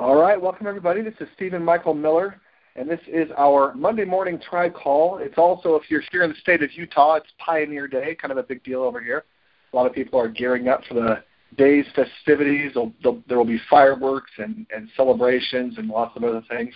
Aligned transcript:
All 0.00 0.14
right, 0.14 0.40
welcome 0.40 0.68
everybody. 0.68 1.02
This 1.02 1.14
is 1.18 1.26
Stephen 1.34 1.64
Michael 1.64 1.92
Miller, 1.92 2.40
and 2.76 2.88
this 2.88 3.00
is 3.08 3.28
our 3.36 3.74
Monday 3.74 4.04
morning 4.04 4.38
tribe 4.38 4.72
call. 4.72 5.18
It's 5.18 5.36
also, 5.36 5.74
if 5.74 5.90
you're 5.90 6.04
here 6.12 6.22
in 6.22 6.30
the 6.30 6.36
state 6.36 6.62
of 6.62 6.72
Utah, 6.72 7.16
it's 7.16 7.26
Pioneer 7.44 7.88
Day, 7.88 8.14
kind 8.14 8.30
of 8.30 8.38
a 8.38 8.44
big 8.44 8.62
deal 8.62 8.82
over 8.82 9.02
here. 9.02 9.24
A 9.72 9.76
lot 9.76 9.88
of 9.88 9.92
people 9.92 10.20
are 10.20 10.28
gearing 10.28 10.68
up 10.68 10.84
for 10.84 10.94
the 10.94 11.24
day's 11.56 11.84
festivities. 11.96 12.74
There'll, 12.74 12.92
there'll, 13.02 13.20
there 13.26 13.38
will 13.38 13.44
be 13.44 13.60
fireworks 13.68 14.30
and, 14.38 14.68
and 14.72 14.88
celebrations 14.96 15.78
and 15.78 15.88
lots 15.88 16.16
of 16.16 16.22
other 16.22 16.44
things. 16.48 16.72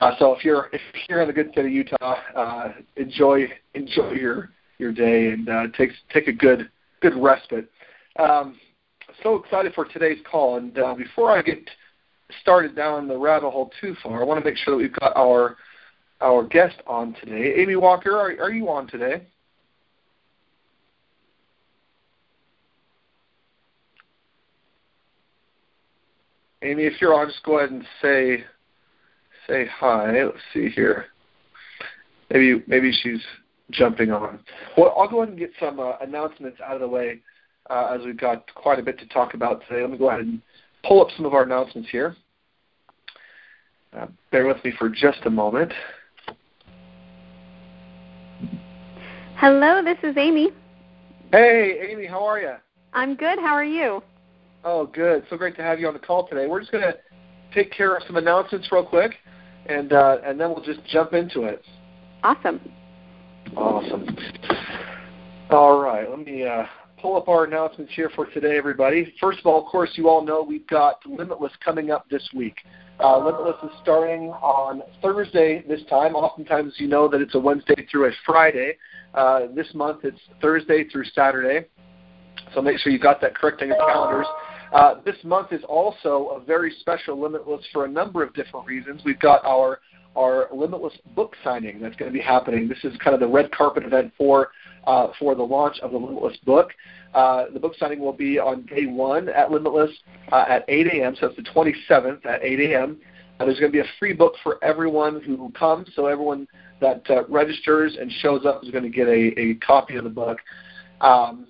Uh, 0.00 0.10
so 0.18 0.34
if 0.34 0.44
you're 0.44 0.70
if 0.72 0.80
you're 1.08 1.20
in 1.20 1.28
the 1.28 1.32
good 1.32 1.52
state 1.52 1.66
of 1.66 1.70
Utah, 1.70 2.16
uh, 2.34 2.72
enjoy 2.96 3.46
enjoy 3.74 4.10
your 4.14 4.50
your 4.78 4.90
day 4.90 5.28
and 5.28 5.48
uh, 5.48 5.66
take 5.76 5.90
take 6.12 6.26
a 6.26 6.32
good 6.32 6.68
good 7.00 7.14
respite. 7.14 7.70
Um, 8.18 8.58
so 9.22 9.36
excited 9.36 9.72
for 9.74 9.84
today's 9.84 10.18
call, 10.28 10.56
and 10.56 10.76
uh, 10.80 10.94
before 10.94 11.30
I 11.30 11.42
get 11.42 11.60
started 12.42 12.76
down 12.76 13.08
the 13.08 13.16
rabbit 13.16 13.50
hole 13.50 13.70
too 13.80 13.94
far, 14.02 14.20
I 14.20 14.24
want 14.24 14.42
to 14.42 14.48
make 14.48 14.58
sure 14.58 14.74
that 14.74 14.82
we've 14.82 14.92
got 14.92 15.16
our 15.16 15.56
our 16.20 16.44
guest 16.44 16.76
on 16.86 17.14
today. 17.20 17.54
Amy 17.60 17.76
Walker, 17.76 18.16
are, 18.16 18.30
are 18.42 18.50
you 18.50 18.68
on 18.68 18.88
today? 18.88 19.22
Amy, 26.62 26.84
if 26.84 27.00
you're 27.00 27.14
on, 27.14 27.28
just 27.28 27.42
go 27.44 27.58
ahead 27.58 27.70
and 27.70 27.84
say 28.02 28.44
say 29.46 29.66
hi. 29.66 30.24
Let's 30.24 30.38
see 30.52 30.68
here. 30.68 31.06
Maybe 32.30 32.62
maybe 32.66 32.92
she's 32.92 33.22
jumping 33.70 34.10
on. 34.10 34.40
Well, 34.76 34.94
I'll 34.98 35.08
go 35.08 35.18
ahead 35.18 35.30
and 35.30 35.38
get 35.38 35.52
some 35.60 35.78
uh, 35.78 35.92
announcements 36.00 36.58
out 36.60 36.74
of 36.74 36.80
the 36.80 36.88
way 36.88 37.20
uh, 37.70 37.96
as 37.98 38.04
we've 38.04 38.18
got 38.18 38.52
quite 38.54 38.78
a 38.78 38.82
bit 38.82 38.98
to 38.98 39.06
talk 39.06 39.34
about 39.34 39.62
today. 39.68 39.82
Let 39.82 39.90
me 39.90 39.98
go 39.98 40.08
ahead 40.08 40.20
and 40.20 40.42
pull 40.86 41.00
up 41.00 41.08
some 41.16 41.26
of 41.26 41.34
our 41.34 41.42
announcements 41.42 41.88
here. 41.90 42.16
Uh, 43.96 44.06
bear 44.30 44.46
with 44.46 44.62
me 44.64 44.72
for 44.78 44.88
just 44.88 45.18
a 45.24 45.30
moment. 45.30 45.72
Hello, 49.36 49.82
this 49.82 49.98
is 50.02 50.16
Amy. 50.16 50.50
Hey, 51.32 51.90
Amy, 51.90 52.06
how 52.06 52.24
are 52.24 52.40
you? 52.40 52.54
I'm 52.92 53.14
good. 53.14 53.38
How 53.38 53.54
are 53.54 53.64
you? 53.64 54.02
Oh, 54.64 54.86
good. 54.86 55.24
So 55.30 55.36
great 55.36 55.56
to 55.56 55.62
have 55.62 55.78
you 55.78 55.86
on 55.86 55.94
the 55.94 56.00
call 56.00 56.26
today. 56.26 56.46
We're 56.46 56.60
just 56.60 56.72
going 56.72 56.84
to 56.84 56.96
take 57.54 57.72
care 57.72 57.96
of 57.96 58.02
some 58.06 58.16
announcements 58.16 58.68
real 58.72 58.84
quick, 58.84 59.12
and 59.66 59.92
uh, 59.92 60.18
and 60.24 60.40
then 60.40 60.50
we'll 60.50 60.64
just 60.64 60.84
jump 60.86 61.12
into 61.12 61.42
it. 61.44 61.62
Awesome. 62.22 62.60
Awesome. 63.56 64.16
All 65.50 65.80
right, 65.80 66.08
let 66.10 66.18
me 66.18 66.44
uh, 66.44 66.64
pull 67.00 67.16
up 67.16 67.28
our 67.28 67.44
announcements 67.44 67.92
here 67.94 68.10
for 68.14 68.26
today, 68.26 68.56
everybody. 68.56 69.14
First 69.20 69.40
of 69.40 69.46
all, 69.46 69.64
of 69.64 69.66
course, 69.66 69.90
you 69.94 70.08
all 70.08 70.24
know 70.24 70.42
we've 70.42 70.66
got 70.66 71.00
Limitless 71.06 71.52
coming 71.64 71.90
up 71.90 72.08
this 72.10 72.28
week. 72.34 72.56
Uh, 73.00 73.18
Limitless 73.18 73.56
is 73.62 73.70
starting 73.82 74.30
on 74.30 74.82
Thursday 75.02 75.64
this 75.68 75.80
time. 75.88 76.14
Oftentimes, 76.14 76.74
you 76.78 76.88
know 76.88 77.08
that 77.08 77.20
it's 77.20 77.34
a 77.34 77.38
Wednesday 77.38 77.86
through 77.90 78.08
a 78.08 78.10
Friday. 78.26 78.76
Uh, 79.14 79.46
this 79.54 79.68
month, 79.74 80.04
it's 80.04 80.18
Thursday 80.40 80.88
through 80.88 81.04
Saturday. 81.14 81.66
So 82.54 82.62
make 82.62 82.78
sure 82.78 82.92
you 82.92 82.98
got 82.98 83.20
that 83.20 83.34
correct 83.34 83.62
on 83.62 83.68
your 83.68 83.76
calendars. 83.76 84.26
Uh, 84.72 84.94
this 85.04 85.16
month 85.24 85.52
is 85.52 85.62
also 85.68 86.40
a 86.40 86.44
very 86.44 86.74
special 86.80 87.20
Limitless 87.20 87.64
for 87.72 87.84
a 87.84 87.88
number 87.88 88.22
of 88.22 88.34
different 88.34 88.66
reasons. 88.66 89.02
We've 89.04 89.20
got 89.20 89.44
our 89.44 89.80
our 90.18 90.48
Limitless 90.52 90.94
book 91.14 91.36
signing 91.44 91.80
that's 91.80 91.96
going 91.96 92.10
to 92.10 92.16
be 92.16 92.22
happening. 92.22 92.68
This 92.68 92.78
is 92.82 92.96
kind 92.98 93.14
of 93.14 93.20
the 93.20 93.28
red 93.28 93.50
carpet 93.52 93.84
event 93.84 94.12
for 94.18 94.50
uh, 94.86 95.08
for 95.18 95.34
the 95.34 95.42
launch 95.42 95.78
of 95.80 95.92
the 95.92 95.98
Limitless 95.98 96.36
book. 96.44 96.70
Uh, 97.14 97.46
the 97.52 97.60
book 97.60 97.74
signing 97.78 98.00
will 98.00 98.12
be 98.12 98.38
on 98.38 98.62
day 98.66 98.86
one 98.86 99.28
at 99.28 99.50
Limitless 99.50 99.90
uh, 100.32 100.44
at 100.48 100.64
8 100.68 100.86
a.m. 100.88 101.16
So 101.18 101.28
it's 101.28 101.36
the 101.36 101.42
27th 101.42 102.26
at 102.26 102.42
8 102.42 102.72
a.m. 102.72 102.98
Uh, 103.38 103.44
there's 103.44 103.60
going 103.60 103.70
to 103.70 103.76
be 103.76 103.80
a 103.80 103.90
free 103.98 104.12
book 104.12 104.34
for 104.42 104.62
everyone 104.62 105.22
who 105.22 105.50
comes. 105.52 105.88
So 105.94 106.06
everyone 106.06 106.48
that 106.80 107.08
uh, 107.08 107.24
registers 107.28 107.96
and 108.00 108.10
shows 108.10 108.44
up 108.44 108.64
is 108.64 108.70
going 108.70 108.84
to 108.84 108.90
get 108.90 109.08
a, 109.08 109.38
a 109.38 109.54
copy 109.56 109.96
of 109.96 110.04
the 110.04 110.10
book. 110.10 110.38
Um, 111.00 111.46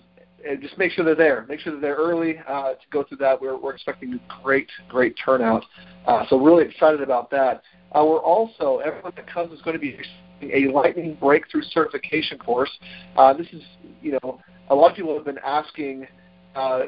and 0.47 0.61
just 0.63 0.79
make 0.79 0.93
sure 0.93 1.05
they're 1.05 1.15
there. 1.15 1.47
Make 1.49 1.61
sure 1.61 1.73
that 1.73 1.81
they're 1.81 1.97
early 1.97 2.39
uh, 2.47 2.71
to 2.71 2.87
go 2.91 3.03
through 3.03 3.19
that. 3.19 3.41
We're, 3.41 3.57
we're 3.57 3.75
expecting 3.75 4.15
a 4.15 4.43
great, 4.43 4.69
great 4.89 5.17
turnout. 5.23 5.65
Uh, 6.07 6.25
so 6.29 6.39
really 6.39 6.65
excited 6.65 7.01
about 7.01 7.31
that. 7.31 7.63
Uh, 7.93 8.05
we're 8.05 8.23
also 8.23 8.79
everyone 8.79 9.13
that 9.17 9.27
comes 9.27 9.53
is 9.53 9.63
going 9.63 9.75
to 9.75 9.81
be 9.81 9.99
a 10.43 10.71
lightning 10.71 11.17
breakthrough 11.21 11.63
certification 11.63 12.39
course. 12.39 12.71
Uh, 13.17 13.33
this 13.33 13.47
is, 13.53 13.63
you 14.03 14.13
know, 14.13 14.41
a 14.71 14.75
lot 14.75 14.91
of 14.91 14.97
people 14.97 15.15
have 15.15 15.25
been 15.25 15.39
asking 15.45 16.07
uh, 16.55 16.83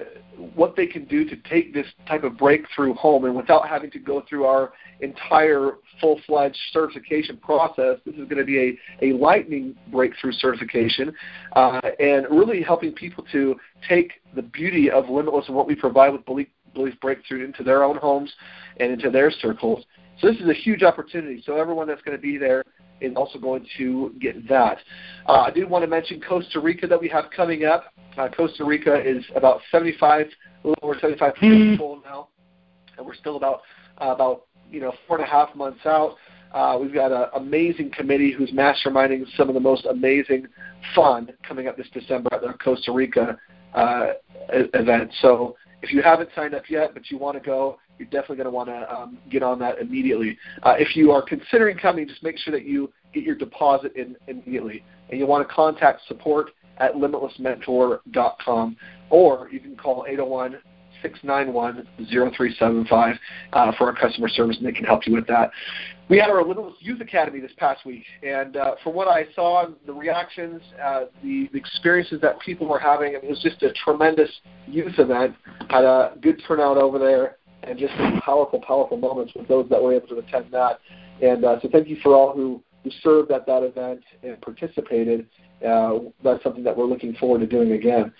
what 0.54 0.74
they 0.74 0.86
can 0.86 1.04
do 1.04 1.24
to 1.28 1.36
take 1.48 1.72
this 1.72 1.86
type 2.06 2.24
of 2.24 2.36
breakthrough 2.36 2.94
home, 2.94 3.24
and 3.24 3.36
without 3.36 3.68
having 3.68 3.90
to 3.90 3.98
go 3.98 4.22
through 4.28 4.44
our 4.44 4.72
entire 5.00 5.72
full-fledged 6.00 6.58
certification 6.72 7.36
process, 7.36 7.98
this 8.04 8.14
is 8.14 8.28
going 8.28 8.38
to 8.38 8.44
be 8.44 8.78
a, 9.00 9.06
a 9.06 9.12
lightning 9.16 9.76
breakthrough 9.92 10.32
certification, 10.32 11.14
uh, 11.56 11.80
and 11.98 12.26
really 12.30 12.62
helping 12.62 12.92
people 12.92 13.24
to 13.30 13.54
take 13.88 14.12
the 14.34 14.42
beauty 14.42 14.90
of 14.90 15.08
Limitless 15.08 15.46
and 15.46 15.56
what 15.56 15.66
we 15.66 15.74
provide 15.74 16.10
with 16.12 16.24
Belief, 16.24 16.48
Belief 16.74 16.98
Breakthrough 17.00 17.44
into 17.44 17.62
their 17.62 17.84
own 17.84 17.96
homes 17.96 18.32
and 18.78 18.92
into 18.92 19.10
their 19.10 19.30
circles. 19.30 19.84
So 20.20 20.30
this 20.30 20.40
is 20.40 20.48
a 20.48 20.54
huge 20.54 20.82
opportunity. 20.82 21.42
So 21.46 21.56
everyone 21.56 21.86
that's 21.86 22.02
going 22.02 22.16
to 22.16 22.20
be 22.20 22.36
there 22.36 22.62
is 23.00 23.14
also 23.16 23.38
going 23.38 23.66
to 23.78 24.14
get 24.20 24.46
that. 24.48 24.78
Uh, 25.26 25.40
I 25.40 25.50
do 25.50 25.66
want 25.66 25.82
to 25.82 25.88
mention 25.88 26.20
Costa 26.20 26.60
Rica 26.60 26.86
that 26.86 27.00
we 27.00 27.08
have 27.08 27.26
coming 27.34 27.64
up. 27.64 27.84
Uh, 28.20 28.28
Costa 28.28 28.64
Rica 28.64 29.00
is 29.00 29.24
about 29.34 29.62
75, 29.70 30.26
a 30.26 30.68
little 30.68 30.84
over 30.84 30.94
75 31.00 31.34
people 31.36 32.02
now, 32.04 32.28
and 32.98 33.06
we're 33.06 33.14
still 33.14 33.36
about 33.36 33.62
uh, 33.98 34.08
about 34.08 34.42
you 34.70 34.78
know 34.78 34.92
four 35.08 35.16
and 35.16 35.26
a 35.26 35.30
half 35.30 35.54
months 35.54 35.80
out. 35.86 36.16
Uh, 36.52 36.76
we've 36.78 36.92
got 36.92 37.12
an 37.12 37.30
amazing 37.34 37.90
committee 37.90 38.30
who's 38.30 38.50
masterminding 38.50 39.24
some 39.38 39.48
of 39.48 39.54
the 39.54 39.60
most 39.60 39.86
amazing 39.86 40.46
fun 40.94 41.30
coming 41.48 41.66
up 41.66 41.78
this 41.78 41.86
December 41.94 42.28
at 42.30 42.42
the 42.42 42.52
Costa 42.62 42.92
Rica 42.92 43.38
uh, 43.74 44.08
event. 44.50 45.10
So 45.22 45.56
if 45.80 45.90
you 45.90 46.02
haven't 46.02 46.28
signed 46.36 46.54
up 46.54 46.68
yet, 46.68 46.92
but 46.92 47.10
you 47.10 47.16
want 47.16 47.38
to 47.38 47.42
go, 47.42 47.78
you're 47.98 48.08
definitely 48.08 48.36
going 48.36 48.46
to 48.46 48.50
want 48.50 48.68
to 48.68 48.94
um, 48.94 49.16
get 49.30 49.42
on 49.42 49.58
that 49.60 49.78
immediately. 49.78 50.36
Uh, 50.62 50.74
if 50.78 50.94
you 50.94 51.10
are 51.10 51.22
considering 51.22 51.78
coming, 51.78 52.06
just 52.06 52.22
make 52.22 52.36
sure 52.36 52.52
that 52.52 52.66
you 52.66 52.92
get 53.14 53.22
your 53.22 53.36
deposit 53.36 53.96
in 53.96 54.14
immediately. 54.26 54.84
And 55.08 55.18
you 55.18 55.26
want 55.26 55.48
to 55.48 55.54
contact 55.54 56.02
support 56.06 56.50
at 56.80 56.94
limitlessmentor.com 56.94 58.76
or 59.10 59.48
you 59.52 59.60
can 59.60 59.76
call 59.76 60.04
801 60.08 60.58
691 61.02 61.86
0375 61.96 63.16
uh, 63.52 63.72
for 63.78 63.86
our 63.86 63.94
customer 63.94 64.28
service 64.28 64.56
and 64.58 64.66
they 64.66 64.72
can 64.72 64.84
help 64.84 65.06
you 65.06 65.14
with 65.14 65.26
that. 65.26 65.50
We 66.08 66.18
had 66.18 66.28
our 66.28 66.42
Limitless 66.44 66.74
Youth 66.80 67.00
Academy 67.00 67.38
this 67.38 67.52
past 67.56 67.86
week, 67.86 68.02
and 68.24 68.56
uh, 68.56 68.74
from 68.82 68.94
what 68.94 69.06
I 69.06 69.26
saw, 69.32 69.66
the 69.86 69.92
reactions, 69.92 70.60
uh, 70.82 71.04
the, 71.22 71.48
the 71.52 71.58
experiences 71.58 72.20
that 72.20 72.40
people 72.40 72.66
were 72.66 72.80
having, 72.80 73.14
it 73.14 73.22
was 73.22 73.40
just 73.40 73.62
a 73.62 73.72
tremendous 73.84 74.28
youth 74.66 74.98
event. 74.98 75.36
Had 75.68 75.84
a 75.84 76.14
good 76.20 76.42
turnout 76.48 76.78
over 76.78 76.98
there, 76.98 77.36
and 77.62 77.78
just 77.78 77.92
some 77.96 78.20
powerful, 78.24 78.60
powerful 78.60 78.96
moments 78.96 79.34
with 79.36 79.46
those 79.46 79.68
that 79.68 79.80
were 79.80 79.94
able 79.94 80.08
to 80.08 80.18
attend 80.18 80.46
that. 80.50 80.80
And 81.22 81.44
uh, 81.44 81.60
so 81.60 81.68
thank 81.70 81.86
you 81.86 81.96
for 82.02 82.14
all 82.16 82.34
who, 82.34 82.60
who 82.84 82.90
served 83.02 83.30
at 83.30 83.46
that 83.46 83.62
event 83.62 84.00
and 84.22 84.40
participated. 84.40 85.26
Uh, 85.66 85.98
that's 86.24 86.42
something 86.42 86.64
that 86.64 86.76
we're 86.76 86.86
looking 86.86 87.14
forward 87.14 87.40
to 87.40 87.46
doing 87.46 87.72
again. 87.72 88.12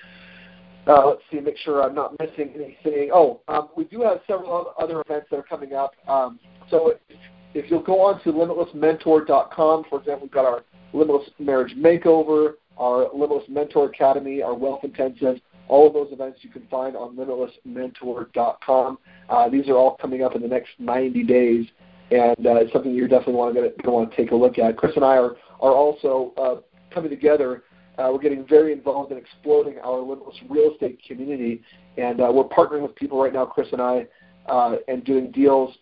Uh, 0.86 1.06
let's 1.08 1.22
see, 1.30 1.40
make 1.40 1.58
sure 1.58 1.82
I'm 1.82 1.94
not 1.94 2.14
missing 2.18 2.52
anything. 2.54 3.10
Oh, 3.12 3.40
um, 3.48 3.68
we 3.76 3.84
do 3.84 4.02
have 4.02 4.20
several 4.26 4.72
other 4.78 5.00
events 5.00 5.28
that 5.30 5.36
are 5.36 5.42
coming 5.42 5.74
up. 5.74 5.92
Um, 6.08 6.38
so 6.70 6.94
if, 7.08 7.16
if 7.54 7.70
you'll 7.70 7.82
go 7.82 8.00
on 8.00 8.20
to 8.22 8.32
limitlessmentor.com, 8.32 9.84
for 9.88 10.00
example, 10.00 10.22
we've 10.22 10.30
got 10.30 10.46
our 10.46 10.64
Limitless 10.92 11.30
Marriage 11.38 11.74
Makeover, 11.76 12.54
our 12.78 13.08
Limitless 13.12 13.44
Mentor 13.48 13.86
Academy, 13.86 14.42
our 14.42 14.54
Wealth 14.54 14.80
Intensive, 14.82 15.36
all 15.68 15.86
of 15.86 15.92
those 15.92 16.08
events 16.12 16.40
you 16.42 16.50
can 16.50 16.66
find 16.68 16.96
on 16.96 17.16
limitlessmentor.com. 17.16 18.98
Uh, 19.28 19.48
these 19.48 19.68
are 19.68 19.76
all 19.76 19.96
coming 20.00 20.22
up 20.22 20.34
in 20.34 20.42
the 20.42 20.48
next 20.48 20.70
90 20.78 21.22
days, 21.24 21.66
and 22.10 22.46
uh, 22.46 22.56
it's 22.56 22.72
something 22.72 22.94
you're 22.94 23.08
definitely 23.08 23.34
want 23.34 23.54
to, 23.54 23.70
to 23.82 23.90
want 23.90 24.10
to 24.10 24.16
take 24.16 24.32
a 24.32 24.34
look 24.34 24.58
at. 24.58 24.76
Chris 24.76 24.92
and 24.96 25.04
I 25.04 25.16
are, 25.16 25.36
are 25.60 25.72
also 25.72 26.32
uh, 26.36 26.56
coming 26.92 27.10
together. 27.10 27.64
Uh, 27.98 28.08
we're 28.12 28.18
getting 28.20 28.46
very 28.46 28.72
involved 28.72 29.12
in 29.12 29.18
exploding 29.18 29.78
our 29.84 30.00
Limitless 30.00 30.36
real 30.48 30.72
estate 30.72 31.00
community, 31.06 31.62
and 31.98 32.20
uh, 32.20 32.30
we're 32.32 32.44
partnering 32.44 32.82
with 32.82 32.94
people 32.96 33.22
right 33.22 33.32
now, 33.32 33.44
Chris 33.44 33.68
and 33.72 33.82
I, 33.82 34.06
uh, 34.46 34.76
and 34.88 35.04
doing 35.04 35.30
deals. 35.30 35.74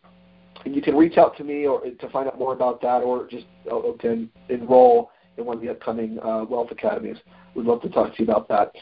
And 0.64 0.75
you 0.75 0.82
can 0.82 0.96
reach 0.96 1.16
out 1.16 1.36
to 1.36 1.44
me 1.44 1.66
or 1.66 1.80
to 1.82 2.10
find 2.10 2.26
out 2.26 2.38
more 2.38 2.52
about 2.52 2.80
that, 2.82 3.02
or 3.02 3.26
just 3.28 3.46
uh, 3.70 3.80
to 4.00 4.28
enroll 4.48 5.10
in 5.36 5.44
one 5.44 5.56
of 5.56 5.62
the 5.62 5.70
upcoming 5.70 6.19
uh, 6.19 6.44
Wealth 6.48 6.70
Academies. 6.72 7.16
We'd 7.54 7.66
love 7.66 7.80
to 7.82 7.88
talk 7.88 8.16
to 8.16 8.22
you 8.22 8.25
about 8.25 8.48
that. 8.48 8.72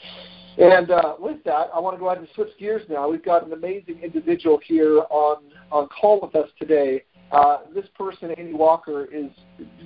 And 0.59 0.91
uh, 0.91 1.17
with 1.19 1.45
that, 1.45 1.69
I 1.75 1.81
want 1.81 1.97
to 1.97 2.01
go 2.01 2.07
ahead 2.07 2.19
and 2.19 2.29
switch 2.35 2.49
gears 2.59 2.83
now. 2.89 3.09
We've 3.11 3.25
got 3.25 3.47
an 3.47 3.53
amazing 3.53 4.01
individual 4.03 4.59
here 4.65 5.01
on, 5.11 5.43
on 5.71 5.89
call 5.89 6.21
with 6.23 6.35
us 6.35 6.49
today. 6.59 7.05
Uh, 7.33 7.59
this 7.75 7.87
person, 7.97 8.35
Amy 8.39 8.53
Walker, 8.53 9.07
is 9.07 9.31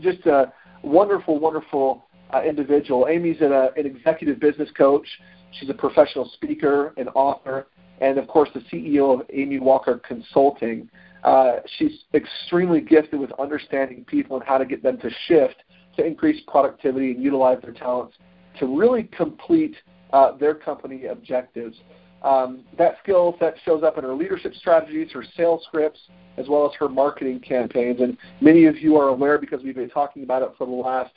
just 0.03 0.27
a 0.27 0.53
wonderful, 0.83 1.39
wonderful 1.39 2.07
uh, 2.33 2.43
individual. 2.43 3.07
Amy's 3.09 3.41
an, 3.41 3.53
an 3.53 3.87
executive 3.87 4.39
business 4.41 4.69
coach. 4.77 5.07
She's 5.53 5.71
a 5.71 5.75
professional 5.75 6.31
speaker, 6.35 6.93
an 6.97 7.09
author, 7.09 7.67
and 8.01 8.19
of 8.19 8.29
course 8.29 8.49
the 8.55 8.61
CEO 8.61 9.21
of 9.21 9.27
Amy 9.33 9.59
Walker 9.59 10.01
Consulting. 10.07 10.89
Uh, 11.25 11.57
she's 11.77 12.05
extremely 12.15 12.81
gifted 12.81 13.21
with 13.21 13.31
understanding 13.39 14.05
people 14.05 14.37
and 14.37 14.47
how 14.47 14.59
to 14.59 14.65
get 14.65 14.83
them 14.83 14.99
to 14.99 15.11
shift 15.27 15.57
to 15.97 16.05
increase 16.05 16.41
productivity 16.47 17.11
and 17.11 17.23
utilize 17.23 17.59
their 17.63 17.73
talents 17.73 18.17
to 18.59 18.67
really 18.79 19.05
complete 19.05 19.77
uh, 20.13 20.37
their 20.37 20.55
company 20.55 21.07
objectives. 21.07 21.77
Um, 22.23 22.65
that 22.77 22.97
skill 23.03 23.37
set 23.39 23.55
shows 23.65 23.83
up 23.83 23.97
in 23.97 24.05
her 24.05 24.15
leadership 24.15 24.55
strategies, 24.55 25.11
her 25.13 25.25
sales 25.37 25.65
scripts, 25.67 26.01
as 26.37 26.49
well 26.49 26.67
as 26.67 26.75
her 26.79 26.89
marketing 26.89 27.41
campaigns. 27.41 28.01
And 28.01 28.17
many 28.41 28.67
of 28.67 28.77
you 28.79 28.97
are 28.97 29.09
aware 29.09 29.39
because 29.39 29.63
we've 29.63 29.75
been 29.75 29.91
talking 29.91 30.23
about 30.23 30.43
it 30.43 30.53
for 30.59 30.67
the 30.67 30.73
last 30.73 31.13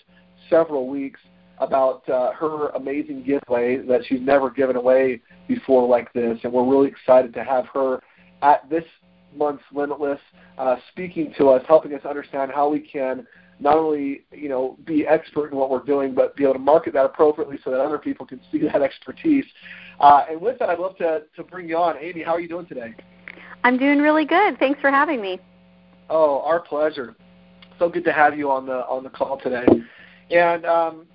several 0.49 0.87
weeks 0.87 1.19
about 1.59 2.07
uh, 2.09 2.31
her 2.33 2.69
amazing 2.69 3.23
giveaway 3.23 3.77
that 3.77 4.01
she's 4.07 4.21
never 4.21 4.49
given 4.49 4.75
away 4.75 5.21
before 5.47 5.87
like 5.87 6.11
this. 6.13 6.39
And 6.43 6.51
we're 6.51 6.65
really 6.65 6.89
excited 6.89 7.33
to 7.33 7.43
have 7.43 7.65
her 7.73 8.01
at 8.41 8.69
this 8.69 8.83
month's 9.35 9.63
Limitless 9.73 10.19
uh, 10.57 10.75
speaking 10.91 11.33
to 11.37 11.49
us, 11.49 11.63
helping 11.67 11.93
us 11.93 12.05
understand 12.05 12.51
how 12.53 12.69
we 12.69 12.79
can 12.79 13.25
not 13.59 13.77
only 13.77 14.25
you 14.31 14.49
know 14.49 14.77
be 14.85 15.07
expert 15.07 15.51
in 15.51 15.57
what 15.57 15.69
we're 15.69 15.83
doing, 15.83 16.13
but 16.13 16.35
be 16.35 16.43
able 16.43 16.53
to 16.53 16.59
market 16.59 16.93
that 16.93 17.05
appropriately 17.05 17.57
so 17.63 17.71
that 17.71 17.79
other 17.79 17.97
people 17.97 18.25
can 18.25 18.39
see 18.51 18.59
that 18.59 18.81
expertise. 18.81 19.45
Uh, 19.99 20.25
and 20.29 20.41
with 20.41 20.59
that, 20.59 20.69
I'd 20.69 20.79
love 20.79 20.97
to 20.97 21.23
to 21.35 21.43
bring 21.43 21.67
you 21.69 21.77
on, 21.77 21.97
Amy. 21.97 22.23
How 22.23 22.33
are 22.33 22.39
you 22.39 22.47
doing 22.47 22.65
today? 22.65 22.93
I'm 23.63 23.77
doing 23.77 23.99
really 23.99 24.25
good. 24.25 24.57
Thanks 24.59 24.79
for 24.81 24.91
having 24.91 25.21
me. 25.21 25.39
Oh, 26.09 26.41
our 26.41 26.59
pleasure. 26.59 27.15
So 27.79 27.89
good 27.89 28.03
to 28.05 28.13
have 28.13 28.37
you 28.37 28.51
on 28.51 28.65
the 28.65 28.85
on 28.87 29.03
the 29.03 29.09
call 29.09 29.39
today. 29.39 29.65
And 30.31 30.65
um, 30.65 31.05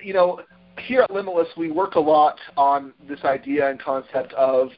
you 0.00 0.12
know, 0.12 0.40
here 0.78 1.02
at 1.02 1.10
Limitless, 1.10 1.48
we 1.56 1.70
work 1.70 1.94
a 1.94 2.00
lot 2.00 2.38
on 2.56 2.92
this 3.08 3.20
idea 3.24 3.70
and 3.70 3.80
concept 3.80 4.32
of 4.34 4.68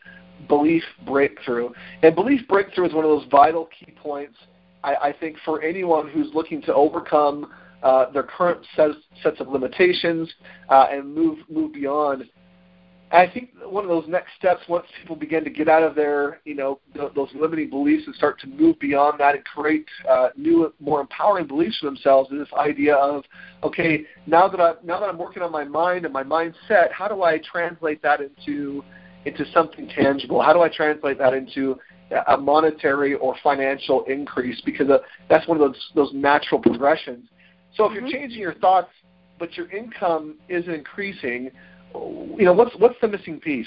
belief 0.48 0.84
breakthrough. 1.06 1.70
And 2.02 2.14
belief 2.14 2.46
breakthrough 2.48 2.86
is 2.86 2.94
one 2.94 3.04
of 3.04 3.10
those 3.10 3.28
vital 3.30 3.68
key 3.78 3.92
points 3.92 4.36
I, 4.82 4.94
I 4.94 5.12
think 5.12 5.36
for 5.44 5.62
anyone 5.62 6.08
who's 6.08 6.28
looking 6.34 6.62
to 6.62 6.74
overcome 6.74 7.50
uh, 7.82 8.10
their 8.10 8.22
current 8.22 8.64
sets, 8.76 8.94
sets 9.22 9.40
of 9.40 9.48
limitations 9.48 10.30
uh, 10.68 10.86
and 10.90 11.14
move 11.14 11.38
move 11.48 11.72
beyond. 11.72 12.24
I 13.12 13.26
think 13.26 13.50
one 13.64 13.82
of 13.82 13.88
those 13.88 14.04
next 14.08 14.30
steps, 14.38 14.62
once 14.68 14.86
people 15.00 15.16
begin 15.16 15.42
to 15.42 15.50
get 15.50 15.68
out 15.68 15.82
of 15.82 15.96
their, 15.96 16.40
you 16.44 16.54
know, 16.54 16.78
th- 16.94 17.12
those 17.14 17.28
limiting 17.34 17.68
beliefs 17.68 18.04
and 18.06 18.14
start 18.14 18.40
to 18.40 18.46
move 18.46 18.78
beyond 18.78 19.18
that 19.18 19.34
and 19.34 19.44
create 19.44 19.86
uh, 20.08 20.28
new, 20.36 20.72
more 20.78 21.00
empowering 21.00 21.46
beliefs 21.46 21.78
for 21.80 21.86
themselves, 21.86 22.30
is 22.30 22.38
this 22.38 22.52
idea 22.56 22.94
of, 22.94 23.24
okay, 23.64 24.04
now 24.26 24.46
that 24.46 24.60
I 24.60 24.74
now 24.84 25.00
that 25.00 25.08
I'm 25.08 25.18
working 25.18 25.42
on 25.42 25.50
my 25.50 25.64
mind 25.64 26.04
and 26.04 26.14
my 26.14 26.22
mindset, 26.22 26.92
how 26.92 27.08
do 27.08 27.22
I 27.22 27.38
translate 27.38 28.00
that 28.02 28.20
into 28.20 28.84
into 29.24 29.44
something 29.52 29.88
tangible? 29.88 30.40
How 30.40 30.52
do 30.52 30.62
I 30.62 30.68
translate 30.68 31.18
that 31.18 31.34
into 31.34 31.78
a 32.28 32.36
monetary 32.36 33.14
or 33.14 33.36
financial 33.42 34.04
increase 34.04 34.60
because 34.62 34.88
uh, 34.88 34.98
that's 35.28 35.46
one 35.46 35.60
of 35.60 35.72
those 35.72 35.90
those 35.94 36.10
natural 36.12 36.60
progressions. 36.60 37.28
So 37.74 37.84
if 37.84 37.92
mm-hmm. 37.92 38.06
you're 38.06 38.20
changing 38.20 38.40
your 38.40 38.54
thoughts 38.54 38.90
but 39.40 39.56
your 39.56 39.70
income 39.70 40.36
isn't 40.48 40.72
increasing, 40.72 41.50
you 41.94 42.44
know 42.44 42.52
what's 42.52 42.74
what's 42.76 42.96
the 43.00 43.08
missing 43.08 43.40
piece? 43.40 43.66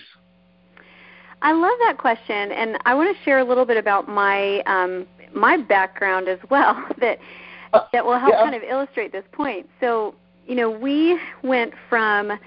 I 1.42 1.52
love 1.52 1.78
that 1.86 1.98
question, 1.98 2.52
and 2.52 2.78
I 2.86 2.94
want 2.94 3.16
to 3.16 3.24
share 3.24 3.40
a 3.40 3.44
little 3.44 3.66
bit 3.66 3.78
about 3.78 4.08
my 4.08 4.62
um, 4.62 5.06
my 5.34 5.58
background 5.58 6.28
as 6.28 6.40
well 6.50 6.86
that 7.00 7.20
uh, 7.74 7.82
that 7.92 8.06
will 8.06 8.20
help 8.20 8.34
yeah. 8.34 8.44
kind 8.44 8.56
of 8.56 8.64
illustrate 8.64 9.12
this 9.12 9.26
point. 9.32 9.70
So 9.80 10.16
you 10.48 10.56
know 10.56 10.70
we 10.70 11.20
went 11.44 11.74
from 11.90 12.40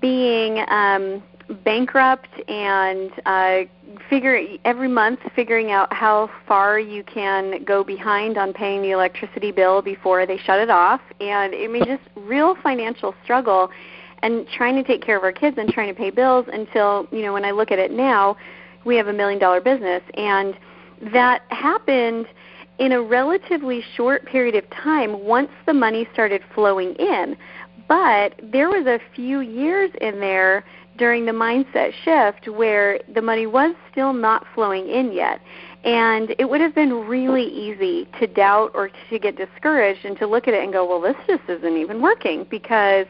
being 0.00 0.64
um, 0.68 1.22
bankrupt 1.64 2.28
and 2.48 3.10
uh, 3.24 3.60
figure 4.10 4.40
every 4.64 4.88
month 4.88 5.20
figuring 5.34 5.70
out 5.70 5.92
how 5.92 6.30
far 6.46 6.78
you 6.78 7.04
can 7.04 7.64
go 7.64 7.84
behind 7.84 8.36
on 8.36 8.52
paying 8.52 8.82
the 8.82 8.90
electricity 8.90 9.52
bill 9.52 9.80
before 9.80 10.26
they 10.26 10.36
shut 10.38 10.58
it 10.58 10.70
off 10.70 11.00
and 11.20 11.54
I 11.54 11.66
mean 11.68 11.84
just 11.84 12.02
real 12.16 12.56
financial 12.62 13.14
struggle 13.22 13.70
and 14.22 14.46
trying 14.48 14.74
to 14.76 14.82
take 14.82 15.02
care 15.02 15.16
of 15.16 15.22
our 15.22 15.32
kids 15.32 15.56
and 15.58 15.70
trying 15.70 15.88
to 15.88 15.94
pay 15.94 16.10
bills 16.10 16.46
until 16.52 17.06
you 17.10 17.22
know 17.22 17.32
when 17.32 17.44
I 17.44 17.50
look 17.50 17.70
at 17.70 17.78
it 17.78 17.90
now 17.90 18.36
we 18.84 18.96
have 18.96 19.08
a 19.08 19.12
million 19.12 19.38
dollar 19.38 19.60
business 19.60 20.02
and 20.14 20.56
that 21.12 21.42
happened 21.48 22.26
in 22.78 22.92
a 22.92 23.02
relatively 23.02 23.82
short 23.96 24.26
period 24.26 24.54
of 24.54 24.68
time 24.70 25.24
once 25.24 25.50
the 25.66 25.72
money 25.72 26.06
started 26.12 26.42
flowing 26.54 26.94
in 26.94 27.36
but 27.88 28.34
there 28.42 28.68
was 28.68 28.86
a 28.86 29.00
few 29.14 29.40
years 29.40 29.90
in 30.00 30.20
there 30.20 30.64
during 30.98 31.26
the 31.26 31.32
mindset 31.32 31.92
shift 32.04 32.48
where 32.48 33.00
the 33.14 33.22
money 33.22 33.46
was 33.46 33.74
still 33.90 34.12
not 34.12 34.46
flowing 34.54 34.88
in 34.88 35.12
yet. 35.12 35.40
And 35.84 36.34
it 36.38 36.48
would 36.48 36.60
have 36.60 36.74
been 36.74 37.06
really 37.06 37.44
easy 37.44 38.08
to 38.18 38.26
doubt 38.26 38.72
or 38.74 38.90
to 39.10 39.18
get 39.18 39.36
discouraged 39.36 40.04
and 40.04 40.18
to 40.18 40.26
look 40.26 40.48
at 40.48 40.54
it 40.54 40.62
and 40.64 40.72
go, 40.72 40.86
well, 40.86 41.00
this 41.00 41.16
just 41.26 41.48
isn't 41.48 41.76
even 41.76 42.02
working 42.02 42.46
because, 42.50 43.06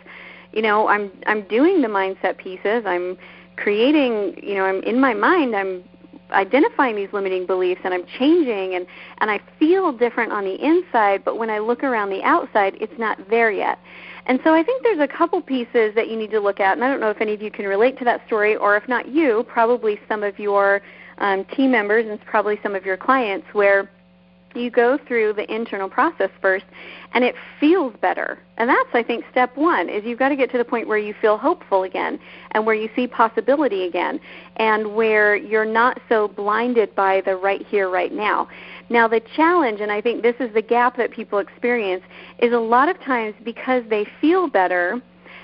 you 0.56 0.62
know, 0.62 0.88
I'm 0.88 1.12
I'm 1.26 1.43
doing 1.43 1.82
the 1.82 1.88
mindset 1.88 2.38
pieces. 2.38 2.85
I'm 2.87 3.19
creating, 3.56 4.43
you 4.43 4.55
know, 4.55 4.64
I'm 4.64 4.82
in 4.85 4.99
my 4.99 5.12
mind. 5.12 5.55
I'm 5.55 5.85
identifying 6.31 6.97
these 6.97 7.12
limiting 7.12 7.47
beliefs 7.47 7.82
and 7.85 7.93
I'm 7.93 8.05
changing 8.19 8.75
and 8.75 8.87
and 9.19 9.31
I 9.31 9.38
feel 9.58 9.93
different 9.93 10.32
on 10.32 10.44
the 10.44 10.55
inside, 10.55 11.25
but 11.26 11.37
when 11.37 11.50
I 11.50 11.58
look 11.58 11.85
around 11.85 12.08
the 12.08 12.23
outside, 12.23 12.79
it's 12.81 12.99
not 12.99 13.19
there 13.29 13.50
yet. 13.50 13.79
And 14.25 14.41
so 14.43 14.55
I 14.55 14.62
think 14.62 14.82
there's 14.82 14.99
a 14.99 15.06
couple 15.06 15.41
pieces 15.43 15.94
that 15.94 16.08
you 16.08 16.17
need 16.17 16.31
to 16.31 16.41
look 16.41 16.59
at, 16.59 16.73
and 16.73 16.82
I 16.82 16.88
don't 16.88 17.00
know 17.00 17.11
if 17.11 17.20
any 17.20 17.35
of 17.35 17.43
you 17.43 17.50
can 17.50 17.67
relate 17.67 17.97
to 17.99 18.05
that 18.06 18.26
story, 18.26 18.56
or 18.56 18.76
if 18.76 18.88
not 18.88 19.09
you, 19.09 19.44
probably 19.47 20.00
some 20.09 20.25
of 20.25 20.37
your 20.38 20.82
um, 21.19 21.44
team 21.55 21.70
members 21.70 22.06
and 22.09 22.20
probably 22.23 22.59
some 22.62 22.75
of 22.75 22.85
your 22.85 22.97
clients 22.97 23.47
where 23.52 23.88
you 24.56 24.70
go 24.70 24.99
through 25.06 25.32
the 25.32 25.53
internal 25.53 25.88
process 25.88 26.31
first 26.41 26.64
and 27.12 27.25
it 27.25 27.35
feels 27.61 27.93
better 28.00 28.38
and 28.56 28.69
that's 28.69 28.88
i 28.94 29.03
think 29.03 29.25
step 29.31 29.56
one 29.56 29.88
is 29.88 30.05
you've 30.05 30.19
got 30.19 30.31
to 30.31 30.37
get 30.37 30.50
to 30.50 30.58
the 30.58 30.64
point 30.64 30.88
where 30.88 30.99
you 30.99 31.14
feel 31.20 31.37
hopeful 31.37 31.82
again 31.85 32.19
and 32.53 32.64
where 32.64 32.75
you 32.75 32.88
see 32.97 33.06
possibility 33.06 33.85
again 33.85 34.19
and 34.56 34.94
where 34.94 35.37
you're 35.37 35.64
not 35.64 36.00
so 36.08 36.29
blinded 36.29 36.94
by 36.94 37.20
the 37.23 37.37
right 37.37 37.67
here 37.67 37.88
right 37.88 38.12
now 38.12 38.49
now, 38.88 39.08
the 39.08 39.20
challenge, 39.35 39.81
and 39.81 39.91
I 39.91 40.00
think 40.00 40.23
this 40.23 40.37
is 40.38 40.53
the 40.55 40.62
gap 40.62 40.97
that 40.97 41.11
people 41.11 41.38
experience, 41.38 42.05
is 42.38 42.52
a 42.52 42.59
lot 42.59 42.88
of 42.88 43.00
times 43.00 43.35
because 43.43 43.82
they 43.91 44.06
feel 44.20 44.47
better, 44.47 45.02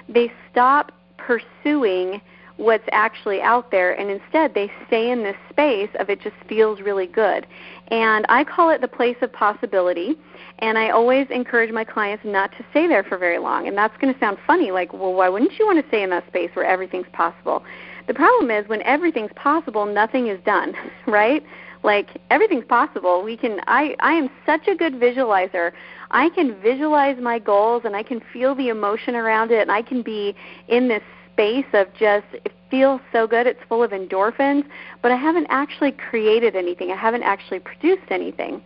they 0.09 0.33
stop 0.51 0.93
pursuing 1.17 2.21
what's 2.57 2.85
actually 2.93 3.41
out 3.41 3.71
there 3.71 3.99
and 3.99 4.11
instead 4.11 4.55
they 4.55 4.71
stay 4.87 5.11
in 5.11 5.23
this 5.23 5.37
space 5.51 5.89
of 5.99 6.11
it 6.11 6.21
just 6.21 6.37
feels 6.49 6.81
really 6.81 7.07
good. 7.07 7.47
And 7.93 8.25
I 8.31 8.43
call 8.43 8.71
it 8.71 8.81
the 8.81 8.89
place 8.89 9.19
of 9.21 9.31
possibility. 9.35 10.17
And 10.61 10.79
I 10.79 10.89
always 10.89 11.27
encourage 11.29 11.71
my 11.71 11.85
clients 11.85 12.25
not 12.25 12.51
to 12.53 12.65
stay 12.71 12.89
there 12.89 13.05
for 13.05 13.19
very 13.19 13.39
long. 13.39 13.69
And 13.69 13.77
that's 13.77 13.95
going 13.99 14.13
to 14.13 14.19
sound 14.19 14.39
funny, 14.47 14.71
like, 14.71 14.95
well, 14.95 15.13
why 15.13 15.29
wouldn't 15.29 15.59
you 15.59 15.67
want 15.67 15.81
to 15.81 15.87
stay 15.89 16.03
in 16.03 16.09
that 16.09 16.27
space 16.27 16.51
where 16.55 16.65
everything's 16.65 17.07
possible? 17.13 17.63
The 18.09 18.15
problem 18.15 18.51
is 18.51 18.67
when 18.67 18.81
everything's 18.83 19.31
possible, 19.37 19.85
nothing 19.85 20.29
is 20.29 20.41
done, 20.45 20.75
right? 21.07 21.45
like 21.85 22.11
everything's 22.31 22.65
possible 22.67 23.25
we 23.25 23.37
can 23.37 23.61
i 23.67 23.97
i 23.99 24.13
am 24.13 24.31
such 24.47 24.69
a 24.69 24.75
good 24.77 24.95
visualizer 24.95 25.73
i 26.13 26.29
can 26.31 26.55
visualize 26.63 27.17
my 27.21 27.41
goals 27.41 27.83
and 27.85 27.97
i 27.97 28.05
can 28.05 28.23
feel 28.33 28.55
the 28.55 28.69
emotion 28.69 29.17
around 29.17 29.51
it 29.51 29.61
and 29.63 29.73
i 29.73 29.83
can 29.83 30.01
be 30.01 30.33
in 30.69 30.87
this 30.87 31.03
space 31.33 31.67
of 31.73 31.89
just 31.99 32.27
it 32.33 32.53
feels 32.71 33.01
so 33.13 33.27
good 33.27 33.47
it's 33.47 33.61
full 33.69 33.83
of 33.83 33.91
endorphins 33.91 34.65
but 35.03 35.11
i 35.11 35.17
haven't 35.17 35.47
actually 35.51 35.93
created 35.93 36.57
anything. 36.57 36.91
I 36.91 36.97
haven't 36.97 37.23
actually 37.23 37.61
produced 37.61 38.11
anything. 38.11 38.63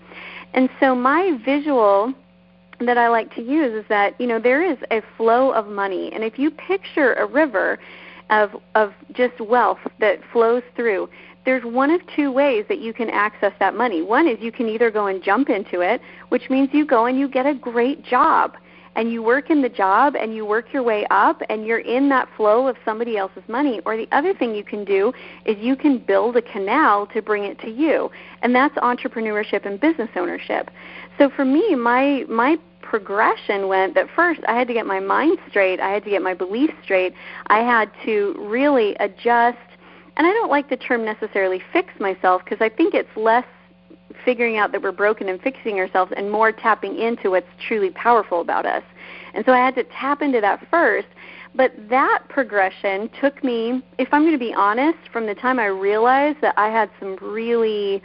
And 0.55 0.69
so 0.81 0.95
my 0.95 1.39
visual 1.45 2.13
that 2.81 2.99
i 2.99 3.09
like 3.09 3.35
to 3.35 3.43
use 3.43 3.73
is 3.73 3.89
that 3.89 4.21
you 4.21 4.27
know 4.27 4.39
there 4.39 4.63
is 4.63 4.79
a 4.91 5.03
flow 5.17 5.51
of 5.53 5.67
money. 5.67 6.13
And 6.13 6.23
if 6.23 6.39
you 6.39 6.51
picture 6.51 7.15
a 7.15 7.27
river 7.27 7.79
of 8.31 8.51
of 8.75 8.93
just 9.13 9.41
wealth 9.41 9.79
that 10.01 10.21
flows 10.33 10.63
through 10.75 11.09
there's 11.45 11.65
one 11.65 11.91
of 11.91 12.01
two 12.17 12.33
ways 12.33 12.65
that 12.69 12.81
you 12.81 12.93
can 12.93 13.09
access 13.09 13.53
that 13.61 13.75
money. 13.77 14.03
One 14.03 14.27
is 14.27 14.37
you 14.41 14.51
can 14.51 14.69
either 14.69 14.91
go 14.91 15.07
and 15.07 15.23
jump 15.23 15.49
into 15.49 15.81
it, 15.81 16.01
which 16.29 16.51
means 16.51 16.71
you 16.73 16.85
go 16.85 17.07
and 17.07 17.17
you 17.17 17.29
get 17.29 17.47
a 17.47 17.55
great 17.55 18.05
job 18.05 18.57
and 18.97 19.13
you 19.13 19.23
work 19.23 19.51
in 19.51 19.63
the 19.63 19.69
job 19.69 20.17
and 20.17 20.35
you 20.35 20.45
work 20.45 20.73
your 20.73 20.83
way 20.83 21.07
up 21.11 21.43
and 21.49 21.65
you're 21.67 21.79
in 21.79 22.09
that 22.09 22.29
flow 22.37 22.67
of 22.67 22.77
somebody 22.85 23.17
else's 23.17 23.43
money. 23.47 23.81
Or 23.85 23.97
the 23.97 24.09
other 24.11 24.35
thing 24.35 24.55
you 24.55 24.65
can 24.65 24.85
do 24.85 25.13
is 25.45 25.57
you 25.59 25.77
can 25.77 25.99
build 25.99 26.37
a 26.37 26.43
canal 26.43 27.07
to 27.09 27.23
bring 27.23 27.45
it 27.45 27.61
to 27.61 27.71
you. 27.71 28.11
And 28.43 28.55
that's 28.55 28.75
entrepreneurship 28.77 29.67
and 29.67 29.79
business 29.79 30.09
ownership. 30.17 30.71
So 31.19 31.31
for 31.31 31.45
me, 31.45 31.75
my 31.75 32.25
my 32.29 32.59
progression 32.81 33.69
went 33.69 33.95
that 33.95 34.07
first 34.15 34.41
I 34.49 34.55
had 34.55 34.69
to 34.69 34.75
get 34.75 34.87
my 34.87 35.01
mind 35.01 35.39
straight, 35.49 35.81
I 35.81 35.91
had 35.91 36.05
to 36.05 36.11
get 36.11 36.23
my 36.23 36.35
beliefs 36.35 36.75
straight, 36.85 37.15
I 37.49 37.59
had 37.59 37.91
to 38.05 38.35
really 38.39 38.95
adjust 39.01 39.59
and 40.17 40.27
I 40.27 40.33
don't 40.33 40.51
like 40.51 40.71
the 40.71 40.77
term 40.77 41.05
necessarily 41.05 41.61
fix 41.73 41.89
myself 42.01 42.43
because 42.45 42.59
I 42.61 42.69
think 42.69 42.95
it's 42.95 43.15
less 43.17 43.45
figuring 44.25 44.57
out 44.57 44.73
that 44.73 44.83
we're 44.83 44.93
broken 44.93 45.29
and 45.29 45.41
fixing 45.41 45.79
ourselves 45.79 46.13
and 46.17 46.31
more 46.31 46.53
tapping 46.53 46.99
into 46.99 47.31
what's 47.31 47.49
truly 47.67 47.91
powerful 47.91 48.41
about 48.41 48.67
us. 48.67 48.83
And 49.35 49.45
so 49.45 49.53
I 49.53 49.59
had 49.59 49.75
to 49.77 49.85
tap 49.85 50.23
into 50.23 50.41
that 50.41 50.67
first. 50.71 51.09
But 51.55 51.73
that 51.89 52.25
progression 52.29 53.09
took 53.21 53.43
me, 53.43 53.83
if 53.99 54.09
I'm 54.13 54.23
going 54.23 54.33
to 54.33 54.39
be 54.39 54.53
honest, 54.53 54.99
from 55.11 55.27
the 55.27 55.35
time 55.35 55.59
I 55.59 55.67
realized 55.67 56.39
that 56.43 56.55
I 56.59 56.69
had 56.69 56.91
some 57.01 57.17
really 57.23 58.03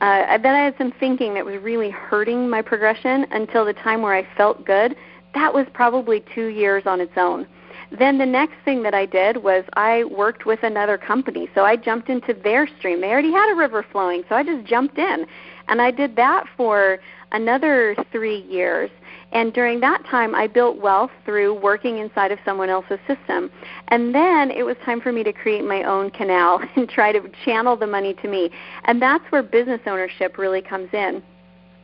uh, 0.00 0.36
then 0.38 0.54
I 0.54 0.64
had 0.64 0.74
some 0.76 0.92
thinking 1.00 1.34
that 1.34 1.44
was 1.46 1.62
really 1.62 1.88
hurting 1.88 2.50
my 2.50 2.60
progression 2.60 3.26
until 3.30 3.64
the 3.64 3.72
time 3.72 4.02
where 4.02 4.14
I 4.14 4.26
felt 4.36 4.66
good. 4.66 4.96
That 5.34 5.54
was 5.54 5.66
probably 5.72 6.22
two 6.34 6.48
years 6.48 6.82
on 6.84 7.00
its 7.00 7.12
own. 7.16 7.46
Then 7.90 8.18
the 8.18 8.26
next 8.26 8.54
thing 8.64 8.82
that 8.82 8.94
I 8.94 9.06
did 9.06 9.42
was 9.42 9.64
I 9.74 10.04
worked 10.04 10.46
with 10.46 10.62
another 10.62 10.98
company. 10.98 11.48
So 11.54 11.64
I 11.64 11.76
jumped 11.76 12.08
into 12.08 12.34
their 12.34 12.66
stream. 12.78 13.00
They 13.00 13.08
already 13.08 13.32
had 13.32 13.52
a 13.52 13.56
river 13.56 13.84
flowing, 13.92 14.24
so 14.28 14.34
I 14.34 14.42
just 14.42 14.64
jumped 14.66 14.98
in. 14.98 15.26
And 15.68 15.80
I 15.80 15.90
did 15.90 16.16
that 16.16 16.44
for 16.56 16.98
another 17.32 17.96
three 18.12 18.42
years. 18.42 18.90
And 19.32 19.52
during 19.52 19.80
that 19.80 20.04
time, 20.06 20.34
I 20.34 20.46
built 20.46 20.80
wealth 20.80 21.10
through 21.24 21.60
working 21.60 21.98
inside 21.98 22.30
of 22.30 22.38
someone 22.44 22.68
else's 22.68 23.00
system. 23.06 23.50
And 23.88 24.14
then 24.14 24.50
it 24.50 24.64
was 24.64 24.76
time 24.84 25.00
for 25.00 25.10
me 25.12 25.24
to 25.24 25.32
create 25.32 25.64
my 25.64 25.82
own 25.82 26.10
canal 26.10 26.60
and 26.76 26.88
try 26.88 27.12
to 27.12 27.20
channel 27.44 27.76
the 27.76 27.86
money 27.86 28.14
to 28.14 28.28
me. 28.28 28.50
And 28.84 29.02
that's 29.02 29.24
where 29.30 29.42
business 29.42 29.80
ownership 29.86 30.38
really 30.38 30.62
comes 30.62 30.88
in. 30.92 31.22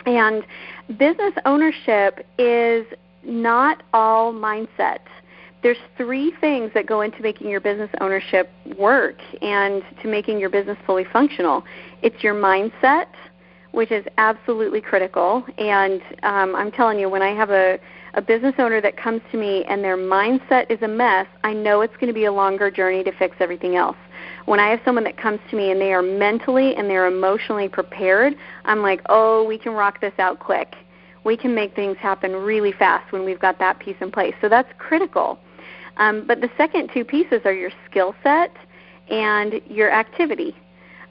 And 0.07 0.45
business 0.97 1.35
ownership 1.45 2.25
is 2.39 2.87
not 3.25 3.83
all 3.93 4.33
mindset. 4.33 5.01
There's 5.63 5.79
three 5.97 6.33
things 6.41 6.71
that 6.75 6.87
go 6.87 7.03
into 7.03 7.21
making 7.21 7.51
your 7.51 7.61
business 7.61 7.91
ownership 8.01 8.51
work 8.79 9.17
and 9.43 9.83
to 10.03 10.09
making 10.09 10.39
your 10.39 10.49
business 10.49 10.79
fully 10.87 11.05
functional. 11.13 11.65
It's 12.03 12.23
your 12.23 12.35
mindset, 12.35 13.09
which 13.73 13.91
is 13.93 14.05
absolutely 14.17 14.81
critical. 14.81 15.45
And 15.59 16.01
um, 16.23 16.57
I'm 16.57 16.73
telling 16.73 16.99
you, 16.99 17.11
when 17.11 17.21
I 17.21 17.35
have 17.35 17.51
a, 17.51 17.79
a 18.15 18.23
business 18.23 18.55
owner 18.59 18.81
that 18.81 18.97
comes 18.97 19.21
to 19.33 19.37
me 19.39 19.65
and 19.65 19.85
their 19.85 19.99
mindset 19.99 20.71
is 20.71 20.81
a 20.81 20.89
mess, 20.89 21.27
I 21.45 21.53
know 21.53 21.83
it's 21.83 21.95
going 21.97 22.09
to 22.09 22.15
be 22.15 22.25
a 22.25 22.33
longer 22.33 22.71
journey 22.71 23.05
to 23.05 23.13
fix 23.13 23.37
everything 23.39 23.77
else. 23.77 23.99
When 24.47 24.61
I 24.61 24.71
have 24.71 24.81
someone 24.85 25.05
that 25.05 25.19
comes 25.19 25.41
to 25.51 25.57
me 25.57 25.71
and 25.71 25.81
they 25.81 25.93
are 25.93 26.03
mentally 26.03 26.75
and 26.75 26.89
they're 26.89 27.07
emotionally 27.07 27.69
prepared, 27.69 28.35
I'm 28.65 28.81
like, 28.81 29.03
oh, 29.11 29.45
we 29.45 29.59
can 29.59 29.73
rock 29.73 30.01
this 30.01 30.15
out 30.19 30.39
quick. 30.41 30.75
We 31.23 31.37
can 31.37 31.55
make 31.55 31.77
things 31.77 31.99
happen 31.99 32.33
really 32.33 32.73
fast 32.73 33.13
when 33.13 33.27
we've 33.27 33.39
got 33.39 33.59
that 33.59 33.79
piece 33.79 33.97
in 34.01 34.11
place. 34.11 34.35
So 34.41 34.49
that's 34.49 34.71
critical. 34.79 35.39
Um, 35.97 36.25
but 36.27 36.41
the 36.41 36.51
second 36.57 36.91
two 36.93 37.05
pieces 37.05 37.41
are 37.45 37.53
your 37.53 37.71
skill 37.89 38.15
set 38.23 38.57
and 39.11 39.61
your 39.69 39.91
activity. 39.91 40.57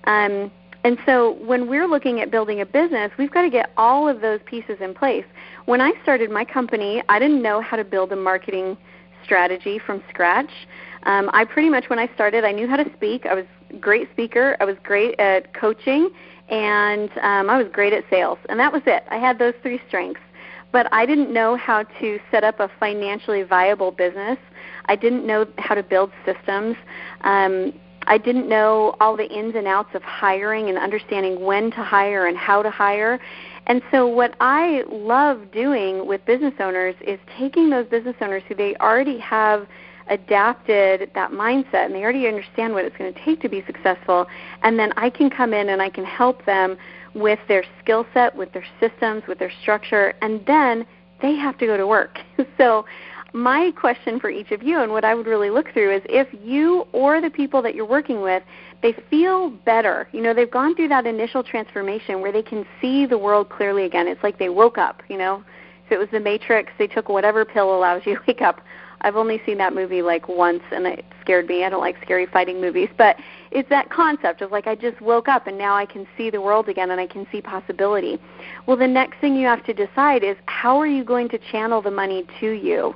Um, 0.05 0.51
and 0.83 0.97
so 1.05 1.33
when 1.41 1.67
we're 1.67 1.87
looking 1.87 2.21
at 2.21 2.31
building 2.31 2.61
a 2.61 2.65
business, 2.65 3.11
we've 3.17 3.31
got 3.31 3.41
to 3.41 3.49
get 3.49 3.71
all 3.75 4.07
of 4.07 4.21
those 4.21 4.39
pieces 4.45 4.77
in 4.79 4.93
place. 4.93 5.25
When 5.65 5.81
I 5.81 5.91
started 6.03 6.31
my 6.31 6.45
company, 6.45 7.03
I 7.09 7.19
didn't 7.19 7.41
know 7.41 7.61
how 7.61 7.75
to 7.75 7.83
build 7.83 8.11
a 8.13 8.15
marketing 8.15 8.77
strategy 9.23 9.77
from 9.77 10.01
scratch. 10.09 10.49
Um, 11.03 11.29
I 11.33 11.45
pretty 11.45 11.69
much, 11.69 11.89
when 11.89 11.99
I 11.99 12.09
started, 12.13 12.45
I 12.45 12.51
knew 12.51 12.67
how 12.67 12.77
to 12.77 12.89
speak. 12.95 13.25
I 13.25 13.33
was 13.33 13.45
a 13.69 13.75
great 13.75 14.09
speaker. 14.11 14.55
I 14.59 14.65
was 14.65 14.77
great 14.83 15.19
at 15.19 15.53
coaching, 15.53 16.09
and 16.49 17.09
um, 17.21 17.49
I 17.49 17.61
was 17.61 17.67
great 17.71 17.93
at 17.93 18.05
sales. 18.09 18.39
And 18.47 18.59
that 18.59 18.71
was 18.71 18.81
it. 18.85 19.03
I 19.09 19.17
had 19.17 19.37
those 19.37 19.53
three 19.61 19.81
strengths. 19.87 20.21
But 20.71 20.91
I 20.93 21.05
didn't 21.05 21.33
know 21.33 21.55
how 21.55 21.83
to 21.99 22.19
set 22.31 22.43
up 22.43 22.59
a 22.59 22.69
financially 22.79 23.43
viable 23.43 23.91
business. 23.91 24.37
I 24.89 24.95
didn't 24.95 25.25
know 25.25 25.45
how 25.59 25.75
to 25.75 25.83
build 25.83 26.11
systems. 26.25 26.75
Um, 27.21 27.73
I 28.07 28.17
didn't 28.17 28.49
know 28.49 28.95
all 28.99 29.15
the 29.15 29.29
ins 29.29 29.55
and 29.55 29.67
outs 29.67 29.89
of 29.93 30.01
hiring 30.01 30.67
and 30.67 30.79
understanding 30.79 31.45
when 31.45 31.69
to 31.71 31.83
hire 31.83 32.25
and 32.25 32.35
how 32.35 32.63
to 32.63 32.71
hire. 32.71 33.19
And 33.67 33.83
so, 33.91 34.07
what 34.07 34.33
I 34.41 34.83
love 34.89 35.51
doing 35.51 36.07
with 36.07 36.25
business 36.25 36.55
owners 36.59 36.95
is 37.05 37.19
taking 37.37 37.69
those 37.69 37.85
business 37.85 38.15
owners 38.19 38.41
who 38.47 38.55
they 38.55 38.75
already 38.77 39.19
have 39.19 39.67
adapted 40.07 41.11
that 41.13 41.29
mindset 41.29 41.85
and 41.85 41.93
they 41.93 42.01
already 42.01 42.27
understand 42.27 42.73
what 42.73 42.83
it's 42.83 42.97
going 42.97 43.13
to 43.13 43.23
take 43.23 43.39
to 43.41 43.49
be 43.49 43.63
successful, 43.67 44.25
and 44.63 44.79
then 44.79 44.91
I 44.97 45.11
can 45.11 45.29
come 45.29 45.53
in 45.53 45.69
and 45.69 45.83
I 45.83 45.89
can 45.89 46.03
help 46.03 46.43
them 46.45 46.77
with 47.13 47.39
their 47.47 47.63
skill 47.79 48.07
set, 48.11 48.35
with 48.35 48.51
their 48.53 48.65
systems, 48.79 49.21
with 49.27 49.37
their 49.37 49.51
structure, 49.61 50.15
and 50.23 50.43
then 50.47 50.83
they 51.21 51.35
have 51.35 51.59
to 51.59 51.67
go 51.67 51.77
to 51.77 51.85
work. 51.85 52.17
so, 52.57 52.85
my 53.33 53.71
question 53.71 54.19
for 54.19 54.29
each 54.29 54.51
of 54.51 54.63
you 54.63 54.81
and 54.81 54.91
what 54.91 55.05
I 55.05 55.13
would 55.15 55.27
really 55.27 55.49
look 55.49 55.71
through 55.73 55.95
is 55.95 56.01
if 56.05 56.27
you 56.43 56.87
or 56.91 57.21
the 57.21 57.29
people 57.29 57.61
that 57.61 57.75
you're 57.75 57.85
working 57.85 58.21
with 58.21 58.43
they 58.81 58.93
feel 59.09 59.49
better. 59.49 60.07
You 60.11 60.21
know, 60.21 60.33
they've 60.33 60.49
gone 60.49 60.75
through 60.75 60.87
that 60.89 61.05
initial 61.05 61.43
transformation 61.43 62.21
where 62.21 62.31
they 62.31 62.41
can 62.41 62.65
see 62.81 63.05
the 63.05 63.17
world 63.17 63.49
clearly 63.49 63.85
again. 63.85 64.07
It's 64.07 64.23
like 64.23 64.39
they 64.39 64.49
woke 64.49 64.77
up, 64.77 65.03
you 65.09 65.17
know. 65.17 65.43
If 65.85 65.91
it 65.91 65.97
was 65.97 66.07
the 66.11 66.19
Matrix, 66.19 66.71
they 66.77 66.87
took 66.87 67.09
whatever 67.09 67.43
pill 67.45 67.75
allows 67.75 68.03
you 68.05 68.15
to 68.15 68.21
wake 68.27 68.41
up. 68.41 68.61
I've 69.01 69.15
only 69.15 69.41
seen 69.45 69.57
that 69.59 69.73
movie 69.73 70.01
like 70.01 70.27
once 70.27 70.63
and 70.71 70.85
it 70.85 71.05
scared 71.21 71.47
me. 71.47 71.63
I 71.63 71.69
don't 71.69 71.81
like 71.81 71.95
scary 72.01 72.25
fighting 72.25 72.59
movies, 72.59 72.89
but 72.97 73.15
it's 73.51 73.69
that 73.69 73.89
concept 73.89 74.41
of 74.41 74.51
like 74.51 74.67
I 74.67 74.75
just 74.75 74.99
woke 75.01 75.27
up 75.27 75.47
and 75.47 75.57
now 75.57 75.75
I 75.75 75.85
can 75.85 76.07
see 76.17 76.29
the 76.29 76.41
world 76.41 76.69
again 76.69 76.91
and 76.91 76.99
I 76.99 77.07
can 77.07 77.25
see 77.31 77.41
possibility. 77.41 78.19
Well, 78.65 78.77
the 78.77 78.87
next 78.87 79.19
thing 79.19 79.35
you 79.35 79.47
have 79.47 79.65
to 79.65 79.73
decide 79.73 80.23
is 80.23 80.35
how 80.45 80.77
are 80.77 80.87
you 80.87 81.03
going 81.03 81.29
to 81.29 81.39
channel 81.51 81.81
the 81.81 81.91
money 81.91 82.25
to 82.39 82.51
you? 82.51 82.95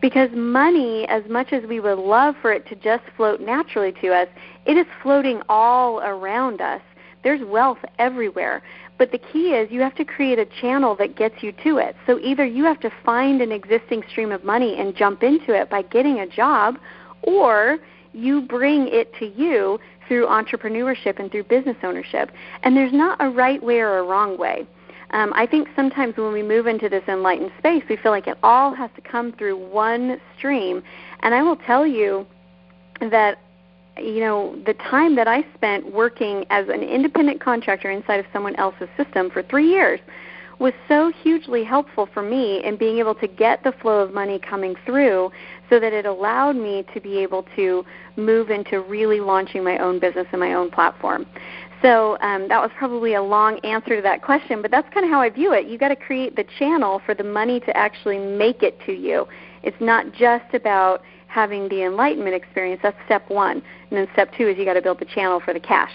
Because 0.00 0.30
money, 0.32 1.06
as 1.08 1.22
much 1.28 1.52
as 1.52 1.64
we 1.64 1.78
would 1.78 1.98
love 1.98 2.34
for 2.42 2.52
it 2.52 2.66
to 2.68 2.74
just 2.74 3.04
float 3.16 3.40
naturally 3.40 3.92
to 4.00 4.08
us, 4.08 4.28
it 4.66 4.76
is 4.76 4.86
floating 5.02 5.42
all 5.48 6.00
around 6.00 6.60
us. 6.60 6.80
There's 7.22 7.40
wealth 7.46 7.78
everywhere. 8.00 8.62
But 8.98 9.10
the 9.10 9.18
key 9.18 9.54
is 9.54 9.70
you 9.70 9.80
have 9.80 9.94
to 9.96 10.04
create 10.04 10.38
a 10.38 10.46
channel 10.60 10.94
that 10.96 11.16
gets 11.16 11.42
you 11.42 11.52
to 11.64 11.78
it. 11.78 11.96
So 12.06 12.18
either 12.20 12.44
you 12.44 12.64
have 12.64 12.80
to 12.80 12.90
find 13.04 13.40
an 13.40 13.50
existing 13.50 14.04
stream 14.10 14.30
of 14.30 14.44
money 14.44 14.76
and 14.78 14.94
jump 14.94 15.22
into 15.22 15.52
it 15.54 15.70
by 15.70 15.82
getting 15.82 16.20
a 16.20 16.26
job, 16.26 16.78
or 17.22 17.78
you 18.12 18.42
bring 18.42 18.88
it 18.88 19.12
to 19.18 19.26
you 19.26 19.80
through 20.06 20.26
entrepreneurship 20.26 21.18
and 21.18 21.30
through 21.30 21.44
business 21.44 21.76
ownership. 21.82 22.30
And 22.62 22.76
there's 22.76 22.92
not 22.92 23.16
a 23.20 23.28
right 23.30 23.62
way 23.62 23.80
or 23.80 23.98
a 23.98 24.02
wrong 24.02 24.38
way 24.38 24.66
um, 25.12 25.32
I 25.34 25.46
think 25.46 25.68
sometimes 25.76 26.16
when 26.16 26.32
we 26.32 26.42
move 26.42 26.66
into 26.66 26.88
this 26.88 27.02
enlightened 27.06 27.52
space, 27.58 27.82
we 27.88 27.96
feel 27.96 28.12
like 28.12 28.26
it 28.26 28.38
all 28.42 28.74
has 28.74 28.90
to 28.96 29.02
come 29.02 29.32
through 29.32 29.56
one 29.56 30.20
stream. 30.36 30.82
And 31.20 31.34
I 31.34 31.42
will 31.42 31.56
tell 31.56 31.86
you 31.86 32.26
that 33.00 33.38
you 33.96 34.20
know 34.20 34.56
the 34.66 34.74
time 34.74 35.16
that 35.16 35.28
I 35.28 35.44
spent 35.54 35.92
working 35.92 36.44
as 36.50 36.68
an 36.68 36.82
independent 36.82 37.40
contractor 37.40 37.90
inside 37.90 38.20
of 38.20 38.26
someone 38.32 38.56
else's 38.56 38.88
system 38.96 39.30
for 39.30 39.42
three 39.42 39.68
years 39.68 40.00
was 40.58 40.72
so 40.86 41.10
hugely 41.22 41.64
helpful 41.64 42.08
for 42.14 42.22
me 42.22 42.62
in 42.64 42.76
being 42.76 42.98
able 42.98 43.16
to 43.16 43.26
get 43.26 43.64
the 43.64 43.72
flow 43.82 43.98
of 43.98 44.14
money 44.14 44.38
coming 44.38 44.76
through 44.86 45.30
so 45.68 45.80
that 45.80 45.92
it 45.92 46.06
allowed 46.06 46.54
me 46.54 46.84
to 46.94 47.00
be 47.00 47.18
able 47.18 47.44
to 47.56 47.84
move 48.16 48.48
into 48.48 48.80
really 48.80 49.18
launching 49.18 49.64
my 49.64 49.76
own 49.78 49.98
business 49.98 50.26
and 50.30 50.40
my 50.40 50.54
own 50.54 50.70
platform. 50.70 51.26
So 51.82 52.16
um, 52.20 52.46
that 52.46 52.60
was 52.60 52.70
probably 52.78 53.14
a 53.14 53.22
long 53.22 53.58
answer 53.64 53.96
to 53.96 54.02
that 54.02 54.22
question, 54.22 54.62
but 54.62 54.70
that's 54.70 54.88
kind 54.94 55.04
of 55.04 55.10
how 55.10 55.20
I 55.20 55.30
view 55.30 55.52
it. 55.52 55.66
You've 55.66 55.80
got 55.80 55.88
to 55.88 55.96
create 55.96 56.36
the 56.36 56.44
channel 56.60 57.02
for 57.04 57.12
the 57.12 57.24
money 57.24 57.58
to 57.58 57.76
actually 57.76 58.18
make 58.18 58.62
it 58.62 58.78
to 58.86 58.92
you. 58.92 59.26
It's 59.64 59.80
not 59.80 60.12
just 60.12 60.54
about 60.54 61.02
having 61.32 61.68
the 61.68 61.84
enlightenment 61.84 62.34
experience. 62.34 62.80
That's 62.82 62.96
step 63.06 63.28
one. 63.30 63.62
And 63.90 63.98
then 63.98 64.06
step 64.12 64.30
two 64.36 64.48
is 64.48 64.58
you 64.58 64.64
got 64.64 64.74
to 64.74 64.82
build 64.82 65.00
the 65.00 65.06
channel 65.06 65.40
for 65.44 65.54
the 65.54 65.60
cash. 65.60 65.92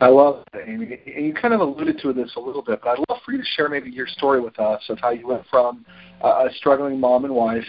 I 0.00 0.08
love 0.08 0.44
that, 0.52 0.68
Amy. 0.68 0.98
And 1.06 1.26
you 1.26 1.34
kind 1.34 1.54
of 1.54 1.60
alluded 1.60 1.98
to 2.02 2.12
this 2.12 2.32
a 2.36 2.40
little 2.40 2.62
bit, 2.62 2.80
but 2.82 2.90
I'd 2.90 3.04
love 3.08 3.20
for 3.24 3.32
you 3.32 3.38
to 3.38 3.44
share 3.56 3.68
maybe 3.68 3.90
your 3.90 4.06
story 4.06 4.40
with 4.40 4.58
us 4.58 4.82
of 4.88 4.98
how 5.00 5.10
you 5.10 5.26
went 5.26 5.42
from 5.50 5.84
a 6.22 6.46
struggling 6.56 7.00
mom 7.00 7.24
and 7.24 7.34
wife 7.34 7.64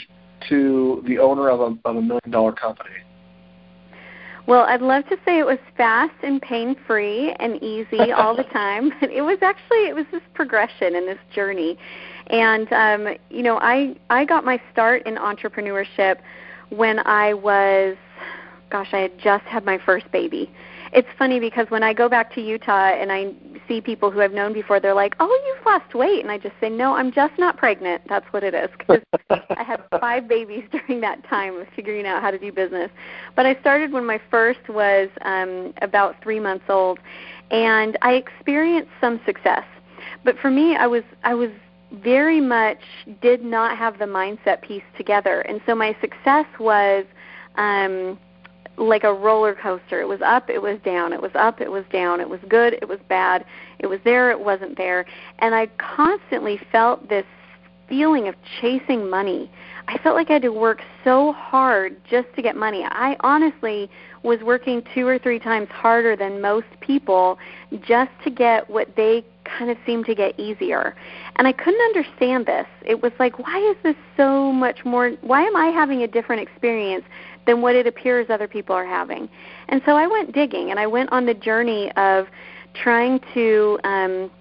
to 0.50 1.04
the 1.08 1.18
owner 1.18 1.50
of 1.50 1.60
a, 1.62 1.88
of 1.88 1.96
a 1.96 2.02
million 2.02 2.30
dollar 2.30 2.52
company. 2.52 2.90
Well, 4.48 4.62
I'd 4.62 4.82
love 4.82 5.08
to 5.10 5.18
say 5.26 5.40
it 5.40 5.46
was 5.46 5.58
fast 5.76 6.14
and 6.22 6.40
pain 6.40 6.76
free 6.86 7.34
and 7.40 7.62
easy 7.64 8.12
all 8.12 8.36
the 8.36 8.44
time. 8.54 8.92
But 9.00 9.10
it 9.10 9.22
was 9.22 9.40
actually 9.42 9.88
it 9.88 9.96
was 9.96 10.06
this 10.12 10.22
progression 10.36 10.96
and 10.96 11.08
this 11.08 11.18
journey. 11.34 11.78
And 12.28 12.72
um, 12.74 13.16
you 13.30 13.44
know, 13.44 13.60
I 13.60 13.96
I 14.10 14.26
got 14.26 14.46
my 14.46 14.62
start 14.72 15.06
in 15.06 15.16
entrepreneurship 15.16 16.18
when 16.70 17.00
I 17.06 17.34
was 17.34 17.96
gosh, 18.70 18.90
I 18.94 19.00
had 19.00 19.20
just 19.20 19.46
had 19.46 19.64
my 19.64 19.78
first 19.78 20.12
baby 20.12 20.52
it's 20.96 21.10
funny 21.20 21.42
because 21.42 21.70
when 21.70 21.84
I 21.84 21.94
go 21.94 22.08
back 22.08 22.34
to 22.36 22.42
Utah 22.42 22.94
and 22.94 23.12
I 23.12 23.34
see 23.68 23.82
people 23.82 24.10
who 24.10 24.22
I've 24.22 24.32
known 24.32 24.54
before, 24.54 24.80
they're 24.80 24.94
like, 24.94 25.14
"Oh, 25.20 25.44
you've 25.46 25.66
lost 25.66 25.94
weight," 25.94 26.22
and 26.22 26.32
I 26.32 26.38
just 26.38 26.56
say, 26.62 26.70
"No, 26.70 26.96
I'm 26.96 27.12
just 27.12 27.38
not 27.38 27.58
pregnant." 27.58 28.02
That's 28.08 28.26
what 28.32 28.44
it 28.46 28.54
is 28.54 28.70
because 28.78 29.02
I 29.30 29.64
had 29.64 29.84
five 30.00 30.28
babies 30.30 30.64
during 30.72 31.02
that 31.02 31.22
time 31.28 31.58
of 31.58 31.68
figuring 31.76 32.08
out 32.08 32.22
how 32.22 32.32
to 32.32 32.40
do 32.40 32.52
business. 32.52 32.90
But 33.36 33.46
I 33.46 33.56
started 33.60 33.92
when 33.92 34.06
my 34.06 34.22
first 34.32 34.70
was 34.70 35.10
um, 35.22 35.74
about 35.82 36.16
three 36.24 36.40
months 36.40 36.66
old, 36.70 37.00
and 37.52 37.98
I 38.02 38.14
experienced 38.14 38.92
some 39.02 39.20
success. 39.26 39.66
But 40.24 40.38
for 40.40 40.50
me, 40.50 40.78
I 40.78 40.88
was 40.88 41.04
I 41.24 41.34
was 41.34 41.50
very 42.04 42.42
much 42.42 42.80
did 43.22 43.44
not 43.44 43.78
have 43.78 44.00
the 44.00 44.06
mindset 44.06 44.62
piece 44.62 44.84
together, 44.98 45.42
and 45.42 45.62
so 45.66 45.76
my 45.76 45.96
success 46.02 46.46
was. 46.60 47.06
Um, 47.56 48.20
like 48.78 49.06
a 49.06 49.14
roller 49.14 49.56
coaster. 49.56 50.02
It 50.02 50.08
was 50.08 50.22
up, 50.22 50.50
it 50.50 50.62
was 50.62 50.78
down, 50.84 51.14
it 51.14 51.22
was 51.22 51.32
up, 51.34 51.62
it 51.62 51.72
was 51.72 51.86
down, 51.94 52.20
it 52.20 52.30
was 52.30 52.42
good, 52.50 52.74
it 52.74 52.88
was 52.88 53.00
bad, 53.08 53.46
it 53.80 53.88
was 53.88 54.00
there, 54.04 54.32
it 54.32 54.40
wasn't 54.40 54.78
there. 54.78 55.06
And 55.40 55.56
I 55.56 55.68
constantly 55.78 56.60
felt 56.74 57.08
this 57.08 57.26
feeling 57.88 58.28
of 58.28 58.36
chasing 58.60 59.10
money. 59.10 59.50
I 59.88 59.98
felt 60.00 60.16
like 60.16 60.30
I 60.30 60.34
had 60.34 60.42
to 60.44 60.52
work 60.52 60.82
so 61.04 61.34
hard 61.34 61.98
just 62.10 62.28
to 62.36 62.42
get 62.42 62.56
money. 62.56 62.84
I 62.90 63.16
honestly 63.20 63.90
was 64.24 64.40
working 64.42 64.82
two 64.94 65.08
or 65.08 65.20
three 65.20 65.40
times 65.40 65.68
harder 65.70 66.16
than 66.16 66.42
most 66.42 66.68
people 66.82 67.38
just 67.88 68.12
to 68.24 68.32
get 68.32 68.70
what 68.70 68.96
they 68.96 69.24
kind 69.46 69.70
of 69.70 69.78
seemed 69.86 70.06
to 70.08 70.16
get 70.16 70.40
easier. 70.40 70.96
And 71.38 71.48
I 71.48 71.52
couldn't 71.52 71.82
understand 71.82 72.46
this. 72.46 72.68
It 72.86 73.02
was 73.02 73.12
like, 73.20 73.40
why 73.40 73.60
is 73.72 73.78
this 73.84 73.96
so 74.18 74.52
much 74.52 74.84
more? 74.86 75.12
Why 75.22 75.44
am 75.44 75.56
I 75.56 75.68
having 75.68 76.04
a 76.04 76.08
different 76.08 76.42
experience 76.42 77.06
than 77.46 77.62
what 77.62 77.76
it 77.76 77.88
appears 77.88 78.30
other 78.30 78.48
people 78.48 78.76
are 78.76 78.86
having? 78.86 79.30
And 79.70 79.82
so 79.86 79.94
I 79.94 80.08
went 80.08 80.34
digging 80.34 80.72
and 80.72 80.80
I 80.80 80.88
went 80.88 81.12
on 81.12 81.26
the 81.26 81.34
journey 81.34 81.92
of 81.94 82.28
trying 82.74 83.20
to 83.34 83.80
um, 83.84 84.32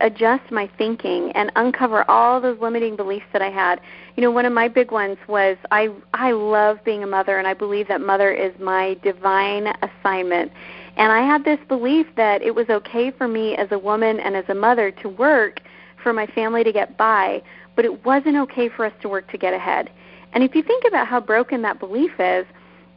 adjust 0.00 0.50
my 0.50 0.68
thinking 0.76 1.32
and 1.34 1.50
uncover 1.56 2.08
all 2.10 2.40
those 2.40 2.58
limiting 2.60 2.96
beliefs 2.96 3.26
that 3.32 3.42
I 3.42 3.50
had. 3.50 3.80
You 4.16 4.22
know, 4.22 4.30
one 4.30 4.44
of 4.44 4.52
my 4.52 4.68
big 4.68 4.92
ones 4.92 5.16
was 5.28 5.56
I 5.70 5.88
I 6.12 6.32
love 6.32 6.78
being 6.84 7.02
a 7.02 7.06
mother 7.06 7.38
and 7.38 7.46
I 7.46 7.54
believe 7.54 7.88
that 7.88 8.00
mother 8.00 8.32
is 8.32 8.52
my 8.60 8.96
divine 9.02 9.72
assignment. 9.82 10.52
And 10.96 11.10
I 11.10 11.22
had 11.22 11.44
this 11.44 11.58
belief 11.68 12.06
that 12.16 12.42
it 12.42 12.54
was 12.54 12.68
okay 12.68 13.10
for 13.10 13.26
me 13.26 13.56
as 13.56 13.68
a 13.72 13.78
woman 13.78 14.20
and 14.20 14.36
as 14.36 14.44
a 14.48 14.54
mother 14.54 14.90
to 14.90 15.08
work 15.08 15.60
for 16.02 16.12
my 16.12 16.26
family 16.26 16.62
to 16.62 16.72
get 16.72 16.96
by, 16.96 17.42
but 17.74 17.84
it 17.84 18.04
wasn't 18.04 18.36
okay 18.36 18.68
for 18.68 18.84
us 18.84 18.92
to 19.02 19.08
work 19.08 19.30
to 19.32 19.38
get 19.38 19.54
ahead. 19.54 19.90
And 20.32 20.44
if 20.44 20.54
you 20.54 20.62
think 20.62 20.84
about 20.86 21.06
how 21.06 21.20
broken 21.20 21.62
that 21.62 21.80
belief 21.80 22.12
is, 22.18 22.46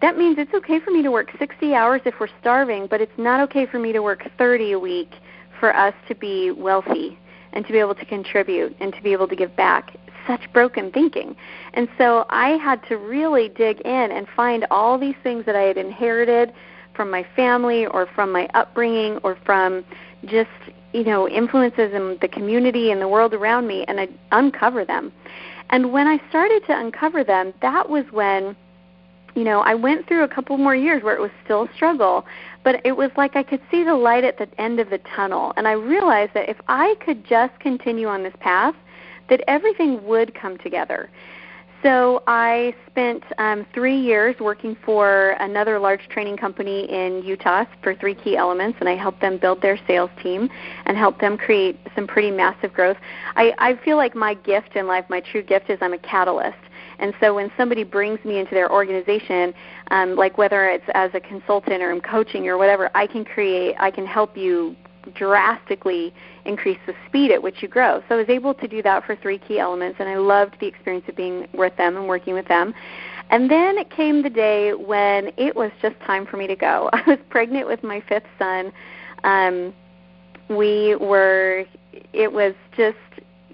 that 0.02 0.18
means 0.18 0.38
it's 0.38 0.54
okay 0.54 0.80
for 0.80 0.92
me 0.92 1.02
to 1.02 1.10
work 1.10 1.32
60 1.40 1.74
hours 1.74 2.02
if 2.06 2.20
we're 2.20 2.28
starving, 2.40 2.86
but 2.88 3.02
it's 3.02 3.18
not 3.18 3.40
okay 3.42 3.66
for 3.66 3.80
me 3.80 3.92
to 3.94 4.02
work 4.02 4.30
30 4.38 4.74
a 4.74 4.80
week 4.80 5.12
for 5.60 5.76
us 5.76 5.94
to 6.08 6.14
be 6.14 6.52
wealthy 6.52 7.18
and 7.54 7.66
to 7.66 7.72
be 7.72 7.80
able 7.80 7.96
to 7.96 8.06
contribute 8.06 8.76
and 8.80 8.94
to 8.94 9.02
be 9.02 9.12
able 9.12 9.28
to 9.28 9.36
give 9.36 9.56
back. 9.56 9.96
Such 10.28 10.42
broken 10.54 10.92
thinking. 10.92 11.36
And 11.74 11.88
so 11.98 12.26
I 12.30 12.50
had 12.50 12.86
to 12.90 12.98
really 12.98 13.50
dig 13.50 13.80
in 13.82 14.12
and 14.12 14.28
find 14.36 14.68
all 14.70 15.00
these 15.00 15.16
things 15.24 15.46
that 15.46 15.56
I 15.56 15.62
had 15.62 15.78
inherited 15.78 16.54
from 16.98 17.10
my 17.10 17.26
family 17.36 17.86
or 17.86 18.08
from 18.08 18.34
my 18.34 18.50
upbringing 18.54 19.18
or 19.24 19.38
from 19.46 19.86
just, 20.26 20.50
you 20.92 21.06
know, 21.06 21.30
influences 21.30 21.94
in 21.94 22.18
the 22.20 22.28
community 22.28 22.92
and 22.92 23.00
the 23.00 23.08
world 23.08 23.34
around 23.34 23.68
me 23.68 23.86
and 23.88 24.02
I 24.02 24.10
uncover 24.34 24.84
them. 24.84 25.14
And 25.70 25.94
when 25.94 26.08
I 26.08 26.20
started 26.28 26.66
to 26.68 26.78
uncover 26.78 27.24
them, 27.24 27.54
that 27.62 27.90
was 27.90 28.04
when 28.12 28.58
you 29.38 29.44
know, 29.44 29.60
I 29.60 29.76
went 29.76 30.08
through 30.08 30.24
a 30.24 30.28
couple 30.28 30.58
more 30.58 30.76
years 30.76 31.04
where 31.04 31.14
it 31.14 31.22
was 31.22 31.30
still 31.46 31.66
a 31.66 31.74
struggle, 31.76 32.26
but 32.64 32.84
it 32.84 32.98
was 32.98 33.12
like 33.18 33.36
I 33.36 33.44
could 33.44 33.62
see 33.70 33.84
the 33.84 33.94
light 33.94 34.24
at 34.24 34.40
the 34.40 34.50
end 34.60 34.80
of 34.80 34.90
the 34.90 34.98
tunnel. 35.16 35.54
And 35.58 35.68
I 35.68 35.74
realized 35.74 36.34
that 36.34 36.50
if 36.50 36.58
I 36.68 36.96
could 37.06 37.24
just 37.24 37.60
continue 37.60 38.08
on 38.08 38.24
this 38.24 38.34
path, 38.40 38.74
that 39.30 39.42
everything 39.48 40.04
would 40.08 40.34
come 40.34 40.58
together. 40.58 41.12
So 41.84 42.24
I 42.26 42.74
spent 42.90 43.24
um, 43.38 43.66
three 43.74 44.00
years 44.00 44.36
working 44.40 44.76
for 44.84 45.32
another 45.40 45.78
large 45.78 46.08
training 46.10 46.38
company 46.38 46.90
in 46.90 47.22
Utah 47.24 47.66
for 47.84 47.94
three 47.96 48.16
key 48.16 48.36
elements, 48.36 48.78
and 48.80 48.90
I 48.90 48.96
helped 48.96 49.22
them 49.22 49.38
build 49.38 49.62
their 49.62 49.78
sales 49.86 50.10
team 50.24 50.50
and 50.86 50.98
helped 50.98 51.22
them 51.22 51.38
create 51.38 51.80
some 51.96 52.08
pretty 52.08 52.32
massive 52.32 52.74
growth. 52.74 52.98
I, 53.36 53.54
I 53.60 53.76
feel 53.86 53.96
like 53.96 54.16
my 54.16 54.34
gift 54.34 54.76
in 54.76 54.88
life, 54.88 55.06
my 55.10 55.20
true 55.20 55.44
gift, 55.44 55.70
is 55.70 55.78
I'm 55.82 55.94
a 55.94 56.00
catalyst. 56.00 56.58
And 57.00 57.14
so 57.20 57.36
when 57.36 57.52
somebody 57.56 57.84
brings 57.84 58.24
me 58.26 58.40
into 58.40 58.56
their 58.56 58.72
organization, 58.72 59.54
um, 59.92 60.16
like 60.16 60.40
whether 60.40 60.68
it's 60.68 60.86
as 60.96 61.12
a 61.14 61.20
consultant 61.20 61.84
or 61.84 61.92
I'm 61.92 62.02
coaching 62.02 62.48
or 62.48 62.58
whatever, 62.58 62.90
I 62.96 63.06
can 63.06 63.24
create, 63.24 63.76
I 63.80 63.92
can 63.92 64.08
help 64.08 64.36
you 64.36 64.76
drastically 65.14 66.14
increase 66.46 66.78
the 66.86 66.94
speed 67.08 67.32
at 67.32 67.42
which 67.42 67.62
you 67.62 67.68
grow. 67.68 68.02
So 68.08 68.16
I 68.16 68.18
was 68.18 68.30
able 68.30 68.54
to 68.56 68.68
do 68.68 68.82
that 68.84 69.06
for 69.06 69.16
three 69.16 69.38
key 69.38 69.60
elements, 69.60 69.98
and 70.00 70.08
I 70.10 70.18
loved 70.18 70.58
the 70.60 70.68
experience 70.68 71.06
of 71.08 71.16
being 71.16 71.48
with 71.54 71.76
them 71.78 71.98
and 71.98 72.08
working 72.08 72.34
with 72.34 72.48
them. 72.48 72.74
And 73.30 73.52
then 73.52 73.78
it 73.78 73.90
came 73.90 74.24
the 74.24 74.30
day 74.30 74.74
when 74.74 75.32
it 75.38 75.56
was 75.56 75.72
just 75.82 76.00
time 76.02 76.26
for 76.26 76.38
me 76.38 76.48
to 76.48 76.56
go. 76.56 76.90
I 76.94 77.04
was 77.08 77.20
pregnant 77.30 77.68
with 77.68 77.84
my 77.84 78.02
fifth 78.08 78.28
son. 78.40 78.72
Um, 79.24 79.74
we 80.50 80.96
were, 80.96 81.66
it 82.14 82.32
was 82.32 82.54
just 82.76 82.98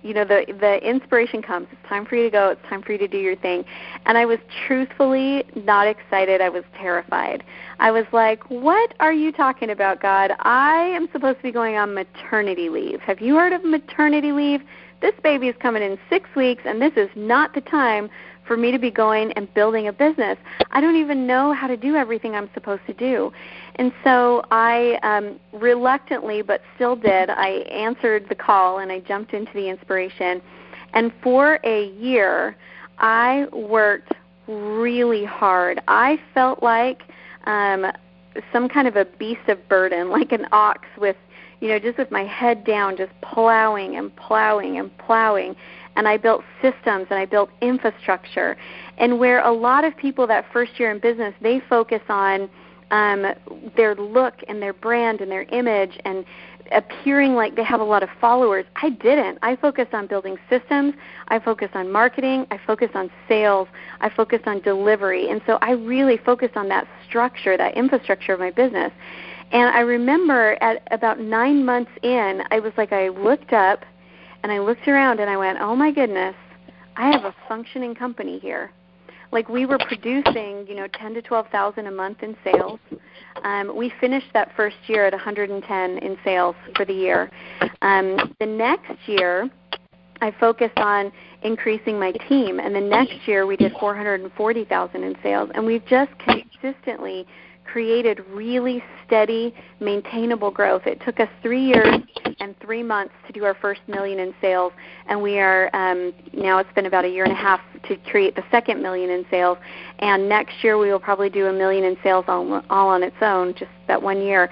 you 0.03 0.13
know 0.13 0.25
the 0.25 0.45
the 0.59 0.77
inspiration 0.87 1.41
comes. 1.41 1.67
It's 1.71 1.89
time 1.89 2.05
for 2.05 2.15
you 2.15 2.23
to 2.23 2.29
go. 2.29 2.49
It's 2.49 2.61
time 2.69 2.81
for 2.81 2.91
you 2.91 2.97
to 2.99 3.07
do 3.07 3.17
your 3.17 3.35
thing. 3.35 3.65
And 4.05 4.17
i 4.17 4.25
was 4.25 4.39
truthfully 4.67 5.45
not 5.55 5.87
excited. 5.87 6.41
I 6.41 6.49
was 6.49 6.63
terrified. 6.75 7.43
I 7.79 7.91
was 7.91 8.05
like 8.11 8.43
what 8.49 8.93
are 8.99 9.13
you 9.13 9.31
talking 9.31 9.69
about 9.69 10.01
god? 10.01 10.31
I 10.39 10.91
am 10.95 11.07
supposed 11.11 11.37
to 11.37 11.43
be 11.43 11.51
going 11.51 11.77
on 11.77 11.93
maternity 11.93 12.69
leave. 12.69 12.99
Have 13.01 13.21
you 13.21 13.35
heard 13.35 13.53
of 13.53 13.63
maternity 13.63 14.31
leave? 14.31 14.61
This 15.01 15.13
baby 15.21 15.49
is 15.49 15.55
coming 15.59 15.83
in 15.83 15.97
6 16.09 16.29
weeks 16.35 16.63
and 16.65 16.81
this 16.81 16.93
is 16.95 17.09
not 17.15 17.53
the 17.53 17.61
time 17.61 18.09
for 18.45 18.57
me 18.57 18.71
to 18.71 18.79
be 18.79 18.91
going 18.91 19.31
and 19.33 19.51
building 19.53 19.87
a 19.87 19.93
business. 19.93 20.37
I 20.71 20.81
don't 20.81 20.95
even 20.95 21.25
know 21.25 21.53
how 21.53 21.67
to 21.67 21.77
do 21.77 21.95
everything 21.95 22.35
I'm 22.35 22.49
supposed 22.53 22.85
to 22.87 22.93
do. 22.93 23.31
And 23.75 23.91
so 24.03 24.43
I 24.51 24.99
um, 25.03 25.39
reluctantly, 25.51 26.41
but 26.41 26.61
still 26.75 26.95
did, 26.95 27.29
I 27.29 27.65
answered 27.71 28.27
the 28.29 28.35
call 28.35 28.79
and 28.79 28.91
I 28.91 28.99
jumped 28.99 29.33
into 29.33 29.51
the 29.53 29.69
inspiration. 29.69 30.41
And 30.93 31.11
for 31.21 31.59
a 31.63 31.89
year, 31.91 32.55
I 32.99 33.47
worked 33.51 34.13
really 34.47 35.25
hard. 35.25 35.81
I 35.87 36.19
felt 36.33 36.61
like 36.61 37.03
um, 37.45 37.91
some 38.51 38.69
kind 38.69 38.87
of 38.87 38.95
a 38.95 39.05
beast 39.05 39.47
of 39.47 39.67
burden, 39.67 40.09
like 40.11 40.31
an 40.31 40.47
ox 40.51 40.87
with, 40.97 41.15
you 41.63 41.69
know, 41.69 41.79
just 41.79 41.97
with 41.97 42.11
my 42.11 42.25
head 42.25 42.65
down, 42.65 42.97
just 42.97 43.13
plowing 43.21 43.95
and 43.95 44.13
plowing 44.17 44.79
and 44.79 44.95
plowing 44.97 45.55
and 45.95 46.09
I 46.09 46.17
built 46.17 46.43
systems 46.61 47.07
and 47.09 47.17
I 47.17 47.25
built 47.25 47.49
infrastructure. 47.61 48.57
And 48.97 49.17
where 49.17 49.39
a 49.39 49.51
lot 49.51 49.85
of 49.85 49.95
people 49.95 50.27
that 50.27 50.45
first 50.51 50.77
year 50.77 50.91
in 50.91 50.99
business, 50.99 51.33
they 51.41 51.61
focus 51.69 52.01
on 52.09 52.49
um, 52.91 53.33
their 53.77 53.95
look 53.95 54.33
and 54.49 54.61
their 54.61 54.73
brand 54.73 55.21
and 55.21 55.31
their 55.31 55.43
image 55.43 55.97
and 56.03 56.25
appearing 56.73 57.33
like 57.33 57.55
they 57.55 57.63
have 57.63 57.79
a 57.79 57.85
lot 57.85 58.03
of 58.03 58.09
followers. 58.19 58.65
I 58.81 58.89
didn't. 58.89 59.39
I 59.41 59.55
focused 59.55 59.93
on 59.93 60.05
building 60.07 60.37
systems. 60.49 60.95
I 61.29 61.39
focused 61.39 61.75
on 61.75 61.89
marketing. 61.89 62.45
I 62.51 62.59
focused 62.67 62.95
on 62.95 63.09
sales. 63.29 63.69
I 64.01 64.09
focused 64.09 64.47
on 64.47 64.59
delivery. 64.61 65.29
And 65.29 65.41
so 65.45 65.59
I 65.61 65.71
really 65.71 66.17
focused 66.17 66.57
on 66.57 66.67
that 66.69 66.87
structure, 67.07 67.55
that 67.55 67.77
infrastructure 67.77 68.33
of 68.33 68.39
my 68.41 68.51
business. 68.51 68.91
And 69.53 69.69
I 69.69 69.81
remember 69.81 70.57
at 70.61 70.85
about 70.91 71.19
nine 71.19 71.63
months 71.63 71.91
in, 72.01 72.41
I 72.49 72.59
was 72.59 72.73
like, 72.75 72.91
I 72.91 73.09
looked 73.09 73.53
up 73.53 73.85
and 74.41 74.51
I 74.51 74.59
looked 74.59 74.87
around 74.87 75.19
and 75.19 75.29
I 75.29 75.37
went, 75.37 75.59
"Oh 75.61 75.75
my 75.75 75.91
goodness, 75.91 76.35
I 76.97 77.11
have 77.11 77.23
a 77.23 77.35
functioning 77.47 77.95
company 77.95 78.39
here." 78.39 78.71
Like 79.31 79.49
we 79.49 79.65
were 79.65 79.79
producing, 79.87 80.65
you 80.67 80.75
know, 80.75 80.87
10 80.93 81.13
to 81.15 81.21
12,000 81.21 81.87
a 81.87 81.91
month 81.91 82.21
in 82.23 82.35
sales. 82.43 82.79
Um, 83.43 83.75
we 83.75 83.91
finished 83.99 84.27
that 84.33 84.51
first 84.55 84.75
year 84.87 85.05
at 85.07 85.13
110 85.13 85.97
in 85.99 86.17
sales 86.23 86.55
for 86.75 86.85
the 86.85 86.93
year. 86.93 87.31
Um, 87.81 88.35
the 88.39 88.45
next 88.45 89.07
year, 89.07 89.49
I 90.21 90.31
focused 90.39 90.77
on 90.77 91.11
increasing 91.41 91.99
my 91.99 92.11
team, 92.29 92.59
and 92.59 92.75
the 92.75 92.81
next 92.81 93.27
year 93.27 93.45
we 93.47 93.57
did 93.57 93.73
440,000 93.79 95.03
in 95.03 95.15
sales, 95.23 95.49
and 95.55 95.65
we've 95.65 95.85
just 95.85 96.11
consistently 96.19 97.25
created 97.65 98.23
really 98.31 98.83
steady, 99.05 99.53
maintainable 99.79 100.51
growth. 100.51 100.83
It 100.85 101.01
took 101.03 101.19
us 101.19 101.29
three 101.41 101.65
years 101.65 102.01
and 102.39 102.55
three 102.59 102.83
months 102.83 103.13
to 103.27 103.33
do 103.33 103.43
our 103.45 103.55
first 103.55 103.81
million 103.87 104.19
in 104.19 104.33
sales, 104.41 104.73
and 105.07 105.21
we 105.21 105.39
are 105.39 105.69
um, 105.75 106.13
now 106.33 106.59
it's 106.59 106.73
been 106.73 106.85
about 106.85 107.05
a 107.05 107.09
year 107.09 107.23
and 107.23 107.33
a 107.33 107.35
half 107.35 107.61
to 107.87 107.95
create 108.09 108.35
the 108.35 108.43
second 108.51 108.81
million 108.81 109.09
in 109.09 109.25
sales. 109.29 109.57
And 109.99 110.29
next 110.29 110.63
year 110.63 110.77
we 110.77 110.91
will 110.91 110.99
probably 110.99 111.29
do 111.29 111.47
a 111.47 111.53
million 111.53 111.83
in 111.83 111.97
sales 112.03 112.25
all, 112.27 112.63
all 112.69 112.89
on 112.89 113.03
its 113.03 113.15
own, 113.21 113.53
just 113.53 113.71
that 113.87 114.01
one 114.01 114.21
year. 114.21 114.49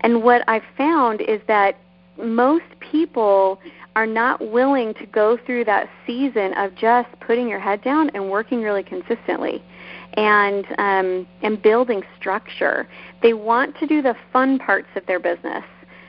And 0.00 0.22
what 0.22 0.46
I've 0.48 0.64
found 0.76 1.20
is 1.20 1.40
that 1.48 1.78
most 2.18 2.64
people 2.80 3.58
are 3.96 4.06
not 4.06 4.40
willing 4.50 4.92
to 4.94 5.06
go 5.06 5.38
through 5.46 5.64
that 5.64 5.88
season 6.06 6.52
of 6.54 6.74
just 6.74 7.08
putting 7.20 7.48
your 7.48 7.60
head 7.60 7.82
down 7.82 8.10
and 8.10 8.30
working 8.30 8.60
really 8.60 8.82
consistently 8.82 9.62
and 10.16 10.64
um, 10.78 11.26
and 11.42 11.60
building 11.60 12.02
structure. 12.18 12.88
They 13.22 13.34
want 13.34 13.78
to 13.78 13.86
do 13.86 14.02
the 14.02 14.14
fun 14.32 14.58
parts 14.58 14.88
of 14.96 15.06
their 15.06 15.20
business, 15.20 15.64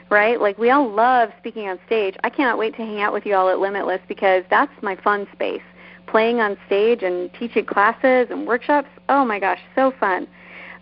right? 0.10 0.40
Like 0.40 0.58
we 0.58 0.70
all 0.70 0.90
love 0.90 1.30
speaking 1.40 1.68
on 1.68 1.80
stage. 1.86 2.16
I 2.24 2.30
cannot 2.30 2.58
wait 2.58 2.76
to 2.76 2.82
hang 2.84 3.02
out 3.02 3.14
with 3.14 3.26
you 3.26 3.36
all 3.36 3.50
at 3.50 3.60
Limitless 3.60 4.02
because 4.08 4.44
that's 4.50 4.72
my 4.82 4.96
fun 4.96 5.28
space. 5.34 5.64
Playing 6.08 6.40
on 6.40 6.58
stage 6.68 7.02
and 7.04 7.34
teaching 7.34 7.66
classes 7.66 8.28
and 8.30 8.48
workshops. 8.48 8.90
Oh 9.10 9.26
my 9.26 9.40
gosh, 9.40 9.60
so 9.76 9.92
fun. 10.00 10.28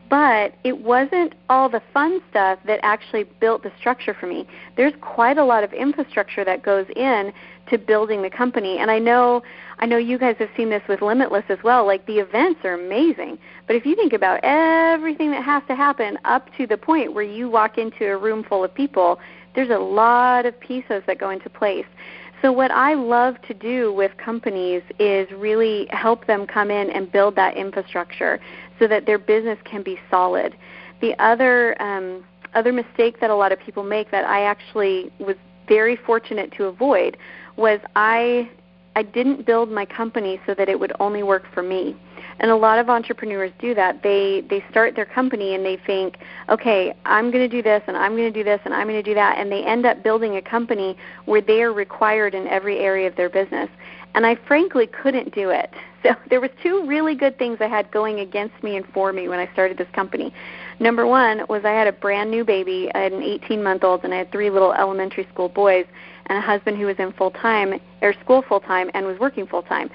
But 0.09 0.53
it 0.63 0.77
wasn't 0.77 1.33
all 1.49 1.69
the 1.69 1.81
fun 1.93 2.21
stuff 2.29 2.59
that 2.67 2.79
actually 2.83 3.23
built 3.39 3.63
the 3.63 3.71
structure 3.79 4.13
for 4.13 4.27
me. 4.27 4.45
There's 4.75 4.93
quite 5.01 5.37
a 5.37 5.45
lot 5.45 5.63
of 5.63 5.73
infrastructure 5.73 6.45
that 6.45 6.61
goes 6.61 6.85
in 6.95 7.33
to 7.69 7.77
building 7.77 8.21
the 8.21 8.29
company. 8.29 8.77
And 8.77 8.91
I 8.91 8.99
know 8.99 9.41
I 9.79 9.85
know 9.85 9.97
you 9.97 10.17
guys 10.17 10.35
have 10.39 10.49
seen 10.55 10.69
this 10.69 10.83
with 10.87 11.01
Limitless 11.01 11.45
as 11.49 11.57
well. 11.63 11.85
Like 11.85 12.05
the 12.05 12.19
events 12.19 12.61
are 12.63 12.73
amazing, 12.73 13.37
but 13.67 13.75
if 13.75 13.85
you 13.85 13.95
think 13.95 14.13
about 14.13 14.39
everything 14.43 15.31
that 15.31 15.43
has 15.43 15.63
to 15.67 15.75
happen 15.75 16.17
up 16.25 16.49
to 16.57 16.67
the 16.67 16.77
point 16.77 17.13
where 17.13 17.23
you 17.23 17.49
walk 17.49 17.77
into 17.77 18.05
a 18.11 18.17
room 18.17 18.43
full 18.43 18.63
of 18.63 18.73
people, 18.73 19.19
there's 19.55 19.69
a 19.69 19.77
lot 19.77 20.45
of 20.45 20.59
pieces 20.59 21.03
that 21.07 21.19
go 21.19 21.29
into 21.29 21.49
place. 21.49 21.85
So, 22.41 22.51
what 22.51 22.71
I 22.71 22.93
love 22.93 23.41
to 23.43 23.53
do 23.53 23.93
with 23.93 24.11
companies 24.17 24.83
is 24.99 25.31
really 25.31 25.87
help 25.91 26.27
them 26.27 26.45
come 26.45 26.69
in 26.69 26.89
and 26.89 27.09
build 27.09 27.35
that 27.37 27.55
infrastructure 27.55 28.39
so 28.79 28.87
that 28.87 29.05
their 29.05 29.17
business 29.17 29.57
can 29.63 29.81
be 29.81 29.97
solid. 30.11 30.55
The 30.99 31.17
other 31.23 31.81
um, 31.81 32.25
other 32.53 32.73
mistake 32.73 33.19
that 33.21 33.29
a 33.29 33.35
lot 33.35 33.51
of 33.51 33.59
people 33.59 33.83
make 33.83 34.11
that 34.11 34.25
I 34.25 34.43
actually 34.43 35.11
was 35.19 35.35
very 35.67 35.95
fortunate 35.95 36.51
to 36.57 36.65
avoid 36.65 37.17
was 37.57 37.79
I 37.95 38.49
I 38.95 39.03
didn't 39.03 39.45
build 39.45 39.71
my 39.71 39.85
company 39.85 40.39
so 40.45 40.53
that 40.53 40.69
it 40.69 40.79
would 40.79 40.93
only 40.99 41.23
work 41.23 41.45
for 41.53 41.63
me. 41.63 41.95
And 42.39 42.51
a 42.51 42.55
lot 42.55 42.79
of 42.79 42.89
entrepreneurs 42.89 43.51
do 43.59 43.73
that. 43.75 44.03
They 44.03 44.43
they 44.49 44.63
start 44.69 44.95
their 44.95 45.05
company 45.05 45.55
and 45.55 45.65
they 45.65 45.77
think, 45.77 46.17
"Okay, 46.49 46.93
I'm 47.05 47.31
going 47.31 47.47
to 47.47 47.55
do 47.55 47.61
this 47.61 47.81
and 47.87 47.95
I'm 47.95 48.15
going 48.15 48.31
to 48.31 48.39
do 48.39 48.43
this 48.43 48.59
and 48.65 48.73
I'm 48.73 48.87
going 48.87 49.01
to 49.01 49.09
do 49.09 49.13
that." 49.15 49.37
And 49.37 49.51
they 49.51 49.63
end 49.63 49.85
up 49.85 50.03
building 50.03 50.35
a 50.35 50.41
company 50.41 50.97
where 51.25 51.41
they 51.41 51.61
are 51.63 51.73
required 51.73 52.33
in 52.33 52.47
every 52.47 52.79
area 52.79 53.07
of 53.07 53.15
their 53.15 53.29
business. 53.29 53.69
And 54.15 54.25
I 54.25 54.35
frankly 54.35 54.87
couldn't 54.87 55.33
do 55.33 55.49
it. 55.49 55.71
So 56.03 56.17
there 56.29 56.41
was 56.41 56.49
two 56.61 56.85
really 56.85 57.15
good 57.15 57.39
things 57.39 57.59
I 57.61 57.69
had 57.69 57.89
going 57.89 58.19
against 58.19 58.61
me 58.61 58.75
and 58.75 58.85
for 58.87 59.13
me 59.13 59.29
when 59.29 59.39
I 59.39 59.49
started 59.53 59.77
this 59.77 59.87
company. 59.93 60.33
Number 60.81 61.07
1 61.07 61.45
was 61.47 61.63
I 61.63 61.71
had 61.71 61.87
a 61.87 61.93
brand 61.93 62.29
new 62.29 62.43
baby. 62.43 62.91
I 62.93 62.99
had 63.03 63.13
an 63.13 63.21
18-month-old 63.21 64.03
and 64.03 64.13
I 64.13 64.17
had 64.17 64.29
three 64.29 64.49
little 64.49 64.73
elementary 64.73 65.25
school 65.31 65.47
boys 65.47 65.85
and 66.27 66.37
a 66.37 66.41
husband 66.41 66.77
who 66.77 66.85
was 66.85 66.97
in 66.99 67.11
full 67.13 67.31
time 67.31 67.79
or 68.01 68.13
school 68.23 68.43
full 68.47 68.59
time 68.59 68.89
and 68.93 69.05
was 69.05 69.19
working 69.19 69.47
full 69.47 69.63
time. 69.63 69.89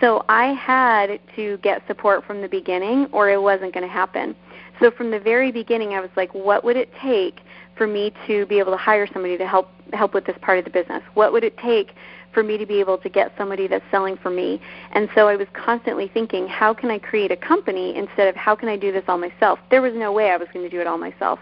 So 0.00 0.24
I 0.28 0.46
had 0.54 1.20
to 1.36 1.56
get 1.58 1.86
support 1.86 2.24
from 2.26 2.40
the 2.42 2.48
beginning 2.48 3.06
or 3.12 3.30
it 3.30 3.40
wasn't 3.40 3.72
going 3.72 3.86
to 3.86 3.92
happen. 3.92 4.34
So 4.80 4.90
from 4.90 5.10
the 5.10 5.20
very 5.20 5.52
beginning 5.52 5.94
I 5.94 6.00
was 6.00 6.10
like 6.16 6.34
what 6.34 6.64
would 6.64 6.76
it 6.76 6.90
take 7.00 7.40
for 7.76 7.86
me 7.86 8.12
to 8.26 8.46
be 8.46 8.58
able 8.58 8.72
to 8.72 8.78
hire 8.78 9.06
somebody 9.12 9.36
to 9.38 9.46
help 9.46 9.70
help 9.92 10.14
with 10.14 10.24
this 10.24 10.36
part 10.40 10.58
of 10.58 10.64
the 10.64 10.70
business? 10.70 11.02
What 11.14 11.32
would 11.32 11.44
it 11.44 11.56
take 11.58 11.92
for 12.32 12.42
me 12.42 12.58
to 12.58 12.66
be 12.66 12.80
able 12.80 12.98
to 12.98 13.08
get 13.08 13.32
somebody 13.38 13.68
that's 13.68 13.84
selling 13.90 14.16
for 14.16 14.30
me? 14.30 14.60
And 14.92 15.08
so 15.14 15.28
I 15.28 15.36
was 15.36 15.46
constantly 15.52 16.08
thinking, 16.12 16.48
how 16.48 16.74
can 16.74 16.90
I 16.90 16.98
create 16.98 17.30
a 17.30 17.36
company 17.36 17.96
instead 17.96 18.28
of 18.28 18.34
how 18.34 18.56
can 18.56 18.68
I 18.68 18.76
do 18.76 18.90
this 18.90 19.04
all 19.06 19.18
myself? 19.18 19.58
There 19.70 19.82
was 19.82 19.94
no 19.94 20.12
way 20.12 20.30
I 20.30 20.36
was 20.36 20.48
going 20.52 20.64
to 20.64 20.70
do 20.70 20.80
it 20.80 20.86
all 20.86 20.98
myself. 20.98 21.38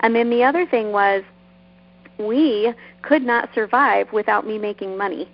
And 0.00 0.14
then 0.14 0.30
the 0.30 0.42
other 0.42 0.66
thing 0.66 0.92
was 0.92 1.22
we 2.20 2.72
could 3.02 3.22
not 3.22 3.48
survive 3.54 4.12
without 4.12 4.46
me 4.46 4.58
making 4.58 4.96
money. 4.96 5.28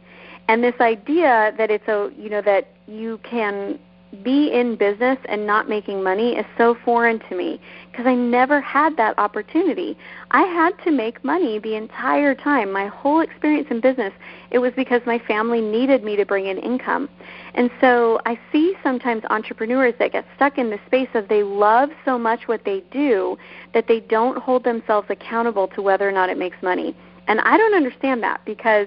And 0.48 0.62
this 0.62 0.74
idea 0.80 1.52
that 1.58 1.70
it's 1.70 1.88
a, 1.88 2.10
you 2.16 2.30
know, 2.30 2.42
that 2.42 2.68
you 2.86 3.18
can 3.28 3.78
be 4.22 4.52
in 4.52 4.76
business 4.76 5.18
and 5.28 5.46
not 5.46 5.68
making 5.68 6.02
money 6.02 6.36
is 6.36 6.46
so 6.56 6.76
foreign 6.84 7.18
to 7.28 7.36
me 7.36 7.60
because 7.90 8.06
I 8.06 8.14
never 8.14 8.60
had 8.60 8.96
that 8.96 9.18
opportunity. 9.18 9.96
I 10.30 10.42
had 10.42 10.72
to 10.84 10.90
make 10.90 11.24
money 11.24 11.58
the 11.58 11.74
entire 11.74 12.34
time. 12.34 12.72
My 12.72 12.86
whole 12.86 13.20
experience 13.20 13.68
in 13.70 13.80
business, 13.80 14.12
it 14.50 14.58
was 14.58 14.72
because 14.76 15.02
my 15.06 15.18
family 15.18 15.60
needed 15.60 16.04
me 16.04 16.16
to 16.16 16.24
bring 16.24 16.46
in 16.46 16.58
income. 16.58 17.08
And 17.54 17.70
so 17.80 18.20
I 18.26 18.38
see 18.52 18.74
sometimes 18.82 19.22
entrepreneurs 19.28 19.94
that 19.98 20.12
get 20.12 20.24
stuck 20.36 20.58
in 20.58 20.70
the 20.70 20.78
space 20.86 21.08
of 21.14 21.28
they 21.28 21.42
love 21.42 21.90
so 22.04 22.18
much 22.18 22.46
what 22.46 22.64
they 22.64 22.84
do 22.90 23.36
that 23.74 23.88
they 23.88 24.00
don't 24.00 24.38
hold 24.38 24.64
themselves 24.64 25.08
accountable 25.10 25.68
to 25.68 25.82
whether 25.82 26.08
or 26.08 26.12
not 26.12 26.28
it 26.28 26.38
makes 26.38 26.56
money. 26.62 26.94
And 27.28 27.40
I 27.40 27.56
don't 27.56 27.74
understand 27.74 28.22
that 28.22 28.40
because 28.44 28.86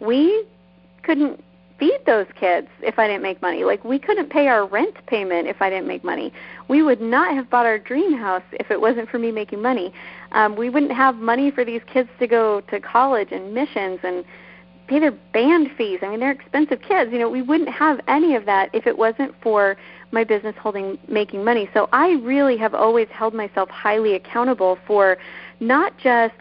we 0.00 0.44
couldn't 1.02 1.42
feed 1.78 1.98
those 2.06 2.26
kids 2.38 2.68
if 2.82 2.98
I 2.98 3.06
didn't 3.06 3.22
make 3.22 3.40
money. 3.40 3.64
Like 3.64 3.84
we 3.84 3.98
couldn't 3.98 4.30
pay 4.30 4.48
our 4.48 4.66
rent 4.66 4.94
payment 5.06 5.46
if 5.46 5.62
I 5.62 5.70
didn't 5.70 5.86
make 5.86 6.04
money. 6.04 6.32
We 6.68 6.82
would 6.82 7.00
not 7.00 7.34
have 7.34 7.48
bought 7.48 7.66
our 7.66 7.78
dream 7.78 8.16
house 8.16 8.42
if 8.52 8.70
it 8.70 8.80
wasn't 8.80 9.08
for 9.08 9.18
me 9.18 9.30
making 9.30 9.62
money. 9.62 9.92
Um, 10.32 10.56
we 10.56 10.70
wouldn't 10.70 10.92
have 10.92 11.16
money 11.16 11.50
for 11.50 11.64
these 11.64 11.82
kids 11.92 12.08
to 12.18 12.26
go 12.26 12.60
to 12.62 12.80
college 12.80 13.28
and 13.30 13.54
missions 13.54 14.00
and 14.02 14.24
pay 14.88 14.98
their 14.98 15.12
band 15.12 15.68
fees. 15.76 16.00
I 16.02 16.08
mean, 16.08 16.20
they're 16.20 16.32
expensive 16.32 16.80
kids. 16.80 17.12
You 17.12 17.18
know, 17.18 17.28
we 17.28 17.42
wouldn't 17.42 17.68
have 17.68 18.00
any 18.08 18.34
of 18.34 18.46
that 18.46 18.70
if 18.72 18.86
it 18.86 18.96
wasn't 18.96 19.34
for 19.42 19.76
my 20.10 20.24
business 20.24 20.56
holding 20.58 20.98
making 21.08 21.44
money. 21.44 21.68
So 21.74 21.88
I 21.92 22.12
really 22.22 22.56
have 22.56 22.74
always 22.74 23.06
held 23.10 23.34
myself 23.34 23.68
highly 23.68 24.14
accountable 24.14 24.78
for 24.86 25.18
not 25.60 25.96
just 25.98 26.34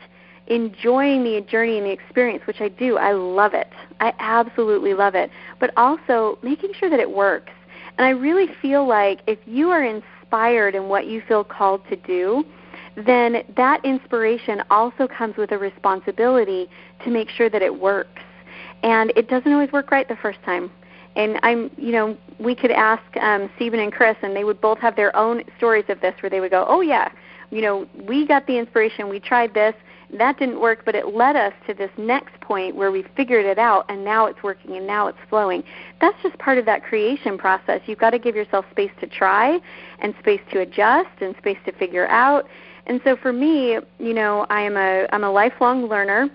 enjoying 0.47 1.23
the 1.23 1.41
journey 1.41 1.77
and 1.77 1.86
the 1.86 1.91
experience, 1.91 2.45
which 2.47 2.62
I 2.62 2.69
do. 2.69 2.97
I 2.97 3.12
love 3.12 3.53
it. 3.53 3.69
I 3.99 4.13
absolutely 4.19 4.93
love 4.93 5.15
it. 5.15 5.29
But 5.60 5.71
also 5.77 6.38
making 6.41 6.71
sure 6.73 6.89
that 6.89 6.99
it 6.99 7.10
works. 7.10 7.51
And 7.97 8.05
I 8.05 8.12
really 8.12 8.47
feel 8.62 8.88
like 8.88 9.21
if 9.27 9.39
you 9.45 9.69
are 9.69 9.83
inspired 9.83 10.75
in 10.75 10.88
what 10.88 11.07
you 11.07 11.21
feel 11.27 11.43
called 11.43 11.81
to 11.89 11.95
do, 11.95 12.45
then 12.95 13.43
that 13.55 13.83
inspiration 13.86 14.63
also 14.69 15.07
comes 15.07 15.38
with 15.38 15.51
a 15.51 15.57
responsibility 15.57 16.69
to 17.03 17.12
make 17.12 17.29
sure 17.29 17.49
that 17.49 17.62
it 17.62 17.79
works. 17.79 18.21
And 18.83 19.12
it 19.15 19.29
doesn't 19.29 19.51
always 19.51 19.71
work 19.71 19.91
right 19.91 20.07
the 20.07 20.15
first 20.15 20.41
time. 20.43 20.71
And 21.15 21.39
I'm, 21.41 21.71
you 21.77 21.91
know, 21.91 22.15
we 22.39 22.53
could 22.53 22.71
ask 22.71 23.03
um, 23.17 23.49
Stephen 23.55 23.79
and 23.79 23.91
Chris, 23.91 24.15
and 24.21 24.36
they 24.36 24.43
would 24.43 24.62
both 24.62 24.77
have 24.79 24.95
their 24.95 25.15
own 25.15 25.43
stories 25.57 25.86
of 25.89 25.99
this, 25.99 26.13
where 26.21 26.29
they 26.29 26.39
would 26.39 26.51
go, 26.51 26.63
"Oh 26.67 26.81
yeah, 26.81 27.10
you 27.49 27.62
know, 27.62 27.88
we 28.07 28.27
got 28.27 28.45
the 28.45 28.57
inspiration, 28.57 29.10
we 29.10 29.19
tried 29.19 29.53
this, 29.53 29.73
that 30.13 30.39
didn't 30.39 30.61
work, 30.61 30.83
but 30.85 30.95
it 30.95 31.13
led 31.13 31.35
us 31.35 31.53
to 31.67 31.73
this 31.73 31.91
next 31.97 32.39
point 32.39 32.75
where 32.75 32.91
we 32.91 33.03
figured 33.15 33.45
it 33.45 33.59
out 33.59 33.85
and 33.89 34.05
now 34.05 34.25
it's 34.27 34.41
working 34.41 34.77
and 34.77 34.87
now 34.87 35.07
it's 35.07 35.17
flowing. 35.29 35.63
That's 35.99 36.15
just 36.23 36.37
part 36.37 36.57
of 36.57 36.65
that 36.65 36.83
creation 36.83 37.37
process. 37.37 37.81
You've 37.85 37.99
got 37.99 38.11
to 38.11 38.19
give 38.19 38.35
yourself 38.35 38.65
space 38.71 38.91
to 39.01 39.07
try 39.07 39.59
and 39.99 40.15
space 40.19 40.41
to 40.53 40.61
adjust 40.61 41.09
and 41.21 41.35
space 41.37 41.57
to 41.65 41.73
figure 41.73 42.07
out. 42.07 42.47
And 42.85 43.01
so 43.03 43.17
for 43.17 43.33
me, 43.33 43.79
you 43.99 44.13
know, 44.13 44.45
I 44.49 44.61
am 44.61 44.77
a 44.77 45.07
I'm 45.11 45.25
a 45.25 45.31
lifelong 45.31 45.89
learner. 45.89 46.29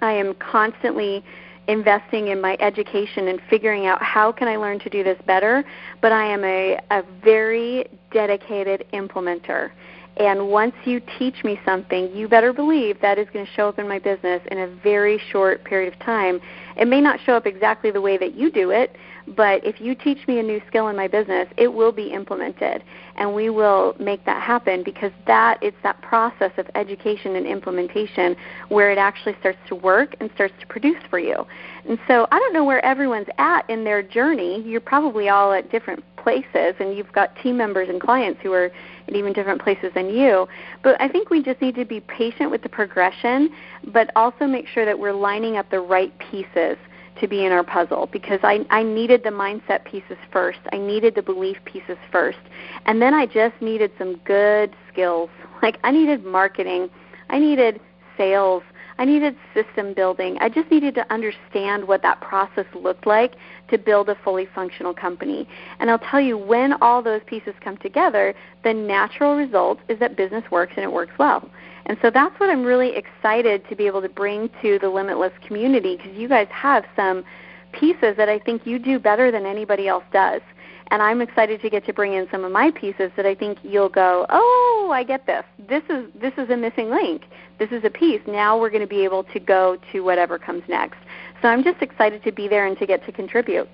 I 0.00 0.12
am 0.12 0.34
constantly 0.34 1.24
investing 1.68 2.28
in 2.28 2.40
my 2.40 2.56
education 2.60 3.28
and 3.28 3.40
figuring 3.48 3.86
out 3.86 4.02
how 4.02 4.32
can 4.32 4.48
I 4.48 4.56
learn 4.56 4.80
to 4.80 4.90
do 4.90 5.04
this 5.04 5.18
better, 5.26 5.64
but 6.00 6.12
I 6.12 6.24
am 6.24 6.42
a, 6.42 6.80
a 6.90 7.04
very 7.22 7.86
dedicated 8.10 8.86
implementer. 8.92 9.70
And 10.18 10.48
once 10.48 10.74
you 10.84 11.00
teach 11.18 11.44
me 11.44 11.60
something, 11.64 12.14
you 12.14 12.26
better 12.28 12.52
believe 12.52 13.00
that 13.00 13.18
is 13.18 13.28
going 13.32 13.46
to 13.46 13.52
show 13.52 13.68
up 13.68 13.78
in 13.78 13.88
my 13.88 14.00
business 14.00 14.42
in 14.50 14.58
a 14.58 14.66
very 14.66 15.20
short 15.30 15.64
period 15.64 15.92
of 15.92 15.98
time. 16.00 16.40
It 16.76 16.88
may 16.88 17.00
not 17.00 17.20
show 17.24 17.34
up 17.34 17.46
exactly 17.46 17.92
the 17.92 18.00
way 18.00 18.18
that 18.18 18.34
you 18.34 18.50
do 18.50 18.70
it, 18.70 18.96
but 19.36 19.64
if 19.64 19.80
you 19.80 19.94
teach 19.94 20.26
me 20.26 20.38
a 20.38 20.42
new 20.42 20.60
skill 20.66 20.88
in 20.88 20.96
my 20.96 21.08
business, 21.08 21.48
it 21.56 21.68
will 21.68 21.92
be 21.92 22.12
implemented. 22.12 22.82
And 23.16 23.34
we 23.34 23.50
will 23.50 23.94
make 23.98 24.24
that 24.26 24.42
happen 24.42 24.82
because 24.84 25.12
that 25.26 25.58
it's 25.62 25.76
that 25.82 26.00
process 26.02 26.52
of 26.56 26.66
education 26.74 27.36
and 27.36 27.46
implementation 27.46 28.36
where 28.68 28.90
it 28.90 28.98
actually 28.98 29.36
starts 29.40 29.58
to 29.68 29.74
work 29.74 30.14
and 30.20 30.30
starts 30.34 30.54
to 30.60 30.66
produce 30.66 31.02
for 31.10 31.18
you. 31.18 31.46
And 31.88 31.98
so 32.06 32.26
I 32.30 32.38
don't 32.38 32.52
know 32.52 32.64
where 32.64 32.84
everyone's 32.84 33.28
at 33.38 33.68
in 33.68 33.84
their 33.84 34.02
journey. 34.02 34.62
You're 34.62 34.80
probably 34.80 35.28
all 35.28 35.52
at 35.52 35.70
different 35.70 36.04
places 36.16 36.74
and 36.78 36.96
you've 36.96 37.12
got 37.12 37.34
team 37.42 37.56
members 37.56 37.88
and 37.88 38.00
clients 38.00 38.40
who 38.42 38.52
are 38.52 38.70
at 39.08 39.14
even 39.14 39.32
different 39.32 39.62
places 39.62 39.92
than 39.94 40.08
you. 40.08 40.46
But 40.82 41.00
I 41.00 41.08
think 41.08 41.30
we 41.30 41.42
just 41.42 41.60
need 41.60 41.74
to 41.76 41.84
be 41.84 42.00
patient 42.00 42.50
with 42.50 42.62
the 42.62 42.68
progression, 42.68 43.50
but 43.92 44.10
also 44.14 44.46
make 44.46 44.66
sure 44.68 44.84
that 44.84 44.98
we're 44.98 45.12
lining 45.12 45.56
up 45.56 45.70
the 45.70 45.80
right 45.80 46.12
pieces 46.18 46.76
to 47.20 47.28
be 47.28 47.44
in 47.44 47.52
our 47.52 47.64
puzzle 47.64 48.08
because 48.12 48.40
I, 48.42 48.64
I 48.70 48.82
needed 48.82 49.22
the 49.24 49.30
mindset 49.30 49.84
pieces 49.84 50.16
first. 50.32 50.60
I 50.72 50.78
needed 50.78 51.14
the 51.14 51.22
belief 51.22 51.56
pieces 51.64 51.98
first. 52.10 52.38
And 52.86 53.00
then 53.00 53.14
I 53.14 53.26
just 53.26 53.60
needed 53.60 53.92
some 53.98 54.16
good 54.24 54.74
skills. 54.92 55.30
Like 55.60 55.80
I 55.82 55.90
needed 55.90 56.24
marketing. 56.24 56.88
I 57.30 57.40
needed 57.40 57.80
sales. 58.16 58.62
I 58.98 59.04
needed 59.04 59.36
system 59.54 59.94
building. 59.94 60.38
I 60.40 60.48
just 60.48 60.70
needed 60.70 60.94
to 60.96 61.12
understand 61.12 61.86
what 61.86 62.02
that 62.02 62.20
process 62.20 62.66
looked 62.74 63.06
like 63.06 63.34
to 63.70 63.78
build 63.78 64.08
a 64.08 64.16
fully 64.16 64.46
functional 64.54 64.92
company. 64.92 65.48
And 65.78 65.88
I'll 65.88 65.98
tell 65.98 66.20
you, 66.20 66.36
when 66.36 66.74
all 66.82 67.00
those 67.02 67.22
pieces 67.26 67.54
come 67.60 67.76
together, 67.76 68.34
the 68.64 68.74
natural 68.74 69.36
result 69.36 69.78
is 69.88 70.00
that 70.00 70.16
business 70.16 70.44
works 70.50 70.72
and 70.76 70.84
it 70.84 70.92
works 70.92 71.12
well. 71.18 71.48
And 71.88 71.96
so 72.02 72.10
that's 72.10 72.38
what 72.38 72.50
I'm 72.50 72.64
really 72.64 72.94
excited 72.96 73.66
to 73.68 73.76
be 73.76 73.86
able 73.86 74.02
to 74.02 74.08
bring 74.08 74.50
to 74.62 74.78
the 74.78 74.88
Limitless 74.88 75.32
community 75.46 75.96
because 75.96 76.12
you 76.12 76.28
guys 76.28 76.48
have 76.50 76.84
some 76.94 77.24
pieces 77.72 78.16
that 78.16 78.28
I 78.28 78.38
think 78.38 78.66
you 78.66 78.78
do 78.78 78.98
better 78.98 79.30
than 79.30 79.46
anybody 79.46 79.88
else 79.88 80.04
does. 80.12 80.42
And 80.90 81.02
I'm 81.02 81.20
excited 81.20 81.60
to 81.62 81.70
get 81.70 81.84
to 81.86 81.92
bring 81.92 82.14
in 82.14 82.26
some 82.30 82.44
of 82.44 82.52
my 82.52 82.70
pieces 82.70 83.10
that 83.16 83.26
I 83.26 83.34
think 83.34 83.58
you'll 83.62 83.90
go, 83.90 84.24
"Oh, 84.30 84.90
I 84.92 85.04
get 85.04 85.26
this. 85.26 85.44
This 85.68 85.82
is 85.90 86.06
this 86.18 86.32
is 86.38 86.48
a 86.48 86.56
missing 86.56 86.90
link 86.90 87.24
this 87.58 87.70
is 87.70 87.84
a 87.84 87.90
piece. 87.90 88.20
Now 88.26 88.58
we're 88.58 88.70
going 88.70 88.82
to 88.82 88.86
be 88.86 89.04
able 89.04 89.24
to 89.24 89.40
go 89.40 89.76
to 89.92 90.00
whatever 90.00 90.38
comes 90.38 90.62
next. 90.68 90.98
So 91.42 91.48
I'm 91.48 91.64
just 91.64 91.82
excited 91.82 92.22
to 92.24 92.32
be 92.32 92.48
there 92.48 92.66
and 92.66 92.78
to 92.78 92.86
get 92.86 93.04
to 93.06 93.12
contribute. 93.12 93.68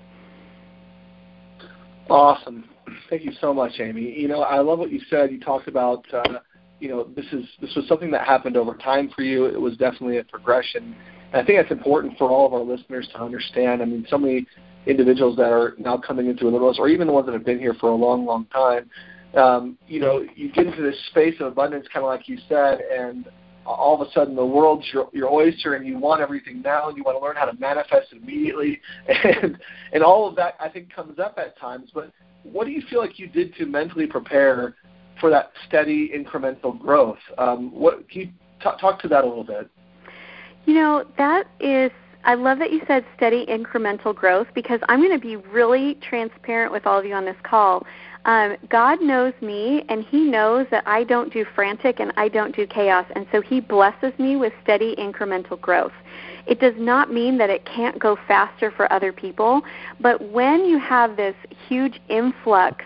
Awesome. 2.09 2.65
Thank 3.09 3.23
you 3.23 3.31
so 3.41 3.53
much, 3.53 3.73
Amy. 3.79 4.19
You 4.19 4.27
know, 4.27 4.41
I 4.41 4.59
love 4.59 4.79
what 4.79 4.91
you 4.91 5.01
said. 5.09 5.31
You 5.31 5.39
talked 5.39 5.67
about, 5.67 6.05
uh, 6.13 6.39
you 6.79 6.89
know, 6.89 7.07
this 7.15 7.25
is 7.31 7.45
this 7.61 7.73
was 7.75 7.87
something 7.87 8.11
that 8.11 8.25
happened 8.25 8.57
over 8.57 8.73
time 8.75 9.09
for 9.15 9.21
you. 9.21 9.45
It 9.45 9.59
was 9.59 9.77
definitely 9.77 10.17
a 10.17 10.23
progression. 10.23 10.95
And 11.31 11.41
I 11.41 11.45
think 11.45 11.59
that's 11.59 11.71
important 11.71 12.17
for 12.17 12.29
all 12.29 12.45
of 12.45 12.53
our 12.53 12.61
listeners 12.61 13.07
to 13.13 13.21
understand. 13.21 13.81
I 13.81 13.85
mean, 13.85 14.05
so 14.09 14.17
many 14.17 14.45
individuals 14.85 15.35
that 15.37 15.51
are 15.51 15.73
now 15.79 15.97
coming 15.97 16.27
into 16.27 16.45
Limitless, 16.45 16.77
or 16.79 16.89
even 16.89 17.07
the 17.07 17.13
ones 17.13 17.25
that 17.27 17.33
have 17.33 17.45
been 17.45 17.59
here 17.59 17.73
for 17.79 17.89
a 17.89 17.95
long, 17.95 18.25
long 18.25 18.45
time, 18.45 18.89
um, 19.35 19.77
you 19.87 19.99
know, 19.99 20.25
you 20.35 20.51
get 20.51 20.67
into 20.67 20.81
this 20.81 20.95
space 21.07 21.35
of 21.39 21.47
abundance, 21.47 21.87
kind 21.91 22.05
of 22.05 22.09
like 22.09 22.27
you 22.29 22.37
said, 22.47 22.79
and 22.81 23.27
all 23.65 23.99
of 23.99 24.07
a 24.07 24.11
sudden 24.11 24.35
the 24.35 24.45
world's 24.45 24.85
your, 24.93 25.09
your 25.11 25.31
oyster 25.31 25.73
and 25.73 25.87
you 25.87 25.97
want 25.97 26.21
everything 26.21 26.61
now 26.61 26.87
and 26.87 26.97
you 26.97 27.03
want 27.03 27.17
to 27.17 27.23
learn 27.23 27.35
how 27.35 27.45
to 27.45 27.59
manifest 27.59 28.13
immediately 28.13 28.79
and 29.07 29.57
and 29.91 30.03
all 30.03 30.29
of 30.29 30.35
that 30.35 30.53
I 30.59 30.69
think 30.69 30.93
comes 30.93 31.17
up 31.17 31.37
at 31.37 31.57
times. 31.57 31.89
But 31.93 32.11
what 32.43 32.65
do 32.65 32.71
you 32.71 32.83
feel 32.89 32.99
like 32.99 33.17
you 33.17 33.27
did 33.27 33.55
to 33.55 33.65
mentally 33.65 34.05
prepare 34.05 34.75
for 35.19 35.29
that 35.29 35.51
steady 35.67 36.11
incremental 36.15 36.77
growth? 36.77 37.17
Um, 37.37 37.71
what 37.71 38.09
can 38.09 38.21
you 38.21 38.27
t- 38.27 38.69
talk 38.79 39.01
to 39.01 39.07
that 39.07 39.23
a 39.23 39.27
little 39.27 39.43
bit? 39.43 39.69
You 40.65 40.73
know 40.73 41.05
that 41.17 41.47
is 41.59 41.91
I 42.25 42.33
love 42.33 42.57
that 42.57 42.71
you 42.71 42.81
said 42.87 43.05
steady 43.15 43.45
incremental 43.45 44.15
growth 44.15 44.47
because 44.55 44.79
I'm 44.89 44.99
going 44.99 45.11
to 45.11 45.19
be 45.19 45.35
really 45.35 45.95
transparent 46.01 46.71
with 46.71 46.87
all 46.87 46.97
of 46.97 47.05
you 47.05 47.13
on 47.13 47.23
this 47.23 47.35
call. 47.43 47.85
Um, 48.25 48.57
God 48.69 48.99
knows 48.99 49.33
me, 49.41 49.85
and 49.89 50.03
He 50.03 50.21
knows 50.21 50.65
that 50.71 50.87
I 50.87 51.03
don't 51.03 51.31
do 51.31 51.45
frantic 51.53 51.99
and 51.99 52.11
I 52.17 52.27
don't 52.27 52.55
do 52.55 52.65
chaos, 52.65 53.05
and 53.15 53.27
so 53.31 53.41
He 53.41 53.59
blesses 53.59 54.11
me 54.17 54.35
with 54.35 54.51
steady 54.63 54.95
incremental 54.95 55.61
growth. 55.61 55.91
It 56.47 56.59
does 56.59 56.73
not 56.77 57.13
mean 57.13 57.37
that 57.37 57.51
it 57.51 57.63
can't 57.65 57.99
go 57.99 58.17
faster 58.27 58.71
for 58.71 58.91
other 58.91 59.13
people, 59.13 59.61
but 59.99 60.31
when 60.31 60.65
you 60.65 60.79
have 60.79 61.15
this 61.15 61.35
huge 61.67 62.01
influx 62.09 62.83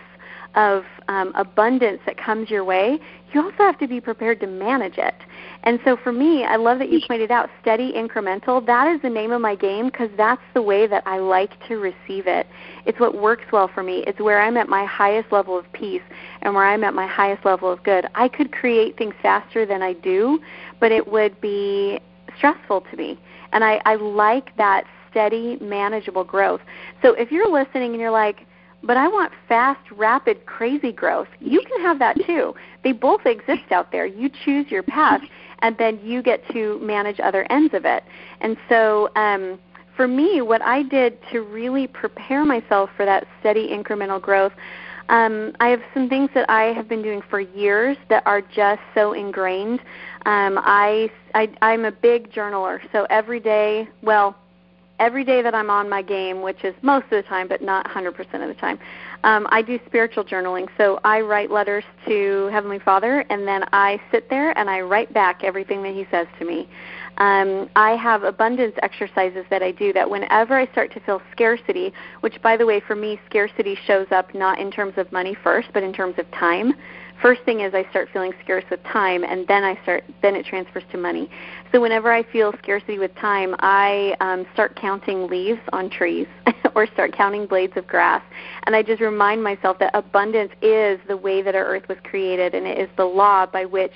of 0.54 0.84
um, 1.08 1.32
abundance 1.34 2.00
that 2.06 2.16
comes 2.16 2.50
your 2.50 2.64
way, 2.64 2.98
you 3.32 3.42
also 3.42 3.58
have 3.58 3.78
to 3.78 3.86
be 3.86 4.00
prepared 4.00 4.40
to 4.40 4.46
manage 4.46 4.98
it. 4.98 5.14
And 5.62 5.78
so 5.84 5.96
for 5.96 6.12
me, 6.12 6.44
I 6.44 6.56
love 6.56 6.78
that 6.78 6.90
you 6.90 7.00
pointed 7.06 7.30
out 7.30 7.48
steady 7.60 7.92
incremental. 7.92 8.64
That 8.64 8.88
is 8.88 9.00
the 9.02 9.10
name 9.10 9.30
of 9.30 9.40
my 9.40 9.54
game 9.54 9.86
because 9.86 10.10
that's 10.16 10.42
the 10.54 10.62
way 10.62 10.86
that 10.86 11.06
I 11.06 11.18
like 11.18 11.52
to 11.68 11.76
receive 11.76 12.26
it. 12.26 12.46
It's 12.86 12.98
what 12.98 13.16
works 13.16 13.44
well 13.52 13.68
for 13.72 13.82
me. 13.82 14.02
It's 14.06 14.20
where 14.20 14.40
I'm 14.40 14.56
at 14.56 14.68
my 14.68 14.84
highest 14.84 15.30
level 15.30 15.58
of 15.58 15.70
peace 15.72 16.02
and 16.42 16.54
where 16.54 16.66
I'm 16.66 16.82
at 16.82 16.94
my 16.94 17.06
highest 17.06 17.44
level 17.44 17.70
of 17.70 17.82
good. 17.82 18.06
I 18.14 18.28
could 18.28 18.52
create 18.52 18.96
things 18.96 19.14
faster 19.22 19.66
than 19.66 19.82
I 19.82 19.92
do, 19.92 20.40
but 20.80 20.90
it 20.90 21.06
would 21.06 21.40
be 21.40 22.00
stressful 22.36 22.82
to 22.90 22.96
me. 22.96 23.18
And 23.52 23.62
I, 23.62 23.80
I 23.84 23.96
like 23.96 24.56
that 24.56 24.84
steady, 25.10 25.58
manageable 25.60 26.24
growth. 26.24 26.60
So 27.02 27.14
if 27.14 27.30
you're 27.30 27.50
listening 27.50 27.92
and 27.92 28.00
you're 28.00 28.10
like, 28.10 28.46
but 28.82 28.96
I 28.96 29.08
want 29.08 29.32
fast, 29.48 29.90
rapid, 29.90 30.46
crazy 30.46 30.92
growth. 30.92 31.28
You 31.40 31.60
can 31.62 31.80
have 31.82 31.98
that 31.98 32.16
too. 32.26 32.54
They 32.82 32.92
both 32.92 33.26
exist 33.26 33.70
out 33.70 33.92
there. 33.92 34.06
You 34.06 34.30
choose 34.44 34.70
your 34.70 34.82
path, 34.82 35.22
and 35.60 35.76
then 35.78 36.00
you 36.02 36.22
get 36.22 36.46
to 36.52 36.78
manage 36.80 37.20
other 37.20 37.46
ends 37.50 37.74
of 37.74 37.84
it. 37.84 38.04
And 38.40 38.56
so, 38.68 39.10
um, 39.16 39.58
for 39.96 40.08
me, 40.08 40.40
what 40.40 40.62
I 40.62 40.82
did 40.82 41.18
to 41.30 41.42
really 41.42 41.86
prepare 41.86 42.44
myself 42.44 42.88
for 42.96 43.04
that 43.04 43.26
steady 43.40 43.68
incremental 43.68 44.20
growth, 44.20 44.52
um, 45.10 45.52
I 45.60 45.68
have 45.68 45.82
some 45.92 46.08
things 46.08 46.30
that 46.34 46.48
I 46.48 46.72
have 46.72 46.88
been 46.88 47.02
doing 47.02 47.20
for 47.28 47.40
years 47.40 47.96
that 48.08 48.22
are 48.26 48.40
just 48.40 48.80
so 48.94 49.12
ingrained. 49.12 49.80
Um, 50.24 50.58
I, 50.62 51.10
I 51.34 51.50
I'm 51.60 51.84
a 51.84 51.90
big 51.90 52.32
journaler, 52.32 52.80
so 52.92 53.06
every 53.10 53.40
day, 53.40 53.88
well, 54.02 54.36
every 55.00 55.24
day 55.24 55.42
that 55.42 55.54
I'm 55.54 55.70
on 55.70 55.88
my 55.88 56.02
game, 56.02 56.42
which 56.42 56.62
is 56.62 56.74
most 56.82 57.04
of 57.04 57.10
the 57.10 57.22
time, 57.22 57.48
but 57.48 57.62
not 57.62 57.86
100% 57.86 58.10
of 58.18 58.48
the 58.48 58.54
time, 58.60 58.78
um, 59.24 59.46
I 59.50 59.62
do 59.62 59.80
spiritual 59.86 60.24
journaling. 60.24 60.68
So 60.76 61.00
I 61.02 61.20
write 61.22 61.50
letters 61.50 61.84
to 62.06 62.48
Heavenly 62.52 62.78
Father, 62.78 63.24
and 63.30 63.48
then 63.48 63.64
I 63.72 64.00
sit 64.12 64.30
there 64.30 64.56
and 64.56 64.70
I 64.70 64.82
write 64.82 65.12
back 65.12 65.42
everything 65.42 65.82
that 65.82 65.94
He 65.94 66.06
says 66.10 66.28
to 66.38 66.44
me. 66.44 66.68
Um, 67.16 67.68
I 67.74 67.96
have 67.96 68.22
abundance 68.22 68.74
exercises 68.82 69.44
that 69.50 69.62
I 69.62 69.72
do 69.72 69.92
that 69.94 70.08
whenever 70.08 70.54
I 70.54 70.66
start 70.72 70.92
to 70.92 71.00
feel 71.00 71.20
scarcity, 71.32 71.92
which 72.20 72.40
by 72.40 72.56
the 72.56 72.64
way, 72.64 72.80
for 72.80 72.94
me, 72.94 73.18
scarcity 73.26 73.76
shows 73.86 74.06
up 74.10 74.34
not 74.34 74.58
in 74.58 74.70
terms 74.70 74.94
of 74.96 75.10
money 75.10 75.34
first, 75.42 75.68
but 75.72 75.82
in 75.82 75.92
terms 75.92 76.14
of 76.18 76.30
time 76.30 76.74
first 77.20 77.42
thing 77.44 77.60
is 77.60 77.74
I 77.74 77.88
start 77.90 78.08
feeling 78.12 78.32
scarce 78.42 78.64
with 78.70 78.82
time, 78.84 79.24
and 79.24 79.46
then 79.46 79.64
I 79.64 79.80
start 79.82 80.04
then 80.22 80.34
it 80.34 80.46
transfers 80.46 80.82
to 80.92 80.98
money. 80.98 81.30
So 81.72 81.80
whenever 81.80 82.12
I 82.12 82.22
feel 82.22 82.52
scarcity 82.62 82.98
with 82.98 83.14
time, 83.16 83.54
I 83.60 84.14
um, 84.20 84.46
start 84.52 84.76
counting 84.76 85.28
leaves 85.28 85.60
on 85.72 85.90
trees 85.90 86.26
or 86.74 86.86
start 86.86 87.12
counting 87.12 87.46
blades 87.46 87.76
of 87.76 87.86
grass, 87.86 88.22
and 88.64 88.74
I 88.74 88.82
just 88.82 89.00
remind 89.00 89.42
myself 89.42 89.78
that 89.78 89.90
abundance 89.94 90.52
is 90.62 90.98
the 91.08 91.16
way 91.16 91.42
that 91.42 91.54
our 91.54 91.64
earth 91.64 91.88
was 91.88 91.98
created, 92.04 92.54
and 92.54 92.66
it 92.66 92.78
is 92.78 92.88
the 92.96 93.04
law 93.04 93.46
by 93.46 93.64
which 93.64 93.92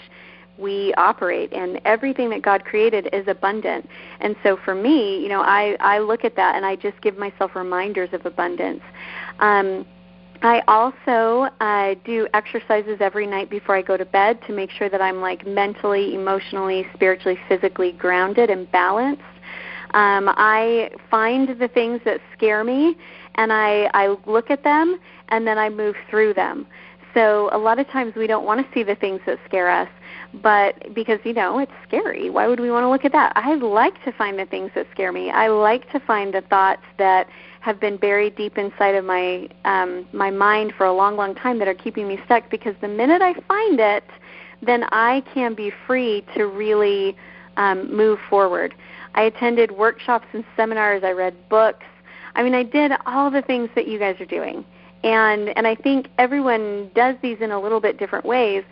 we 0.59 0.95
operate 0.95 1.53
and 1.53 1.81
everything 1.85 2.31
that 2.31 2.43
God 2.43 2.65
created 2.65 3.09
is 3.13 3.27
abundant. 3.27 3.89
And 4.21 4.37
so 4.43 4.57
for 4.65 4.75
me, 4.75 5.21
you 5.21 5.29
know, 5.29 5.41
I 5.41 5.77
I 5.81 5.99
look 5.99 6.25
at 6.25 6.37
that 6.37 6.55
and 6.55 6.65
I 6.65 6.77
just 6.77 7.01
give 7.01 7.19
myself 7.19 7.57
reminders 7.57 8.11
of 8.13 8.25
abundance. 8.25 8.83
Um 9.41 9.85
I 10.43 10.63
also 10.69 11.49
uh, 11.61 11.95
do 12.05 12.29
exercises 12.35 12.99
every 13.01 13.27
night 13.27 13.49
before 13.49 13.77
I 13.77 13.83
go 13.83 13.97
to 13.97 14.05
bed 14.05 14.41
to 14.47 14.53
make 14.53 14.71
sure 14.71 14.89
that 14.89 15.01
I'm 15.01 15.21
like 15.21 15.47
mentally, 15.47 16.15
emotionally, 16.15 16.87
spiritually, 16.95 17.39
physically 17.49 17.93
grounded 17.93 18.51
and 18.51 18.71
balanced. 18.71 19.23
Um, 19.95 20.29
I 20.29 20.91
find 21.11 21.59
the 21.59 21.69
things 21.69 22.01
that 22.05 22.21
scare 22.37 22.65
me 22.65 22.97
and 23.37 23.53
I, 23.53 23.89
I 23.95 24.17
look 24.27 24.51
at 24.51 24.65
them 24.65 24.99
and 25.29 25.47
then 25.47 25.57
I 25.57 25.69
move 25.69 25.95
through 26.11 26.35
them. 26.35 26.67
So 27.15 27.49
a 27.53 27.59
lot 27.59 27.79
of 27.79 27.89
times 27.89 28.15
we 28.17 28.27
don't 28.27 28.45
want 28.45 28.67
to 28.67 28.75
see 28.75 28.83
the 28.83 28.97
things 28.97 29.21
that 29.27 29.39
scare 29.47 29.71
us, 29.71 29.89
but 30.43 30.95
because 30.95 31.19
you 31.25 31.33
know 31.33 31.59
it's 31.59 31.73
scary, 31.87 32.31
why 32.31 32.47
would 32.49 32.61
we 32.61 32.71
want 32.71 32.85
to 32.85 32.89
look 32.89 33.05
at 33.05 33.13
that? 33.13 33.33
I 33.37 33.55
like 33.55 34.03
to 34.05 34.13
find 34.13 34.39
the 34.39 34.47
things 34.47 34.71
that 34.75 34.87
scare 34.91 35.13
me. 35.13 35.31
I 35.31 35.49
like 35.49 35.91
to 35.93 36.01
find 36.01 36.35
the 36.35 36.41
thoughts 36.43 36.83
that 36.99 37.29
have 37.61 37.81
been 37.81 37.97
buried 37.97 38.37
deep 38.37 38.59
inside 38.59 38.95
of 38.95 39.05
my 39.05 39.49
um, 39.65 40.07
my 40.13 40.31
mind 40.31 40.75
for 40.77 40.87
a 40.87 40.93
long, 40.93 41.17
long 41.17 41.35
time 41.35 41.59
that 41.61 41.69
are 41.69 41.75
keeping 41.75 42.09
me 42.09 42.19
stuck. 42.25 42.51
Because 42.51 42.75
the 42.81 42.89
minute 42.89 43.23
I 43.23 43.35
find 43.49 43.81
it, 43.81 44.05
then 44.61 44.85
I 44.91 45.23
can 45.33 45.55
be 45.55 45.73
free 45.87 46.25
to 46.35 46.47
really 46.47 47.17
um, 47.57 47.95
move 47.95 48.19
forward. 48.29 48.75
I 49.15 49.23
attended 49.23 49.71
workshops 49.71 50.27
and 50.33 50.45
seminars. 50.57 51.05
I 51.05 51.13
read 51.13 51.49
books. 51.49 51.87
I 52.35 52.43
mean, 52.43 52.55
I 52.55 52.65
did 52.65 52.93
all 53.07 53.31
the 53.31 53.43
things 53.43 53.71
that 53.77 53.87
you 53.87 53.99
guys 53.99 54.21
are 54.21 54.27
doing, 54.27 54.65
and 55.05 55.57
and 55.57 55.67
I 55.67 55.75
think 55.77 56.09
everyone 56.19 56.91
does 56.95 57.15
these 57.23 57.39
in 57.41 57.53
a 57.53 57.61
little 57.61 57.81
bit 57.81 57.99
different 57.99 58.25
ways. 58.25 58.65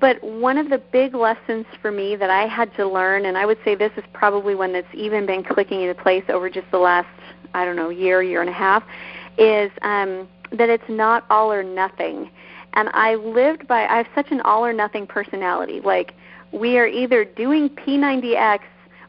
But 0.00 0.22
one 0.22 0.58
of 0.58 0.70
the 0.70 0.78
big 0.78 1.14
lessons 1.14 1.66
for 1.82 1.90
me 1.90 2.14
that 2.16 2.30
I 2.30 2.46
had 2.46 2.74
to 2.76 2.86
learn, 2.86 3.26
and 3.26 3.36
I 3.36 3.46
would 3.46 3.58
say 3.64 3.74
this 3.74 3.92
is 3.96 4.04
probably 4.12 4.54
one 4.54 4.72
that's 4.72 4.94
even 4.94 5.26
been 5.26 5.42
clicking 5.42 5.82
into 5.82 6.00
place 6.00 6.24
over 6.28 6.48
just 6.48 6.70
the 6.70 6.78
last 6.78 7.08
I 7.54 7.64
don't 7.64 7.76
know 7.76 7.88
year 7.88 8.22
year 8.22 8.40
and 8.40 8.50
a 8.50 8.52
half 8.52 8.84
is 9.38 9.70
um, 9.82 10.28
that 10.52 10.68
it's 10.68 10.88
not 10.88 11.24
all 11.30 11.52
or 11.52 11.62
nothing. 11.62 12.30
And 12.74 12.90
I 12.92 13.14
lived 13.16 13.66
by 13.66 13.86
I 13.86 13.96
have 13.96 14.06
such 14.14 14.30
an 14.30 14.40
all 14.42 14.64
or 14.64 14.72
nothing 14.72 15.06
personality. 15.06 15.80
Like 15.80 16.14
we 16.52 16.78
are 16.78 16.86
either 16.86 17.24
doing 17.24 17.68
P90X 17.70 18.60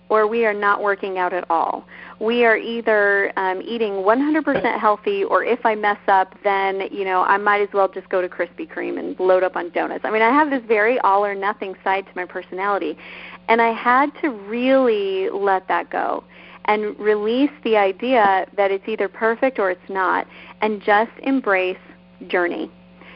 or 0.10 0.28
we 0.28 0.46
are 0.46 0.54
not 0.54 0.82
working 0.82 1.18
out 1.18 1.34
at 1.34 1.46
all. 1.50 1.86
We 2.20 2.44
are 2.44 2.58
either 2.58 3.32
um, 3.38 3.62
eating 3.62 3.92
100% 3.94 4.80
healthy, 4.80 5.24
or 5.24 5.44
if 5.44 5.66
I 5.66 5.76
mess 5.76 6.00
up, 6.08 6.36
then 6.44 6.82
you 6.92 7.06
know 7.06 7.22
I 7.22 7.38
might 7.38 7.62
as 7.62 7.70
well 7.74 7.88
just 7.88 8.10
go 8.10 8.22
to 8.22 8.28
Krispy 8.28 8.70
Kreme 8.70 9.00
and 9.00 9.18
load 9.20 9.44
up 9.44 9.56
on 9.56 9.70
donuts. 9.70 10.04
I 10.04 10.12
mean, 10.12 10.22
I 10.22 10.30
have 10.30 10.50
this 10.50 10.64
very 10.68 11.00
all 11.00 11.26
or 11.26 11.34
nothing 11.34 11.76
side 11.84 12.06
to 12.08 12.12
my 12.16 12.26
personality, 12.26 12.98
and 13.48 13.62
I 13.62 13.72
had 13.72 14.12
to 14.22 14.30
really 14.30 15.30
let 15.30 15.68
that 15.70 15.90
go 15.90 16.24
and 16.66 16.98
release 17.00 17.52
the 17.64 17.78
idea 17.78 18.46
that 18.56 18.70
it's 18.70 18.88
either 18.88 19.08
perfect 19.08 19.58
or 19.58 19.72
it's 19.72 19.90
not 19.90 20.28
and 20.62 20.82
just 20.82 21.12
embrace 21.24 21.78
journey. 22.28 22.70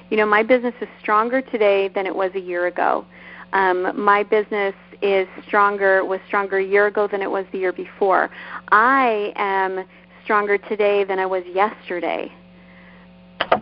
You 0.09 0.17
know, 0.17 0.25
my 0.25 0.43
business 0.43 0.73
is 0.81 0.87
stronger 0.99 1.41
today 1.41 1.89
than 1.89 2.05
it 2.07 2.15
was 2.15 2.31
a 2.35 2.39
year 2.39 2.67
ago. 2.67 3.05
Um, 3.53 3.99
my 3.99 4.23
business 4.23 4.73
is 5.01 5.27
stronger 5.47 6.03
was 6.05 6.19
stronger 6.27 6.57
a 6.57 6.63
year 6.63 6.87
ago 6.87 7.07
than 7.07 7.21
it 7.21 7.29
was 7.29 7.45
the 7.51 7.59
year 7.59 7.73
before. 7.73 8.29
I 8.71 9.33
am 9.35 9.85
stronger 10.23 10.57
today 10.57 11.03
than 11.03 11.19
I 11.19 11.25
was 11.25 11.43
yesterday. 11.53 12.31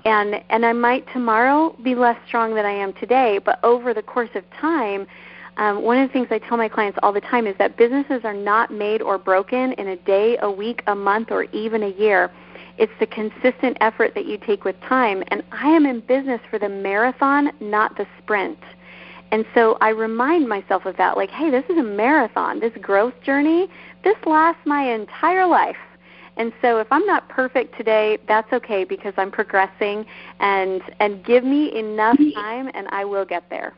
And 0.06 0.36
and 0.50 0.66
I 0.66 0.74
might 0.74 1.06
tomorrow 1.12 1.76
be 1.84 1.96
less 1.96 2.18
strong 2.28 2.56
than 2.56 2.66
I 2.66 2.72
am 2.72 2.94
today, 2.94 3.40
but 3.44 3.60
over 3.64 3.94
the 3.94 4.02
course 4.02 4.30
of 4.36 4.44
time, 4.60 5.08
um, 5.58 5.84
one 5.84 5.98
of 5.98 6.08
the 6.08 6.14
things 6.14 6.28
I 6.32 6.40
tell 6.40 6.58
my 6.58 6.70
clients 6.70 6.98
all 7.04 7.12
the 7.12 7.22
time 7.22 7.46
is 7.46 7.56
that 7.58 7.78
businesses 7.78 8.22
are 8.24 8.34
not 8.34 8.72
made 8.72 9.02
or 9.02 9.18
broken 9.18 9.74
in 9.74 9.90
a 9.90 9.96
day, 9.98 10.38
a 10.42 10.50
week, 10.50 10.82
a 10.88 10.96
month, 10.96 11.30
or 11.32 11.44
even 11.52 11.84
a 11.84 11.90
year. 11.90 12.32
It's 12.78 12.92
the 13.00 13.06
consistent 13.06 13.78
effort 13.82 14.14
that 14.16 14.26
you 14.26 14.38
take 14.38 14.64
with 14.64 14.80
time. 14.82 15.24
And 15.28 15.44
I 15.52 15.68
am 15.68 15.86
in 15.86 16.00
business 16.00 16.40
for 16.50 16.58
the 16.58 16.70
marathon, 16.70 17.52
not 17.60 17.98
the 17.98 18.08
sprint. 18.18 18.58
And 19.32 19.46
so 19.56 19.78
I 19.80 19.90
remind 19.90 20.48
myself 20.48 20.86
of 20.86 20.98
that 20.98 21.16
like, 21.16 21.30
hey, 21.30 21.50
this 21.50 21.64
is 21.70 21.78
a 21.78 21.84
marathon. 21.84 22.60
This 22.60 22.74
growth 22.82 23.14
journey, 23.24 23.68
this 24.04 24.18
lasts 24.26 24.62
my 24.66 24.94
entire 24.94 25.48
life. 25.48 25.78
And 26.38 26.52
so 26.62 26.78
if 26.80 26.88
I'm 26.92 27.06
not 27.06 27.28
perfect 27.30 27.78
today, 27.78 28.18
that's 28.28 28.52
okay 28.54 28.84
because 28.84 29.14
I'm 29.18 29.32
progressing 29.32 30.06
and 30.40 30.82
and 31.00 31.24
give 31.26 31.44
me 31.44 31.78
enough 31.78 32.18
mm-hmm. 32.18 32.40
time 32.40 32.72
and 32.74 32.88
I 32.90 33.06
will 33.06 33.26
get 33.26 33.44
there. 33.50 33.74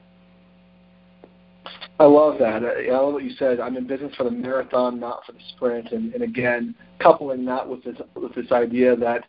I 2.00 2.06
love 2.06 2.38
that. 2.40 2.64
I 2.64 2.92
love 2.92 3.14
what 3.14 3.24
you 3.24 3.32
said. 3.38 3.60
I'm 3.60 3.78
in 3.78 3.88
business 3.88 4.14
for 4.16 4.24
the 4.24 4.32
marathon, 4.32 5.00
not 5.00 5.26
for 5.26 5.32
the 5.32 5.40
sprint. 5.56 5.92
And, 5.92 6.14
and 6.14 6.24
again, 6.24 6.76
coupling 7.00 7.46
that 7.46 7.68
with 7.68 7.84
this 7.84 7.96
with 8.16 8.34
this 8.36 8.52
idea 8.52 8.96
that 8.96 9.26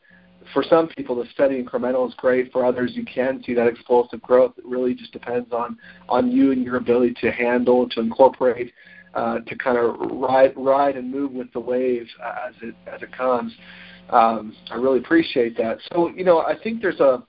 for 0.52 0.62
some 0.68 0.88
people, 0.88 1.16
the 1.16 1.28
steady 1.32 1.62
incremental 1.62 2.06
is 2.08 2.14
great. 2.14 2.52
For 2.52 2.64
others, 2.64 2.92
you 2.94 3.04
can 3.04 3.42
see 3.44 3.54
that 3.54 3.66
explosive 3.66 4.20
growth. 4.22 4.52
It 4.58 4.64
really 4.64 4.94
just 4.94 5.12
depends 5.12 5.52
on 5.52 5.78
on 6.08 6.30
you 6.30 6.52
and 6.52 6.64
your 6.64 6.76
ability 6.76 7.14
to 7.20 7.30
handle, 7.30 7.88
to 7.90 8.00
incorporate, 8.00 8.72
uh, 9.14 9.40
to 9.40 9.56
kind 9.56 9.78
of 9.78 9.96
ride 10.12 10.52
ride 10.56 10.96
and 10.96 11.10
move 11.10 11.32
with 11.32 11.52
the 11.52 11.60
wave 11.60 12.06
as 12.46 12.54
it 12.62 12.74
as 12.86 13.02
it 13.02 13.16
comes. 13.16 13.52
Um, 14.10 14.54
I 14.70 14.76
really 14.76 14.98
appreciate 14.98 15.56
that. 15.58 15.78
So 15.92 16.08
you 16.10 16.24
know, 16.24 16.40
I 16.40 16.54
think 16.62 16.82
there's 16.82 17.00
a 17.00 17.22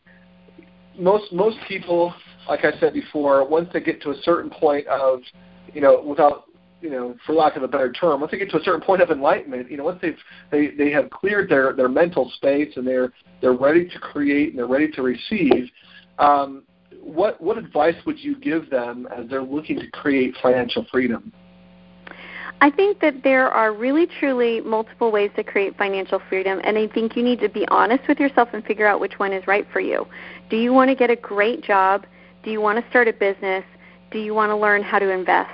most 0.97 1.31
most 1.31 1.57
people, 1.67 2.13
like 2.49 2.65
I 2.65 2.77
said 2.79 2.93
before, 2.93 3.47
once 3.47 3.69
they 3.71 3.81
get 3.81 4.01
to 4.03 4.11
a 4.11 4.21
certain 4.23 4.49
point 4.49 4.87
of 4.87 5.21
you 5.73 5.81
know, 5.81 6.01
without 6.01 6.45
you 6.85 6.91
know, 6.91 7.15
for 7.25 7.33
lack 7.33 7.55
of 7.55 7.63
a 7.63 7.67
better 7.67 7.91
term, 7.91 8.21
once 8.21 8.31
they 8.31 8.37
get 8.37 8.51
to 8.51 8.59
a 8.59 8.63
certain 8.63 8.79
point 8.79 9.01
of 9.01 9.09
enlightenment, 9.09 9.71
you 9.71 9.77
know, 9.77 9.83
once 9.83 9.99
they've 10.03 10.19
they 10.51 10.67
they 10.67 10.91
have 10.91 11.09
cleared 11.09 11.49
their 11.49 11.73
their 11.73 11.89
mental 11.89 12.29
space 12.35 12.71
and 12.75 12.85
they're 12.85 13.11
they're 13.41 13.53
ready 13.53 13.89
to 13.89 13.97
create 13.97 14.49
and 14.49 14.59
they're 14.59 14.67
ready 14.67 14.91
to 14.91 15.01
receive. 15.01 15.71
Um, 16.19 16.61
what 17.01 17.41
what 17.41 17.57
advice 17.57 17.95
would 18.05 18.19
you 18.19 18.35
give 18.35 18.69
them 18.69 19.07
as 19.17 19.27
they're 19.31 19.41
looking 19.41 19.79
to 19.79 19.89
create 19.89 20.35
financial 20.43 20.85
freedom? 20.91 21.33
I 22.61 22.69
think 22.69 22.99
that 22.99 23.23
there 23.23 23.49
are 23.49 23.73
really 23.73 24.07
truly 24.19 24.61
multiple 24.61 25.11
ways 25.11 25.31
to 25.37 25.43
create 25.43 25.75
financial 25.79 26.21
freedom, 26.29 26.61
and 26.63 26.77
I 26.77 26.87
think 26.87 27.15
you 27.15 27.23
need 27.23 27.39
to 27.39 27.49
be 27.49 27.67
honest 27.69 28.07
with 28.07 28.19
yourself 28.19 28.49
and 28.53 28.63
figure 28.63 28.85
out 28.85 28.99
which 28.99 29.17
one 29.17 29.33
is 29.33 29.45
right 29.47 29.65
for 29.73 29.79
you. 29.79 30.05
Do 30.51 30.57
you 30.57 30.71
want 30.71 30.89
to 30.89 30.95
get 30.95 31.09
a 31.09 31.15
great 31.15 31.63
job? 31.63 32.05
Do 32.43 32.51
you 32.51 32.61
want 32.61 32.81
to 32.81 32.87
start 32.91 33.07
a 33.07 33.13
business? 33.13 33.65
Do 34.11 34.19
you 34.19 34.35
want 34.35 34.51
to 34.51 34.55
learn 34.55 34.83
how 34.83 34.99
to 34.99 35.09
invest? 35.09 35.49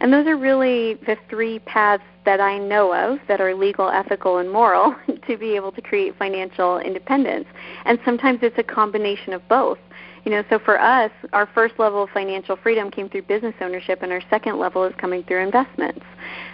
And 0.00 0.12
those 0.12 0.26
are 0.26 0.36
really 0.36 0.94
the 1.06 1.16
three 1.28 1.58
paths 1.60 2.02
that 2.24 2.40
I 2.40 2.58
know 2.58 2.94
of 2.94 3.18
that 3.28 3.40
are 3.40 3.54
legal, 3.54 3.88
ethical, 3.88 4.38
and 4.38 4.50
moral 4.50 4.94
to 5.28 5.36
be 5.36 5.56
able 5.56 5.72
to 5.72 5.82
create 5.82 6.16
financial 6.18 6.78
independence. 6.78 7.46
And 7.84 7.98
sometimes 8.04 8.40
it's 8.42 8.58
a 8.58 8.62
combination 8.62 9.32
of 9.32 9.46
both. 9.48 9.78
You 10.24 10.30
know, 10.30 10.42
so 10.48 10.58
for 10.58 10.80
us, 10.80 11.10
our 11.34 11.46
first 11.54 11.78
level 11.78 12.04
of 12.04 12.10
financial 12.10 12.56
freedom 12.56 12.90
came 12.90 13.10
through 13.10 13.22
business 13.22 13.54
ownership, 13.60 14.02
and 14.02 14.10
our 14.10 14.22
second 14.30 14.58
level 14.58 14.84
is 14.84 14.94
coming 14.96 15.22
through 15.22 15.42
investments. 15.42 16.04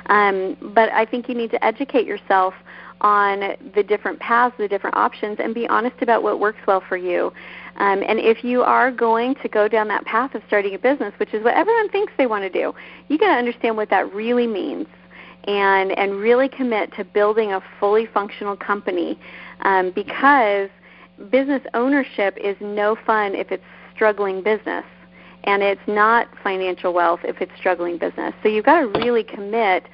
Um, 0.06 0.56
but 0.74 0.90
I 0.92 1.04
think 1.04 1.28
you 1.28 1.36
need 1.36 1.52
to 1.52 1.64
educate 1.64 2.04
yourself 2.04 2.52
on 3.00 3.56
the 3.74 3.82
different 3.82 4.18
paths, 4.20 4.54
the 4.58 4.68
different 4.68 4.96
options, 4.96 5.38
and 5.40 5.54
be 5.54 5.66
honest 5.68 5.96
about 6.02 6.22
what 6.22 6.38
works 6.38 6.60
well 6.66 6.82
for 6.86 6.96
you. 6.96 7.32
Um, 7.76 8.02
and 8.06 8.18
if 8.18 8.44
you 8.44 8.62
are 8.62 8.90
going 8.90 9.34
to 9.36 9.48
go 9.48 9.68
down 9.68 9.88
that 9.88 10.04
path 10.04 10.34
of 10.34 10.42
starting 10.46 10.74
a 10.74 10.78
business, 10.78 11.14
which 11.18 11.32
is 11.32 11.42
what 11.42 11.54
everyone 11.54 11.88
thinks 11.88 12.12
they 12.18 12.26
want 12.26 12.44
to 12.44 12.50
do, 12.50 12.74
you 13.08 13.16
got 13.16 13.28
to 13.28 13.38
understand 13.38 13.76
what 13.76 13.88
that 13.90 14.12
really 14.12 14.46
means, 14.46 14.86
and 15.44 15.92
and 15.92 16.16
really 16.16 16.48
commit 16.48 16.92
to 16.96 17.04
building 17.04 17.52
a 17.52 17.62
fully 17.78 18.06
functional 18.06 18.56
company, 18.56 19.18
um, 19.60 19.92
because 19.94 20.68
business 21.30 21.62
ownership 21.74 22.36
is 22.42 22.56
no 22.60 22.96
fun 23.06 23.34
if 23.34 23.50
it's 23.50 23.64
struggling 23.94 24.42
business, 24.42 24.84
and 25.44 25.62
it's 25.62 25.80
not 25.86 26.28
financial 26.42 26.92
wealth 26.92 27.20
if 27.24 27.40
it's 27.40 27.52
struggling 27.56 27.96
business. 27.96 28.34
So 28.42 28.48
you've 28.48 28.66
got 28.66 28.80
to 28.80 28.86
really 29.00 29.24
commit 29.24 29.84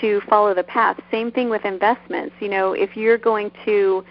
to 0.00 0.20
follow 0.28 0.54
the 0.54 0.64
path. 0.64 0.98
Same 1.10 1.30
thing 1.30 1.48
with 1.50 1.64
investments. 1.64 2.34
You 2.40 2.48
know, 2.48 2.72
if 2.72 2.96
you're 2.96 3.18
going 3.18 3.50
to 3.64 4.04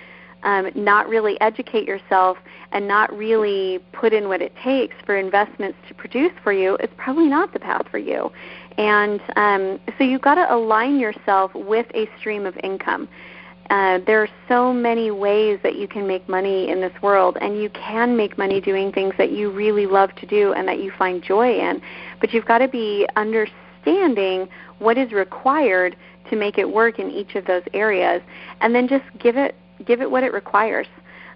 um, 0.43 0.69
not 0.75 1.07
really 1.07 1.39
educate 1.41 1.87
yourself 1.87 2.37
and 2.71 2.87
not 2.87 3.15
really 3.15 3.79
put 3.93 4.13
in 4.13 4.27
what 4.27 4.41
it 4.41 4.53
takes 4.63 4.95
for 5.05 5.17
investments 5.17 5.77
to 5.87 5.93
produce 5.93 6.33
for 6.43 6.51
you, 6.51 6.75
it's 6.75 6.93
probably 6.97 7.27
not 7.27 7.53
the 7.53 7.59
path 7.59 7.85
for 7.89 7.97
you. 7.97 8.31
And 8.77 9.21
um, 9.35 9.79
so 9.97 10.03
you've 10.03 10.21
got 10.21 10.35
to 10.35 10.53
align 10.53 10.99
yourself 10.99 11.53
with 11.55 11.85
a 11.93 12.09
stream 12.19 12.45
of 12.45 12.57
income. 12.63 13.07
Uh, 13.69 13.99
there 14.05 14.21
are 14.21 14.29
so 14.49 14.73
many 14.73 15.09
ways 15.09 15.57
that 15.63 15.77
you 15.77 15.87
can 15.87 16.05
make 16.05 16.27
money 16.27 16.69
in 16.69 16.81
this 16.81 16.93
world, 17.01 17.37
and 17.39 17.61
you 17.61 17.69
can 17.69 18.15
make 18.15 18.37
money 18.37 18.59
doing 18.59 18.91
things 18.91 19.13
that 19.17 19.31
you 19.31 19.49
really 19.49 19.85
love 19.85 20.13
to 20.15 20.25
do 20.25 20.53
and 20.53 20.67
that 20.67 20.79
you 20.79 20.91
find 20.97 21.23
joy 21.23 21.57
in. 21.57 21.81
But 22.19 22.33
you've 22.33 22.45
got 22.45 22.57
to 22.57 22.67
be 22.67 23.07
understanding 23.85 24.47
what 24.79 24.97
is 24.97 25.11
required 25.11 25.95
to 26.29 26.35
make 26.35 26.57
it 26.57 26.69
work 26.69 26.99
in 26.99 27.09
each 27.11 27.35
of 27.35 27.45
those 27.45 27.63
areas, 27.73 28.21
and 28.61 28.73
then 28.73 28.87
just 28.87 29.05
give 29.19 29.37
it 29.37 29.55
give 29.85 30.01
it 30.01 30.09
what 30.09 30.23
it 30.23 30.33
requires. 30.33 30.87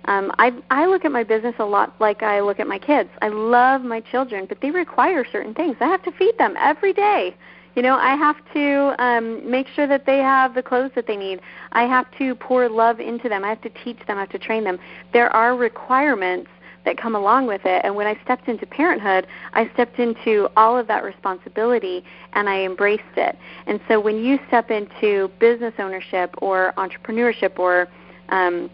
Um, 0.06 0.32
I 0.38 0.54
I 0.70 0.86
look 0.86 1.06
at 1.06 1.12
my 1.12 1.24
business 1.24 1.56
a 1.60 1.66
lot 1.66 1.94
like 2.00 2.24
I 2.24 2.40
look 2.40 2.60
at 2.60 2.68
my 2.68 2.80
kids. 2.80 3.10
I 3.22 3.28
love 3.28 3.82
my 3.82 4.00
children, 4.00 4.46
but 4.48 4.60
they 4.62 4.72
require 4.72 5.26
certain 5.30 5.54
things. 5.54 5.76
I 5.80 5.86
have 5.86 6.04
to 6.04 6.12
feed 6.12 6.38
them 6.38 6.56
every 6.58 6.94
day. 6.94 7.36
You 7.76 7.84
know, 7.84 7.96
I 7.96 8.16
have 8.16 8.38
to 8.54 9.04
um, 9.04 9.48
make 9.50 9.68
sure 9.68 9.86
that 9.86 10.08
they 10.08 10.18
have 10.18 10.56
the 10.56 10.64
clothes 10.64 10.92
that 10.96 11.06
they 11.06 11.16
need. 11.16 11.42
I 11.74 11.84
have 11.84 12.08
to 12.18 12.34
pour 12.34 12.68
love 12.68 13.00
into 13.00 13.30
them. 13.30 13.44
I 13.44 13.50
have 13.50 13.62
to 13.62 13.70
teach 13.84 14.00
them. 14.08 14.18
I 14.18 14.22
have 14.22 14.30
to 14.30 14.40
train 14.40 14.64
them. 14.64 14.80
There 15.14 15.30
are 15.36 15.56
requirements 15.56 16.50
that 16.88 16.98
come 16.98 17.16
along 17.16 17.48
with 17.48 17.62
it. 17.66 17.82
And 17.84 17.96
when 17.96 18.08
I 18.08 18.18
stepped 18.24 18.48
into 18.48 18.66
parenthood, 18.66 19.28
I 19.54 19.70
stepped 19.74 20.00
into 20.00 20.50
all 20.56 20.78
of 20.78 20.88
that 20.88 21.04
responsibility 21.04 22.04
and 22.34 22.50
I 22.50 22.62
embraced 22.62 23.04
it. 23.18 23.38
And 23.68 23.82
so 23.90 24.00
when 24.00 24.24
you 24.24 24.40
step 24.48 24.72
into 24.72 25.30
business 25.38 25.74
ownership 25.80 26.34
or 26.38 26.74
entrepreneurship 26.78 27.60
or 27.60 27.90
um, 28.30 28.70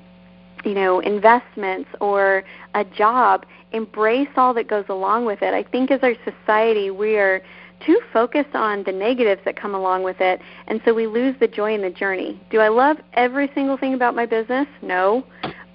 you 0.64 0.74
know, 0.74 1.00
investments 1.02 1.90
or 2.00 2.44
a 2.76 2.86
job, 2.86 3.46
embrace 3.74 4.30
all 4.38 4.54
that 4.54 4.68
goes 4.68 4.86
along 4.88 5.26
with 5.26 5.42
it. 5.42 5.54
I 5.54 5.64
think 5.64 5.92
as 5.92 6.00
our 6.04 6.16
society, 6.24 6.90
we 6.90 7.18
are 7.18 7.42
too 7.86 8.00
focused 8.14 8.56
on 8.56 8.84
the 8.84 8.92
negatives 8.92 9.42
that 9.44 9.58
come 9.58 9.76
along 9.76 10.04
with 10.04 10.22
it, 10.22 10.40
and 10.68 10.80
so 10.86 10.94
we 10.94 11.06
lose 11.06 11.36
the 11.42 11.48
joy 11.50 11.74
in 11.74 11.82
the 11.82 11.90
journey. 11.90 12.40
Do 12.50 12.60
I 12.60 12.70
love 12.70 12.98
every 13.14 13.52
single 13.54 13.78
thing 13.78 13.94
about 13.94 14.16
my 14.16 14.26
business? 14.26 14.68
No. 14.82 15.26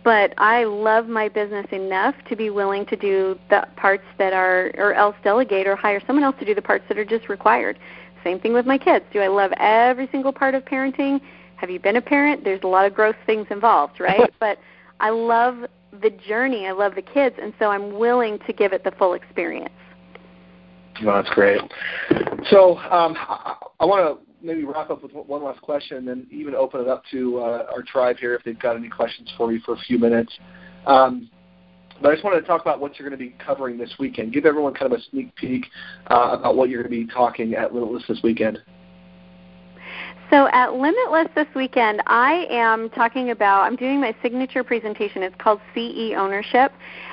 But 0.05 0.33
I 0.39 0.65
love 0.65 1.07
my 1.09 1.29
business 1.29 1.67
enough 1.73 2.15
to 2.29 2.37
be 2.37 2.51
willing 2.51 2.87
to 2.87 2.97
do 2.97 3.39
the 3.51 3.67
parts 3.77 4.05
that 4.19 4.33
are, 4.33 4.71
or 4.79 4.95
else 4.95 5.17
delegate 5.23 5.67
or 5.67 5.77
hire 5.77 6.01
someone 6.07 6.25
else 6.25 6.37
to 6.39 6.45
do 6.45 6.55
the 6.55 6.63
parts 6.63 6.85
that 6.89 6.99
are 6.99 7.05
just 7.05 7.29
required. 7.29 7.79
Same 8.25 8.41
thing 8.41 8.53
with 8.53 8.67
my 8.67 8.79
kids. 8.79 9.05
Do 9.13 9.21
I 9.21 9.29
love 9.29 9.53
every 9.59 10.09
single 10.11 10.33
part 10.33 10.55
of 10.55 10.65
parenting? 10.65 11.21
Have 11.57 11.71
you 11.71 11.81
been 11.81 11.97
a 11.97 12.03
parent? 12.03 12.45
There's 12.45 12.63
a 12.63 12.69
lot 12.69 12.87
of 12.87 12.95
gross 12.95 13.17
things 13.27 13.47
involved, 13.51 14.01
right? 14.01 14.33
but 14.41 14.59
I 15.01 15.11
love 15.11 15.65
the 16.01 16.11
journey. 16.11 16.67
I 16.67 16.73
love 16.73 16.95
the 16.95 17.03
kids, 17.03 17.37
and 17.41 17.53
so 17.59 17.67
I'm 17.67 17.99
willing 17.99 18.39
to 18.47 18.53
give 18.53 18.73
it 18.73 18.85
the 18.85 18.93
full 18.93 19.15
experience. 19.15 19.71
Well, 21.05 21.23
that's 21.23 21.35
great. 21.35 21.61
So 22.51 22.79
um, 22.79 23.15
I, 23.17 23.55
I 23.81 23.85
want 23.85 24.19
to 24.21 24.28
maybe 24.43 24.65
wrap 24.65 24.91
up 24.91 25.03
with 25.03 25.13
one 25.13 25.43
last 25.43 25.61
question, 25.61 25.99
and 25.99 26.09
then 26.09 26.27
even 26.31 26.55
open 26.55 26.81
it 26.81 26.89
up 26.89 27.03
to 27.11 27.39
uh, 27.39 27.67
our 27.73 27.83
tribe 27.83 28.17
here 28.19 28.35
if 28.35 28.43
they've 28.45 28.59
got 28.59 28.77
any 28.77 28.89
questions 28.89 29.31
for 29.37 29.53
you 29.53 29.61
for 29.65 29.75
a 29.75 29.79
few 29.79 29.99
minutes. 29.99 30.33
Um, 30.87 31.31
but 32.01 32.11
I 32.11 32.15
just 32.15 32.25
wanted 32.25 32.41
to 32.41 32.47
talk 32.47 32.61
about 32.61 32.81
what 32.81 32.99
you're 32.99 33.09
going 33.09 33.19
to 33.19 33.25
be 33.25 33.35
covering 33.45 33.77
this 33.77 33.93
weekend. 33.99 34.33
Give 34.33 34.47
everyone 34.47 34.75
kind 34.75 34.93
of 34.93 34.99
a 34.99 35.03
sneak 35.11 35.35
peek 35.35 35.67
uh, 36.09 36.37
about 36.39 36.57
what 36.57 36.69
you're 36.69 36.83
going 36.83 36.93
to 36.93 37.07
be 37.07 37.13
talking 37.13 37.55
at 37.55 37.75
Limitless 37.75 38.05
this 38.09 38.21
weekend. 38.23 38.59
So 40.31 40.47
at 40.53 40.75
Limitless 40.75 41.29
this 41.35 41.47
weekend, 41.57 42.03
I 42.07 42.47
am 42.51 42.91
talking 42.91 43.31
about, 43.31 43.63
I'm 43.63 43.77
doing 43.77 43.99
my 43.99 44.15
signature 44.23 44.63
presentation. 44.63 45.23
It's 45.23 45.35
called 45.39 45.59
CE 45.75 46.13
Ownership. 46.17 46.73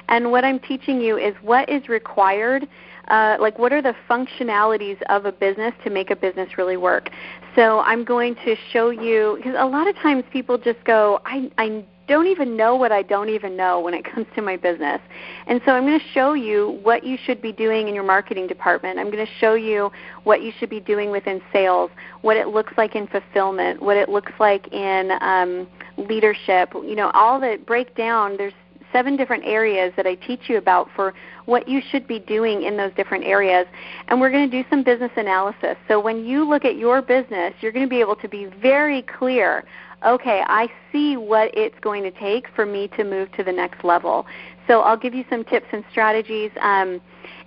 And 0.09 0.31
what 0.31 0.43
I'm 0.43 0.59
teaching 0.59 0.99
you 0.99 1.17
is 1.17 1.33
what 1.41 1.69
is 1.69 1.87
required, 1.87 2.67
uh, 3.07 3.37
like 3.39 3.59
what 3.59 3.71
are 3.71 3.81
the 3.81 3.95
functionalities 4.09 5.01
of 5.09 5.25
a 5.25 5.31
business 5.31 5.73
to 5.83 5.89
make 5.89 6.11
a 6.11 6.15
business 6.15 6.57
really 6.57 6.77
work. 6.77 7.09
So 7.55 7.79
I'm 7.79 8.03
going 8.03 8.35
to 8.45 8.55
show 8.71 8.89
you, 8.89 9.35
because 9.37 9.55
a 9.57 9.65
lot 9.65 9.87
of 9.87 9.95
times 9.97 10.23
people 10.31 10.57
just 10.57 10.83
go, 10.83 11.19
I, 11.25 11.49
I 11.57 11.85
don't 12.07 12.27
even 12.27 12.55
know 12.55 12.75
what 12.75 12.91
I 12.91 13.01
don't 13.01 13.29
even 13.29 13.55
know 13.55 13.79
when 13.79 13.93
it 13.93 14.05
comes 14.13 14.27
to 14.35 14.41
my 14.41 14.57
business. 14.57 14.99
And 15.47 15.61
so 15.65 15.71
I'm 15.71 15.83
going 15.83 15.99
to 15.99 16.05
show 16.13 16.33
you 16.33 16.79
what 16.83 17.05
you 17.05 17.17
should 17.25 17.41
be 17.41 17.51
doing 17.51 17.87
in 17.87 17.95
your 17.95 18.03
marketing 18.03 18.47
department. 18.47 18.99
I'm 18.99 19.09
going 19.11 19.25
to 19.25 19.31
show 19.39 19.55
you 19.55 19.91
what 20.23 20.41
you 20.41 20.51
should 20.59 20.69
be 20.69 20.79
doing 20.79 21.11
within 21.11 21.41
sales, 21.51 21.91
what 22.21 22.37
it 22.37 22.49
looks 22.49 22.73
like 22.77 22.95
in 22.95 23.07
fulfillment, 23.07 23.81
what 23.81 23.97
it 23.97 24.09
looks 24.09 24.33
like 24.39 24.71
in 24.71 25.11
um, 25.21 25.67
leadership. 25.97 26.73
You 26.73 26.95
know, 26.95 27.11
all 27.13 27.39
the 27.39 27.59
breakdown. 27.65 28.35
There's 28.37 28.53
seven 28.91 29.15
different 29.15 29.43
areas 29.45 29.93
that 29.97 30.07
I 30.07 30.15
teach 30.15 30.41
you 30.47 30.57
about 30.57 30.89
for 30.95 31.13
what 31.45 31.67
you 31.67 31.81
should 31.91 32.07
be 32.07 32.19
doing 32.19 32.63
in 32.63 32.77
those 32.77 32.93
different 32.95 33.23
areas. 33.23 33.67
And 34.07 34.19
we're 34.19 34.31
going 34.31 34.49
to 34.49 34.63
do 34.63 34.67
some 34.69 34.83
business 34.83 35.11
analysis. 35.17 35.75
So 35.87 35.99
when 35.99 36.25
you 36.25 36.47
look 36.47 36.65
at 36.65 36.77
your 36.77 37.01
business, 37.01 37.53
you're 37.61 37.71
going 37.71 37.85
to 37.85 37.89
be 37.89 37.99
able 37.99 38.15
to 38.17 38.29
be 38.29 38.45
very 38.61 39.01
clear 39.01 39.65
okay, 40.05 40.43
I 40.45 40.67
see 40.91 41.17
what 41.17 41.49
it's 41.57 41.77
going 41.81 42.03
to 42.03 42.11
take 42.11 42.45
for 42.55 42.65
me 42.65 42.87
to 42.89 43.03
move 43.03 43.31
to 43.33 43.43
the 43.43 43.51
next 43.51 43.83
level. 43.83 44.25
So 44.67 44.81
I'll 44.81 44.97
give 44.97 45.15
you 45.15 45.25
some 45.29 45.43
tips 45.43 45.65
and 45.71 45.83
strategies. 45.91 46.51
Um, 46.61 47.01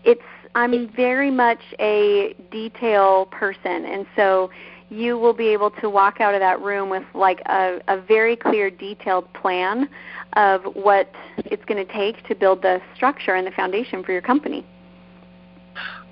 it's 0.05 0.23
I'm 0.55 0.89
very 0.93 1.31
much 1.31 1.61
a 1.79 2.35
detail 2.51 3.27
person, 3.27 3.85
and 3.85 4.07
so 4.17 4.51
you 4.91 5.19
will 5.19 5.35
be 5.35 5.49
able 5.49 5.71
to 5.71 5.91
walk 5.91 6.21
out 6.21 6.35
of 6.35 6.41
that 6.41 6.61
room 6.61 6.89
with 6.89 7.05
like 7.15 7.41
a, 7.47 7.81
a 7.89 8.01
very 8.01 8.37
clear, 8.37 8.71
detailed 8.71 9.33
plan 9.35 9.89
of 10.35 10.63
what 10.75 11.11
it's 11.37 11.65
going 11.67 11.85
to 11.85 11.93
take 11.93 12.27
to 12.27 12.35
build 12.35 12.63
the 12.63 12.81
structure 12.95 13.35
and 13.35 13.47
the 13.47 13.51
foundation 13.53 14.03
for 14.03 14.13
your 14.13 14.23
company. 14.23 14.67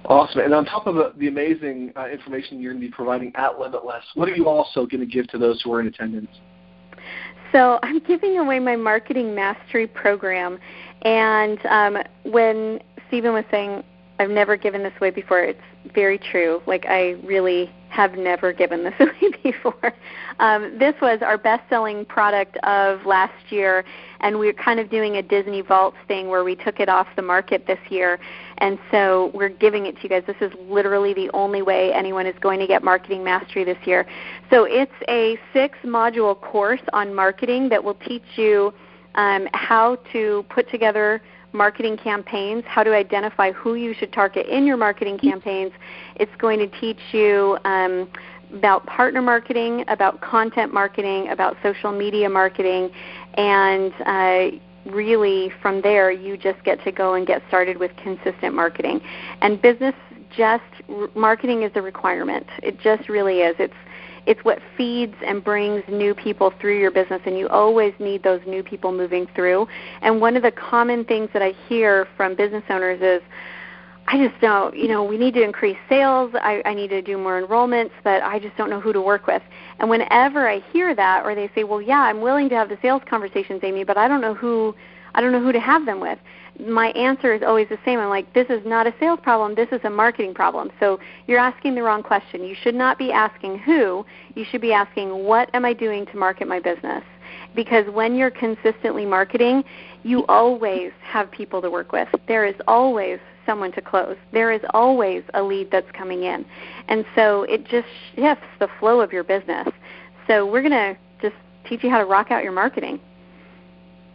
Awesome. 0.04 0.42
And 0.42 0.54
on 0.54 0.64
top 0.64 0.86
of 0.86 0.94
the, 0.94 1.12
the 1.16 1.28
amazing 1.28 1.92
uh, 1.96 2.08
information 2.08 2.60
you're 2.60 2.72
going 2.72 2.82
to 2.82 2.86
be 2.86 2.92
providing 2.92 3.32
at 3.34 3.58
Limitless, 3.58 4.04
what 4.14 4.28
are 4.28 4.34
you 4.34 4.48
also 4.48 4.86
going 4.86 5.00
to 5.00 5.06
give 5.06 5.26
to 5.28 5.38
those 5.38 5.60
who 5.62 5.72
are 5.72 5.80
in 5.80 5.88
attendance? 5.88 6.30
So 7.52 7.78
I'm 7.82 8.00
giving 8.00 8.38
away 8.38 8.58
my 8.58 8.76
marketing 8.76 9.34
mastery 9.34 9.86
program, 9.86 10.58
and 11.02 11.64
um, 11.66 11.98
when 12.24 12.80
Stephen 13.08 13.32
was 13.32 13.44
saying 13.50 13.82
I've 14.18 14.30
never 14.30 14.56
given 14.56 14.82
this 14.82 14.92
away 14.98 15.10
before, 15.10 15.40
it's 15.40 15.60
very 15.94 16.18
true. 16.18 16.62
Like 16.66 16.86
I 16.86 17.12
really 17.24 17.70
have 17.88 18.14
never 18.14 18.52
given 18.52 18.84
this 18.84 18.94
away 19.00 19.32
before. 19.42 19.94
Um, 20.38 20.78
this 20.78 20.94
was 21.00 21.20
our 21.22 21.38
best-selling 21.38 22.04
product 22.04 22.58
of 22.58 23.06
last 23.06 23.50
year, 23.50 23.84
and 24.20 24.38
we're 24.38 24.52
kind 24.52 24.78
of 24.78 24.90
doing 24.90 25.16
a 25.16 25.22
Disney 25.22 25.62
Vaults 25.62 25.96
thing 26.06 26.28
where 26.28 26.44
we 26.44 26.56
took 26.56 26.78
it 26.78 26.88
off 26.88 27.06
the 27.16 27.22
market 27.22 27.66
this 27.66 27.78
year, 27.88 28.18
and 28.58 28.78
so 28.90 29.30
we're 29.32 29.48
giving 29.48 29.86
it 29.86 29.96
to 29.96 30.02
you 30.02 30.08
guys. 30.08 30.24
This 30.26 30.36
is 30.40 30.52
literally 30.68 31.14
the 31.14 31.30
only 31.32 31.62
way 31.62 31.92
anyone 31.92 32.26
is 32.26 32.34
going 32.40 32.60
to 32.60 32.66
get 32.66 32.84
marketing 32.84 33.24
mastery 33.24 33.64
this 33.64 33.78
year. 33.86 34.06
So 34.50 34.64
it's 34.64 34.92
a 35.08 35.38
six-module 35.54 36.40
course 36.42 36.82
on 36.92 37.14
marketing 37.14 37.70
that 37.70 37.82
will 37.82 37.94
teach 38.06 38.36
you 38.36 38.74
um, 39.14 39.48
how 39.54 39.96
to 40.12 40.44
put 40.50 40.70
together 40.70 41.22
marketing 41.52 41.96
campaigns, 41.96 42.64
how 42.66 42.82
to 42.82 42.94
identify 42.94 43.52
who 43.52 43.74
you 43.74 43.94
should 43.94 44.12
target 44.12 44.46
in 44.46 44.66
your 44.66 44.76
marketing 44.76 45.18
campaigns. 45.18 45.72
It's 46.16 46.34
going 46.38 46.58
to 46.58 46.80
teach 46.80 47.00
you 47.12 47.58
um, 47.64 48.08
about 48.52 48.86
partner 48.86 49.22
marketing, 49.22 49.84
about 49.88 50.20
content 50.20 50.72
marketing, 50.72 51.28
about 51.28 51.56
social 51.62 51.92
media 51.92 52.28
marketing, 52.28 52.90
and 53.34 53.92
uh, 54.06 54.56
really 54.92 55.50
from 55.60 55.80
there 55.82 56.10
you 56.10 56.36
just 56.36 56.62
get 56.64 56.82
to 56.84 56.92
go 56.92 57.14
and 57.14 57.26
get 57.26 57.42
started 57.48 57.78
with 57.78 57.90
consistent 57.96 58.54
marketing. 58.54 59.00
And 59.40 59.60
business 59.60 59.94
just 60.36 60.62
marketing 61.14 61.62
is 61.62 61.72
a 61.74 61.82
requirement. 61.82 62.46
It 62.62 62.78
just 62.80 63.08
really 63.08 63.40
is. 63.40 63.56
It's 63.58 63.74
it's 64.26 64.44
what 64.44 64.58
feeds 64.76 65.14
and 65.24 65.42
brings 65.42 65.82
new 65.88 66.14
people 66.14 66.52
through 66.60 66.78
your 66.78 66.90
business 66.90 67.22
and 67.26 67.38
you 67.38 67.48
always 67.48 67.94
need 67.98 68.22
those 68.22 68.40
new 68.46 68.62
people 68.62 68.92
moving 68.92 69.26
through. 69.34 69.66
And 70.02 70.20
one 70.20 70.36
of 70.36 70.42
the 70.42 70.50
common 70.50 71.04
things 71.04 71.30
that 71.32 71.42
I 71.42 71.52
hear 71.68 72.08
from 72.16 72.34
business 72.34 72.64
owners 72.68 73.00
is 73.00 73.22
I 74.08 74.24
just 74.24 74.40
don't, 74.40 74.76
you 74.76 74.86
know, 74.86 75.02
we 75.02 75.18
need 75.18 75.34
to 75.34 75.42
increase 75.42 75.76
sales. 75.88 76.32
I, 76.34 76.62
I 76.64 76.74
need 76.74 76.88
to 76.88 77.02
do 77.02 77.18
more 77.18 77.42
enrollments, 77.42 77.90
but 78.04 78.22
I 78.22 78.38
just 78.38 78.56
don't 78.56 78.70
know 78.70 78.80
who 78.80 78.92
to 78.92 79.00
work 79.00 79.26
with. 79.26 79.42
And 79.80 79.90
whenever 79.90 80.48
I 80.48 80.60
hear 80.72 80.94
that, 80.94 81.24
or 81.24 81.34
they 81.34 81.50
say, 81.56 81.64
"Well, 81.64 81.82
yeah, 81.82 82.02
I'm 82.02 82.20
willing 82.20 82.48
to 82.50 82.54
have 82.54 82.68
the 82.68 82.78
sales 82.82 83.02
conversations, 83.10 83.60
Amy, 83.64 83.82
but 83.82 83.96
I 83.96 84.06
don't 84.06 84.20
know 84.20 84.34
who, 84.34 84.76
I 85.16 85.20
don't 85.20 85.32
know 85.32 85.40
who 85.42 85.50
to 85.50 85.58
have 85.58 85.84
them 85.84 85.98
with." 85.98 86.18
My 86.58 86.88
answer 86.92 87.34
is 87.34 87.42
always 87.42 87.68
the 87.68 87.78
same. 87.84 87.98
I'm 87.98 88.08
like, 88.08 88.32
"This 88.32 88.48
is 88.48 88.64
not 88.64 88.86
a 88.86 88.94
sales 89.00 89.20
problem. 89.20 89.54
This 89.54 89.68
is 89.72 89.80
a 89.84 89.90
marketing 89.90 90.32
problem." 90.32 90.70
So 90.78 91.00
you're 91.26 91.40
asking 91.40 91.74
the 91.74 91.82
wrong 91.82 92.02
question. 92.02 92.44
You 92.44 92.54
should 92.54 92.74
not 92.74 92.96
be 92.96 93.12
asking 93.12 93.58
who. 93.58 94.06
You 94.34 94.44
should 94.44 94.60
be 94.60 94.72
asking, 94.72 95.24
"What 95.24 95.50
am 95.52 95.64
I 95.64 95.72
doing 95.72 96.06
to 96.06 96.16
market 96.16 96.46
my 96.46 96.60
business?" 96.60 97.02
Because 97.54 97.86
when 97.90 98.14
you're 98.14 98.30
consistently 98.30 99.04
marketing, 99.04 99.64
you 100.04 100.24
always 100.26 100.92
have 101.02 101.30
people 101.30 101.60
to 101.60 101.70
work 101.70 101.92
with. 101.92 102.08
There 102.28 102.44
is 102.44 102.54
always 102.68 103.18
someone 103.44 103.72
to 103.72 103.80
close. 103.80 104.16
There 104.32 104.52
is 104.52 104.60
always 104.70 105.22
a 105.34 105.42
lead 105.42 105.70
that's 105.70 105.90
coming 105.92 106.24
in. 106.24 106.44
And 106.88 107.04
so 107.14 107.42
it 107.44 107.64
just 107.64 107.88
shifts 108.14 108.46
the 108.58 108.68
flow 108.78 109.00
of 109.00 109.12
your 109.12 109.24
business. 109.24 109.68
So 110.26 110.46
we're 110.46 110.62
going 110.62 110.72
to 110.72 110.96
just 111.20 111.36
teach 111.68 111.82
you 111.84 111.90
how 111.90 111.98
to 111.98 112.04
rock 112.04 112.30
out 112.30 112.42
your 112.42 112.52
marketing. 112.52 113.00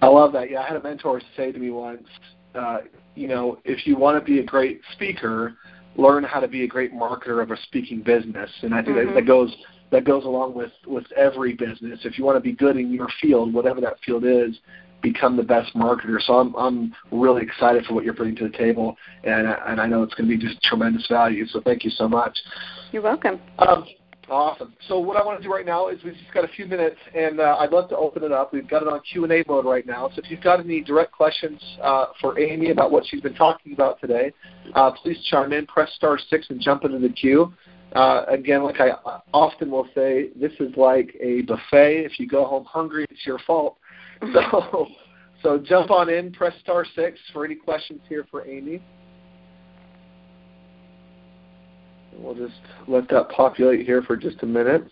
I 0.01 0.07
love 0.07 0.33
that. 0.33 0.49
Yeah, 0.49 0.61
I 0.61 0.67
had 0.67 0.77
a 0.77 0.83
mentor 0.83 1.21
say 1.37 1.51
to 1.51 1.59
me 1.59 1.69
once, 1.69 2.07
uh, 2.55 2.79
you 3.15 3.27
know, 3.27 3.59
if 3.63 3.85
you 3.85 3.95
want 3.97 4.19
to 4.19 4.25
be 4.25 4.39
a 4.39 4.43
great 4.43 4.81
speaker, 4.93 5.55
learn 5.95 6.23
how 6.23 6.39
to 6.39 6.47
be 6.47 6.63
a 6.63 6.67
great 6.67 6.93
marketer 6.93 7.41
of 7.41 7.51
a 7.51 7.57
speaking 7.63 8.01
business. 8.01 8.49
And 8.61 8.73
I 8.73 8.81
think 8.83 8.97
mm-hmm. 8.97 9.07
that, 9.07 9.13
that 9.13 9.19
mm-hmm. 9.21 9.27
goes 9.27 9.55
that 9.91 10.05
goes 10.05 10.23
along 10.23 10.53
with 10.55 10.71
with 10.87 11.05
every 11.13 11.53
business. 11.53 11.99
If 12.03 12.17
you 12.17 12.23
want 12.23 12.37
to 12.37 12.41
be 12.41 12.53
good 12.53 12.77
in 12.77 12.93
your 12.93 13.07
field, 13.21 13.53
whatever 13.53 13.81
that 13.81 13.97
field 14.05 14.23
is, 14.25 14.57
become 15.01 15.35
the 15.35 15.43
best 15.43 15.73
marketer. 15.75 16.19
So 16.21 16.33
I'm 16.33 16.55
I'm 16.55 16.93
really 17.11 17.43
excited 17.43 17.85
for 17.85 17.93
what 17.93 18.03
you're 18.03 18.13
bringing 18.13 18.37
to 18.37 18.47
the 18.47 18.57
table, 18.57 18.97
and 19.23 19.47
and 19.47 19.81
I 19.81 19.85
know 19.85 20.03
it's 20.03 20.13
going 20.13 20.29
to 20.29 20.37
be 20.37 20.41
just 20.41 20.61
tremendous 20.63 21.05
value. 21.07 21.45
So 21.47 21.61
thank 21.61 21.83
you 21.83 21.91
so 21.91 22.07
much. 22.07 22.37
You're 22.91 23.01
welcome. 23.01 23.39
Um, 23.59 23.85
awesome. 24.31 24.73
So 24.87 24.99
what 24.99 25.17
I 25.17 25.23
want 25.25 25.39
to 25.39 25.43
do 25.43 25.53
right 25.53 25.65
now 25.65 25.89
is 25.89 26.03
we've 26.03 26.15
just 26.15 26.33
got 26.33 26.43
a 26.43 26.47
few 26.47 26.65
minutes, 26.65 26.97
and 27.15 27.39
uh, 27.39 27.57
I'd 27.59 27.71
love 27.71 27.89
to 27.89 27.97
open 27.97 28.23
it 28.23 28.31
up. 28.31 28.53
We've 28.53 28.67
got 28.67 28.81
it 28.81 28.87
on 28.87 29.01
Q 29.01 29.23
and 29.23 29.33
A 29.33 29.43
mode 29.47 29.65
right 29.65 29.85
now. 29.85 30.09
So 30.09 30.21
if 30.23 30.31
you've 30.31 30.41
got 30.41 30.59
any 30.59 30.81
direct 30.81 31.11
questions 31.11 31.61
uh, 31.81 32.05
for 32.19 32.39
Amy 32.39 32.71
about 32.71 32.91
what 32.91 33.05
she's 33.05 33.21
been 33.21 33.35
talking 33.35 33.73
about 33.73 33.99
today, 33.99 34.31
uh, 34.73 34.91
please 34.91 35.17
chime 35.29 35.53
in, 35.53 35.67
press 35.67 35.91
star 35.95 36.17
six, 36.29 36.49
and 36.49 36.59
jump 36.61 36.85
into 36.85 36.99
the 36.99 37.09
queue. 37.09 37.53
Uh, 37.93 38.23
again, 38.29 38.63
like 38.63 38.79
I 38.79 38.91
often 39.33 39.69
will 39.69 39.87
say, 39.93 40.29
this 40.35 40.53
is 40.59 40.75
like 40.77 41.15
a 41.19 41.41
buffet. 41.41 42.05
If 42.05 42.19
you 42.19 42.27
go 42.27 42.45
home 42.45 42.65
hungry, 42.65 43.05
it's 43.09 43.25
your 43.25 43.39
fault. 43.39 43.77
So, 44.33 44.87
so 45.41 45.57
jump 45.57 45.89
on 45.89 46.07
in, 46.07 46.31
press 46.31 46.53
star 46.61 46.85
six 46.95 47.19
for 47.33 47.43
any 47.43 47.55
questions 47.55 47.99
here 48.07 48.27
for 48.29 48.45
Amy. 48.45 48.79
We'll 52.17 52.35
just 52.35 52.59
let 52.87 53.09
that 53.09 53.29
populate 53.29 53.85
here 53.85 54.01
for 54.01 54.15
just 54.15 54.43
a 54.43 54.45
minute. 54.45 54.85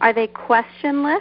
Are 0.00 0.12
they 0.12 0.28
questionless? 0.28 1.20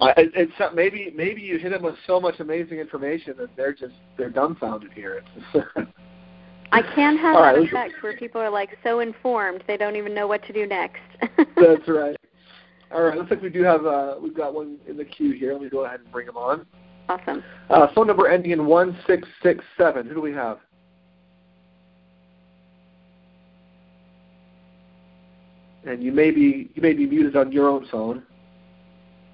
It's 0.00 0.52
maybe 0.74 1.12
maybe 1.14 1.40
you 1.40 1.58
hit 1.58 1.70
them 1.70 1.82
with 1.82 1.96
so 2.06 2.20
much 2.20 2.40
amazing 2.40 2.78
information 2.78 3.34
that 3.38 3.54
they're 3.56 3.72
just 3.72 3.94
they're 4.16 4.30
dumbfounded 4.30 4.92
here. 4.92 5.22
I 6.72 6.82
can 6.82 7.16
have 7.16 7.36
All 7.36 7.42
that 7.42 7.56
right, 7.56 7.66
effect 7.66 7.94
where 8.02 8.16
people 8.16 8.40
are 8.40 8.50
like 8.50 8.76
so 8.84 9.00
informed 9.00 9.64
they 9.66 9.76
don't 9.76 9.96
even 9.96 10.14
know 10.14 10.26
what 10.26 10.44
to 10.44 10.52
do 10.52 10.66
next. 10.66 11.00
That's 11.56 11.88
right. 11.88 12.16
All 12.90 13.02
right, 13.02 13.18
looks 13.18 13.30
like 13.30 13.42
we 13.42 13.50
do 13.50 13.62
have 13.62 13.86
uh, 13.86 14.14
we've 14.20 14.36
got 14.36 14.54
one 14.54 14.78
in 14.86 14.96
the 14.96 15.04
queue 15.04 15.32
here. 15.32 15.52
Let 15.52 15.62
me 15.62 15.68
go 15.68 15.84
ahead 15.84 16.00
and 16.00 16.12
bring 16.12 16.26
them 16.26 16.36
on. 16.36 16.66
Awesome. 17.08 17.42
Uh, 17.70 17.88
phone 17.94 18.06
number 18.06 18.28
ending 18.28 18.52
in 18.52 18.66
one 18.66 18.96
six 19.06 19.26
six 19.42 19.64
seven. 19.76 20.06
Who 20.06 20.14
do 20.14 20.20
we 20.20 20.32
have? 20.32 20.58
and 25.88 26.02
you 26.02 26.12
may 26.12 26.30
be 26.30 26.70
you 26.74 26.82
may 26.82 26.92
be 26.92 27.06
muted 27.06 27.36
on 27.36 27.50
your 27.50 27.68
own 27.68 27.86
phone. 27.90 28.22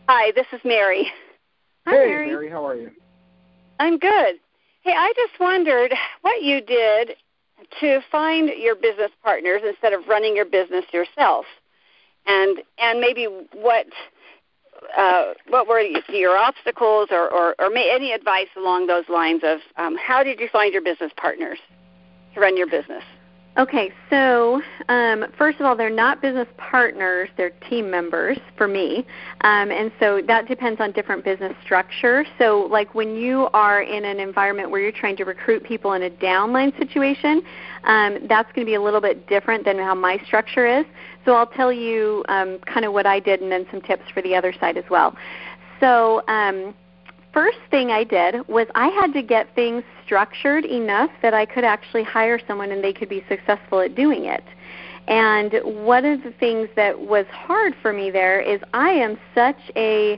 Hi, 0.08 0.32
this 0.32 0.46
is 0.52 0.60
Mary. 0.64 1.10
Hi, 1.86 1.92
hey, 1.92 2.06
Mary. 2.06 2.26
Mary, 2.26 2.50
how 2.50 2.66
are 2.66 2.76
you? 2.76 2.90
I'm 3.78 3.98
good. 3.98 4.34
Hey, 4.82 4.92
I 4.96 5.12
just 5.16 5.40
wondered 5.40 5.94
what 6.20 6.42
you 6.42 6.60
did 6.60 7.16
to 7.80 8.00
find 8.12 8.50
your 8.58 8.74
business 8.74 9.10
partners 9.22 9.62
instead 9.66 9.94
of 9.94 10.06
running 10.06 10.36
your 10.36 10.44
business 10.44 10.84
yourself, 10.92 11.46
and 12.26 12.58
and 12.78 13.00
maybe 13.00 13.26
what 13.54 13.86
uh, 14.96 15.32
what 15.48 15.66
were 15.66 15.80
your 15.80 16.36
obstacles, 16.36 17.08
or 17.10 17.32
or, 17.32 17.54
or 17.58 17.70
may, 17.70 17.90
any 17.90 18.12
advice 18.12 18.48
along 18.58 18.86
those 18.86 19.08
lines 19.08 19.40
of 19.42 19.60
um, 19.78 19.96
how 19.96 20.22
did 20.22 20.38
you 20.38 20.48
find 20.52 20.74
your 20.74 20.82
business 20.82 21.12
partners 21.16 21.58
to 22.34 22.40
run 22.40 22.58
your 22.58 22.66
business? 22.66 23.04
Okay, 23.56 23.92
so 24.10 24.60
um, 24.88 25.26
first 25.38 25.60
of 25.60 25.66
all, 25.66 25.76
they're 25.76 25.88
not 25.88 26.20
business 26.20 26.48
partners; 26.56 27.28
they're 27.36 27.52
team 27.70 27.88
members 27.88 28.36
for 28.56 28.66
me, 28.66 29.06
um, 29.42 29.70
and 29.70 29.92
so 30.00 30.20
that 30.26 30.48
depends 30.48 30.80
on 30.80 30.90
different 30.90 31.24
business 31.24 31.54
structure. 31.62 32.24
So, 32.36 32.66
like 32.68 32.96
when 32.96 33.14
you 33.14 33.48
are 33.54 33.82
in 33.82 34.06
an 34.06 34.18
environment 34.18 34.70
where 34.72 34.80
you're 34.80 34.90
trying 34.90 35.16
to 35.18 35.24
recruit 35.24 35.62
people 35.62 35.92
in 35.92 36.02
a 36.02 36.10
downline 36.10 36.76
situation, 36.78 37.42
um, 37.84 38.18
that's 38.28 38.50
going 38.54 38.66
to 38.66 38.70
be 38.70 38.74
a 38.74 38.82
little 38.82 39.00
bit 39.00 39.28
different 39.28 39.64
than 39.64 39.78
how 39.78 39.94
my 39.94 40.18
structure 40.26 40.66
is. 40.66 40.84
So, 41.24 41.34
I'll 41.34 41.46
tell 41.46 41.72
you 41.72 42.24
um, 42.28 42.58
kind 42.66 42.84
of 42.84 42.92
what 42.92 43.06
I 43.06 43.20
did, 43.20 43.40
and 43.40 43.52
then 43.52 43.66
some 43.70 43.80
tips 43.82 44.02
for 44.12 44.20
the 44.20 44.34
other 44.34 44.52
side 44.58 44.76
as 44.76 44.84
well. 44.90 45.16
So. 45.78 46.24
First 47.34 47.58
thing 47.68 47.90
I 47.90 48.04
did 48.04 48.46
was 48.46 48.68
I 48.76 48.86
had 48.88 49.12
to 49.14 49.22
get 49.22 49.52
things 49.56 49.82
structured 50.04 50.64
enough 50.64 51.10
that 51.20 51.34
I 51.34 51.44
could 51.44 51.64
actually 51.64 52.04
hire 52.04 52.38
someone 52.46 52.70
and 52.70 52.82
they 52.82 52.92
could 52.92 53.08
be 53.08 53.24
successful 53.28 53.80
at 53.80 53.96
doing 53.96 54.26
it. 54.26 54.44
And 55.08 55.52
one 55.84 56.04
of 56.04 56.22
the 56.22 56.30
things 56.30 56.68
that 56.76 56.98
was 56.98 57.26
hard 57.32 57.74
for 57.82 57.92
me 57.92 58.12
there 58.12 58.40
is 58.40 58.60
I 58.72 58.90
am 58.90 59.18
such 59.34 59.58
a 59.74 60.16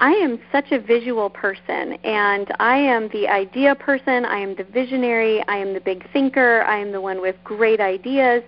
I 0.00 0.10
am 0.10 0.40
such 0.50 0.72
a 0.72 0.80
visual 0.80 1.30
person 1.30 1.92
and 2.04 2.52
I 2.58 2.76
am 2.76 3.08
the 3.08 3.28
idea 3.28 3.76
person, 3.76 4.24
I 4.24 4.38
am 4.38 4.56
the 4.56 4.64
visionary, 4.64 5.44
I 5.46 5.56
am 5.56 5.74
the 5.74 5.80
big 5.80 6.10
thinker, 6.12 6.62
I 6.62 6.78
am 6.78 6.90
the 6.90 7.00
one 7.00 7.20
with 7.20 7.36
great 7.44 7.80
ideas. 7.80 8.42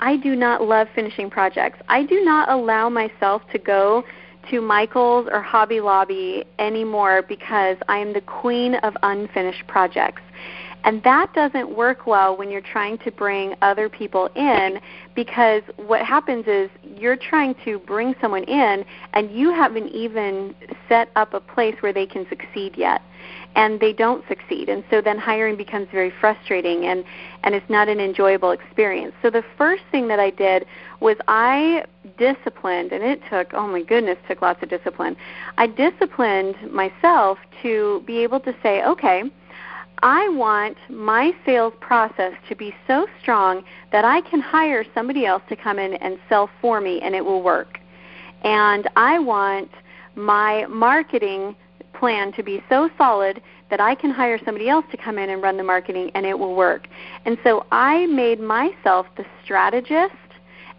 I 0.00 0.16
do 0.16 0.34
not 0.34 0.62
love 0.62 0.88
finishing 0.94 1.28
projects. 1.28 1.78
I 1.88 2.04
do 2.04 2.24
not 2.24 2.48
allow 2.48 2.88
myself 2.88 3.42
to 3.52 3.58
go 3.58 4.04
to 4.50 4.60
Michael's 4.60 5.28
or 5.30 5.40
Hobby 5.42 5.80
Lobby 5.80 6.44
anymore 6.58 7.22
because 7.22 7.76
I 7.88 7.98
am 7.98 8.12
the 8.12 8.20
queen 8.20 8.74
of 8.76 8.96
unfinished 9.02 9.66
projects. 9.66 10.22
And 10.82 11.02
that 11.02 11.32
doesn't 11.34 11.76
work 11.76 12.06
well 12.06 12.36
when 12.36 12.50
you're 12.50 12.62
trying 12.62 12.96
to 12.98 13.10
bring 13.10 13.54
other 13.60 13.88
people 13.88 14.30
in 14.34 14.80
because 15.14 15.62
what 15.76 16.04
happens 16.04 16.46
is 16.46 16.70
you're 16.96 17.16
trying 17.16 17.54
to 17.64 17.78
bring 17.80 18.14
someone 18.20 18.44
in 18.44 18.84
and 19.12 19.30
you 19.30 19.50
haven't 19.50 19.88
even 19.88 20.54
set 20.88 21.10
up 21.16 21.34
a 21.34 21.40
place 21.40 21.76
where 21.80 21.92
they 21.92 22.06
can 22.06 22.26
succeed 22.28 22.74
yet 22.76 23.02
and 23.56 23.80
they 23.80 23.92
don't 23.92 24.24
succeed. 24.28 24.68
And 24.68 24.84
so 24.90 25.00
then 25.00 25.18
hiring 25.18 25.56
becomes 25.56 25.88
very 25.90 26.12
frustrating 26.20 26.86
and 26.86 27.04
and 27.42 27.54
it's 27.54 27.68
not 27.68 27.88
an 27.88 28.00
enjoyable 28.00 28.50
experience. 28.50 29.14
So 29.22 29.30
the 29.30 29.44
first 29.56 29.82
thing 29.90 30.08
that 30.08 30.20
i 30.20 30.30
did 30.30 30.66
was 31.00 31.16
i 31.28 31.84
disciplined 32.18 32.92
and 32.92 33.02
it 33.02 33.20
took 33.30 33.52
oh 33.54 33.66
my 33.66 33.82
goodness 33.82 34.18
took 34.28 34.42
lots 34.42 34.62
of 34.62 34.68
discipline. 34.68 35.16
I 35.58 35.66
disciplined 35.66 36.70
myself 36.72 37.38
to 37.62 38.02
be 38.06 38.18
able 38.18 38.40
to 38.40 38.54
say 38.62 38.84
okay 38.84 39.22
I 40.02 40.28
want 40.30 40.78
my 40.88 41.32
sales 41.44 41.74
process 41.80 42.32
to 42.48 42.54
be 42.54 42.74
so 42.86 43.06
strong 43.20 43.62
that 43.92 44.04
I 44.04 44.22
can 44.22 44.40
hire 44.40 44.84
somebody 44.94 45.26
else 45.26 45.42
to 45.50 45.56
come 45.56 45.78
in 45.78 45.94
and 45.94 46.18
sell 46.28 46.48
for 46.62 46.80
me 46.80 47.00
and 47.02 47.14
it 47.14 47.22
will 47.22 47.42
work. 47.42 47.78
And 48.42 48.88
I 48.96 49.18
want 49.18 49.70
my 50.14 50.64
marketing 50.66 51.54
plan 52.00 52.32
to 52.32 52.42
be 52.42 52.62
so 52.68 52.90
solid 52.98 53.40
that 53.70 53.80
I 53.80 53.94
can 53.94 54.10
hire 54.10 54.38
somebody 54.44 54.68
else 54.68 54.84
to 54.90 54.96
come 54.96 55.18
in 55.18 55.30
and 55.30 55.40
run 55.40 55.56
the 55.56 55.62
marketing 55.62 56.10
and 56.14 56.26
it 56.26 56.36
will 56.36 56.56
work. 56.56 56.88
And 57.24 57.38
so 57.44 57.66
I 57.70 58.06
made 58.06 58.40
myself 58.40 59.06
the 59.16 59.24
strategist 59.44 60.14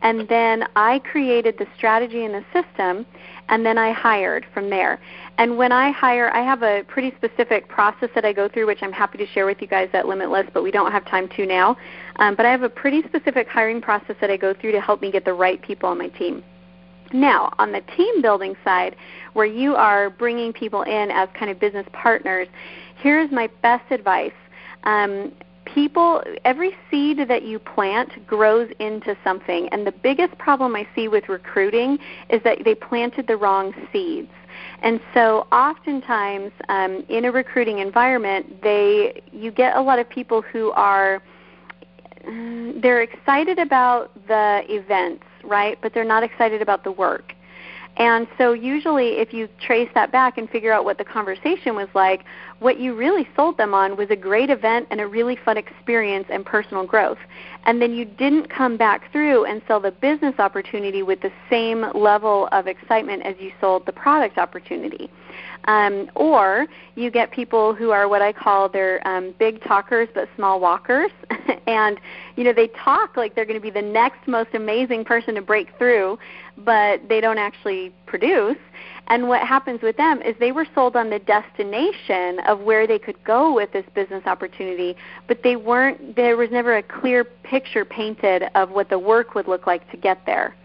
and 0.01 0.27
then 0.27 0.65
I 0.75 0.99
created 0.99 1.55
the 1.59 1.67
strategy 1.77 2.25
and 2.25 2.33
the 2.33 2.43
system 2.51 3.05
and 3.49 3.65
then 3.65 3.77
I 3.77 3.91
hired 3.91 4.45
from 4.53 4.69
there. 4.69 4.99
And 5.37 5.57
when 5.57 5.71
I 5.71 5.91
hire, 5.91 6.31
I 6.33 6.41
have 6.41 6.63
a 6.63 6.83
pretty 6.87 7.13
specific 7.17 7.67
process 7.67 8.09
that 8.15 8.25
I 8.25 8.33
go 8.33 8.49
through, 8.49 8.67
which 8.67 8.81
I'm 8.81 8.91
happy 8.91 9.17
to 9.19 9.27
share 9.27 9.45
with 9.45 9.61
you 9.61 9.67
guys 9.67 9.89
at 9.93 10.07
Limitless, 10.07 10.47
but 10.53 10.63
we 10.63 10.71
don't 10.71 10.91
have 10.91 11.05
time 11.05 11.29
to 11.37 11.45
now. 11.45 11.77
Um, 12.17 12.35
but 12.35 12.45
I 12.45 12.51
have 12.51 12.63
a 12.63 12.69
pretty 12.69 13.03
specific 13.03 13.47
hiring 13.47 13.79
process 13.79 14.15
that 14.21 14.31
I 14.31 14.37
go 14.37 14.53
through 14.53 14.71
to 14.73 14.81
help 14.81 15.01
me 15.01 15.11
get 15.11 15.23
the 15.23 15.33
right 15.33 15.61
people 15.61 15.87
on 15.87 15.97
my 15.97 16.07
team. 16.09 16.43
Now, 17.13 17.53
on 17.59 17.71
the 17.71 17.81
team 17.95 18.21
building 18.21 18.55
side, 18.63 18.95
where 19.33 19.45
you 19.45 19.75
are 19.75 20.09
bringing 20.09 20.53
people 20.53 20.83
in 20.83 21.11
as 21.11 21.29
kind 21.37 21.51
of 21.51 21.59
business 21.59 21.85
partners, 21.93 22.47
here's 22.97 23.31
my 23.31 23.49
best 23.61 23.91
advice. 23.91 24.31
Um, 24.83 25.31
people, 25.65 26.23
every 26.45 26.71
seed 26.89 27.19
that 27.27 27.43
you 27.43 27.59
plant 27.59 28.25
grows 28.27 28.69
into 28.79 29.15
something. 29.23 29.69
And 29.71 29.85
the 29.85 29.91
biggest 29.91 30.37
problem 30.37 30.75
I 30.75 30.87
see 30.95 31.07
with 31.07 31.29
recruiting 31.29 31.97
is 32.29 32.41
that 32.43 32.59
they 32.63 32.75
planted 32.75 33.27
the 33.27 33.37
wrong 33.37 33.73
seeds. 33.91 34.31
And 34.81 34.99
so, 35.13 35.47
oftentimes, 35.51 36.51
um, 36.69 37.05
in 37.09 37.25
a 37.25 37.31
recruiting 37.31 37.79
environment, 37.79 38.61
they 38.61 39.21
you 39.31 39.51
get 39.51 39.75
a 39.75 39.81
lot 39.81 39.97
of 39.97 40.09
people 40.09 40.41
who 40.41 40.71
are 40.71 41.21
they're 42.81 43.01
excited 43.01 43.59
about 43.59 44.11
the 44.27 44.63
events, 44.67 45.23
right? 45.43 45.77
But 45.81 45.93
they're 45.93 46.03
not 46.03 46.23
excited 46.23 46.61
about 46.61 46.83
the 46.83 46.91
work. 46.91 47.33
And 47.97 48.25
so 48.37 48.53
usually 48.53 49.19
if 49.19 49.33
you 49.33 49.49
trace 49.59 49.89
that 49.95 50.11
back 50.11 50.37
and 50.37 50.49
figure 50.49 50.71
out 50.71 50.85
what 50.85 50.97
the 50.97 51.03
conversation 51.03 51.75
was 51.75 51.89
like, 51.93 52.23
what 52.59 52.79
you 52.79 52.95
really 52.95 53.27
sold 53.35 53.57
them 53.57 53.73
on 53.73 53.97
was 53.97 54.09
a 54.09 54.15
great 54.15 54.49
event 54.49 54.87
and 54.91 55.01
a 55.01 55.07
really 55.07 55.35
fun 55.43 55.57
experience 55.57 56.25
and 56.31 56.45
personal 56.45 56.85
growth. 56.85 57.17
And 57.65 57.81
then 57.81 57.93
you 57.93 58.05
didn't 58.05 58.49
come 58.49 58.77
back 58.77 59.11
through 59.11 59.45
and 59.45 59.61
sell 59.67 59.81
the 59.81 59.91
business 59.91 60.35
opportunity 60.39 61.03
with 61.03 61.21
the 61.21 61.31
same 61.49 61.85
level 61.93 62.47
of 62.53 62.65
excitement 62.67 63.23
as 63.23 63.35
you 63.39 63.51
sold 63.59 63.85
the 63.85 63.91
product 63.91 64.37
opportunity. 64.37 65.09
Um, 65.65 66.09
or 66.15 66.65
you 66.95 67.11
get 67.11 67.31
people 67.31 67.75
who 67.75 67.91
are 67.91 68.07
what 68.07 68.21
I 68.21 68.33
call 68.33 68.67
they're 68.67 69.05
um, 69.07 69.33
big 69.37 69.63
talkers 69.63 70.09
but 70.13 70.27
small 70.35 70.59
walkers, 70.59 71.11
and 71.67 71.99
you 72.35 72.43
know 72.43 72.53
they 72.53 72.67
talk 72.67 73.15
like 73.15 73.35
they're 73.35 73.45
going 73.45 73.59
to 73.59 73.61
be 73.61 73.69
the 73.69 73.81
next 73.81 74.27
most 74.27 74.49
amazing 74.53 75.05
person 75.05 75.35
to 75.35 75.41
break 75.41 75.69
through, 75.77 76.17
but 76.57 77.07
they 77.07 77.21
don't 77.21 77.37
actually 77.37 77.93
produce. 78.05 78.57
And 79.07 79.27
what 79.27 79.45
happens 79.45 79.81
with 79.81 79.97
them 79.97 80.21
is 80.21 80.35
they 80.39 80.51
were 80.51 80.65
sold 80.73 80.95
on 80.95 81.09
the 81.09 81.19
destination 81.19 82.39
of 82.47 82.61
where 82.61 82.87
they 82.87 82.97
could 82.97 83.21
go 83.23 83.53
with 83.53 83.71
this 83.71 83.85
business 83.93 84.25
opportunity, 84.25 84.95
but 85.27 85.43
they 85.43 85.57
weren't. 85.57 86.15
There 86.15 86.37
was 86.37 86.49
never 86.49 86.77
a 86.77 86.83
clear 86.83 87.23
picture 87.23 87.85
painted 87.85 88.43
of 88.55 88.71
what 88.71 88.89
the 88.89 88.97
work 88.97 89.35
would 89.35 89.47
look 89.47 89.67
like 89.67 89.89
to 89.91 89.97
get 89.97 90.25
there. 90.25 90.55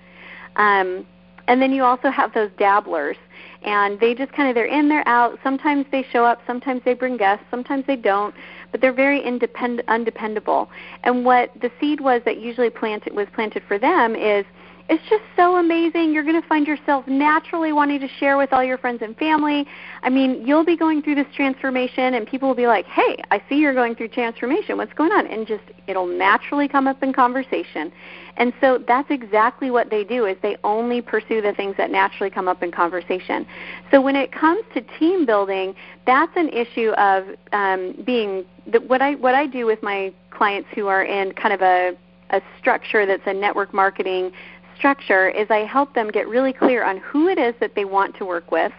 Um, 0.56 1.06
and 1.48 1.60
then 1.60 1.72
you 1.72 1.84
also 1.84 2.10
have 2.10 2.32
those 2.34 2.50
dabblers 2.58 3.16
and 3.62 3.98
they 4.00 4.14
just 4.14 4.32
kind 4.32 4.48
of 4.48 4.54
they're 4.54 4.66
in 4.66 4.88
they're 4.88 5.06
out. 5.08 5.38
Sometimes 5.42 5.86
they 5.90 6.04
show 6.12 6.24
up 6.24 6.40
sometimes 6.46 6.82
they 6.84 6.94
bring 6.94 7.16
guests 7.16 7.44
sometimes 7.50 7.84
they 7.86 7.96
don't 7.96 8.34
but 8.72 8.80
they're 8.80 8.92
very 8.92 9.22
independent 9.22 9.88
undependable. 9.88 10.68
And 11.04 11.24
what 11.24 11.52
the 11.60 11.70
seed 11.80 12.00
was 12.00 12.22
that 12.24 12.38
usually 12.38 12.70
planted 12.70 13.14
was 13.14 13.26
planted 13.34 13.62
for 13.66 13.78
them 13.78 14.14
is 14.14 14.44
it's 14.88 15.02
just 15.10 15.24
so 15.34 15.56
amazing. 15.56 16.12
You're 16.12 16.22
going 16.22 16.40
to 16.40 16.46
find 16.46 16.66
yourself 16.66 17.06
naturally 17.08 17.72
wanting 17.72 17.98
to 18.00 18.08
share 18.20 18.36
with 18.36 18.52
all 18.52 18.62
your 18.62 18.78
friends 18.78 19.02
and 19.02 19.16
family. 19.16 19.66
I 20.02 20.10
mean, 20.10 20.46
you'll 20.46 20.64
be 20.64 20.76
going 20.76 21.02
through 21.02 21.16
this 21.16 21.26
transformation, 21.34 22.14
and 22.14 22.26
people 22.26 22.48
will 22.48 22.54
be 22.54 22.68
like, 22.68 22.86
"Hey, 22.86 23.16
I 23.30 23.42
see 23.48 23.56
you're 23.56 23.74
going 23.74 23.96
through 23.96 24.08
transformation. 24.08 24.76
What's 24.76 24.92
going 24.92 25.10
on?" 25.10 25.26
And 25.26 25.46
just 25.46 25.64
it'll 25.88 26.06
naturally 26.06 26.68
come 26.68 26.86
up 26.86 27.02
in 27.02 27.12
conversation. 27.12 27.90
And 28.36 28.52
so 28.60 28.78
that's 28.86 29.10
exactly 29.10 29.70
what 29.70 29.90
they 29.90 30.04
do 30.04 30.26
is 30.26 30.36
they 30.42 30.56
only 30.62 31.00
pursue 31.00 31.40
the 31.40 31.54
things 31.54 31.74
that 31.78 31.90
naturally 31.90 32.30
come 32.30 32.48
up 32.48 32.62
in 32.62 32.70
conversation. 32.70 33.46
So 33.90 34.00
when 34.00 34.14
it 34.14 34.30
comes 34.30 34.62
to 34.74 34.82
team 34.98 35.26
building, 35.26 35.74
that's 36.06 36.32
an 36.36 36.50
issue 36.50 36.90
of 36.90 37.24
um, 37.52 37.94
being 38.04 38.44
the, 38.70 38.80
what 38.80 39.02
I 39.02 39.14
what 39.14 39.34
I 39.34 39.46
do 39.46 39.66
with 39.66 39.82
my 39.82 40.12
clients 40.30 40.68
who 40.74 40.86
are 40.86 41.02
in 41.02 41.32
kind 41.32 41.54
of 41.54 41.62
a 41.62 41.96
a 42.30 42.40
structure 42.58 43.06
that's 43.06 43.22
a 43.26 43.32
network 43.32 43.72
marketing 43.72 44.32
structure 44.76 45.28
is 45.28 45.50
I 45.50 45.60
help 45.60 45.94
them 45.94 46.10
get 46.10 46.28
really 46.28 46.52
clear 46.52 46.84
on 46.84 46.98
who 46.98 47.28
it 47.28 47.38
is 47.38 47.54
that 47.60 47.74
they 47.74 47.84
want 47.84 48.16
to 48.16 48.24
work 48.24 48.50
with, 48.50 48.72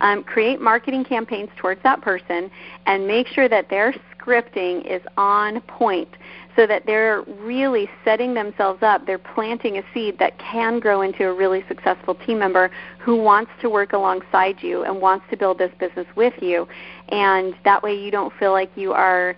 um, 0.00 0.22
create 0.24 0.60
marketing 0.60 1.04
campaigns 1.04 1.50
towards 1.56 1.82
that 1.82 2.02
person, 2.02 2.50
and 2.86 3.06
make 3.06 3.26
sure 3.28 3.48
that 3.48 3.68
their 3.70 3.94
scripting 4.26 4.84
is 4.84 5.02
on 5.16 5.60
point 5.62 6.08
so 6.56 6.66
that 6.66 6.86
they're 6.86 7.22
really 7.40 7.88
setting 8.04 8.34
themselves 8.34 8.82
up. 8.82 9.06
They're 9.06 9.18
planting 9.18 9.78
a 9.78 9.82
seed 9.92 10.18
that 10.18 10.38
can 10.38 10.80
grow 10.80 11.02
into 11.02 11.28
a 11.28 11.34
really 11.34 11.62
successful 11.68 12.14
team 12.14 12.38
member 12.38 12.70
who 12.98 13.16
wants 13.16 13.50
to 13.60 13.68
work 13.68 13.92
alongside 13.92 14.62
you 14.62 14.82
and 14.82 15.00
wants 15.00 15.26
to 15.30 15.36
build 15.36 15.58
this 15.58 15.70
business 15.78 16.06
with 16.16 16.34
you. 16.40 16.66
And 17.10 17.54
that 17.64 17.82
way 17.82 17.94
you 17.94 18.10
don't 18.10 18.32
feel 18.38 18.52
like 18.52 18.70
you 18.74 18.92
are 18.92 19.36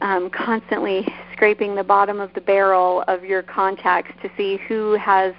um, 0.00 0.30
constantly 0.30 1.06
scraping 1.32 1.74
the 1.74 1.84
bottom 1.84 2.20
of 2.20 2.32
the 2.34 2.40
barrel 2.40 3.04
of 3.08 3.24
your 3.24 3.42
contacts 3.42 4.12
to 4.22 4.30
see 4.36 4.58
who 4.68 4.92
has 4.94 5.34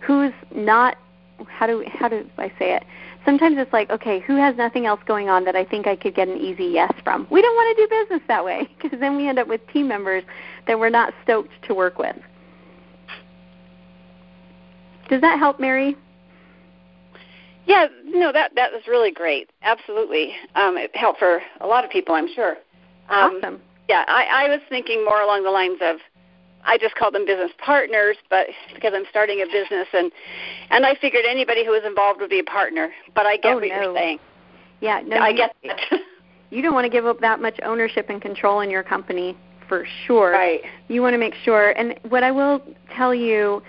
who's 0.00 0.32
not 0.54 0.96
how 1.48 1.66
do 1.66 1.84
how 1.86 2.08
do 2.08 2.28
I 2.38 2.48
say 2.58 2.74
it? 2.74 2.84
sometimes 3.26 3.56
it's 3.58 3.72
like, 3.72 3.90
okay, 3.90 4.20
who 4.20 4.36
has 4.36 4.56
nothing 4.56 4.86
else 4.86 5.00
going 5.06 5.28
on 5.28 5.44
that 5.44 5.56
I 5.56 5.64
think 5.64 5.86
I 5.86 5.96
could 5.96 6.14
get 6.14 6.28
an 6.28 6.38
easy 6.38 6.64
yes 6.64 6.92
from? 7.04 7.26
We 7.30 7.42
don't 7.42 7.54
want 7.54 7.76
to 7.76 7.82
do 7.82 8.04
business 8.04 8.22
that 8.28 8.42
way 8.42 8.70
because 8.82 8.98
then 8.98 9.16
we 9.16 9.28
end 9.28 9.38
up 9.38 9.48
with 9.48 9.60
team 9.72 9.88
members 9.88 10.22
that 10.66 10.78
we're 10.78 10.88
not 10.88 11.12
stoked 11.22 11.50
to 11.66 11.74
work 11.74 11.98
with. 11.98 12.16
Does 15.10 15.20
that 15.20 15.38
help, 15.38 15.60
Mary? 15.60 15.96
Yeah, 17.66 17.86
no, 18.04 18.32
that 18.32 18.52
that 18.54 18.72
was 18.72 18.82
really 18.88 19.10
great. 19.10 19.50
Absolutely, 19.62 20.32
um, 20.54 20.76
it 20.76 20.94
helped 20.94 21.18
for 21.18 21.40
a 21.60 21.66
lot 21.66 21.84
of 21.84 21.90
people, 21.90 22.14
I'm 22.14 22.28
sure. 22.32 22.56
Um, 23.08 23.38
awesome. 23.38 23.60
Yeah, 23.88 24.04
I, 24.08 24.46
I 24.46 24.48
was 24.48 24.60
thinking 24.68 25.04
more 25.04 25.20
along 25.20 25.44
the 25.44 25.50
lines 25.50 25.78
of 25.80 25.96
I 26.64 26.78
just 26.78 26.96
call 26.96 27.12
them 27.12 27.24
business 27.24 27.52
partners, 27.58 28.16
but 28.28 28.48
because 28.74 28.92
I'm 28.94 29.04
starting 29.08 29.40
a 29.40 29.46
business 29.46 29.86
and 29.92 30.10
and 30.70 30.84
I 30.84 30.96
figured 30.96 31.24
anybody 31.28 31.64
who 31.64 31.70
was 31.70 31.82
involved 31.86 32.20
would 32.20 32.30
be 32.30 32.40
a 32.40 32.44
partner. 32.44 32.90
But 33.14 33.26
I 33.26 33.36
get 33.36 33.52
oh, 33.52 33.54
what 33.56 33.68
no. 33.68 33.74
you're 33.74 33.94
saying. 33.94 34.18
Yeah, 34.80 35.00
no, 35.06 35.16
I 35.16 35.28
you, 35.28 35.36
get 35.36 35.56
that. 35.64 36.00
you 36.50 36.62
don't 36.62 36.74
want 36.74 36.84
to 36.84 36.90
give 36.90 37.06
up 37.06 37.20
that 37.20 37.40
much 37.40 37.58
ownership 37.64 38.06
and 38.10 38.20
control 38.20 38.60
in 38.60 38.70
your 38.70 38.82
company 38.82 39.36
for 39.68 39.86
sure. 40.06 40.32
Right. 40.32 40.62
You 40.88 41.02
want 41.02 41.14
to 41.14 41.18
make 41.18 41.34
sure. 41.44 41.70
And 41.70 41.98
what 42.08 42.22
I 42.22 42.32
will 42.32 42.60
tell 42.96 43.14
you 43.14 43.62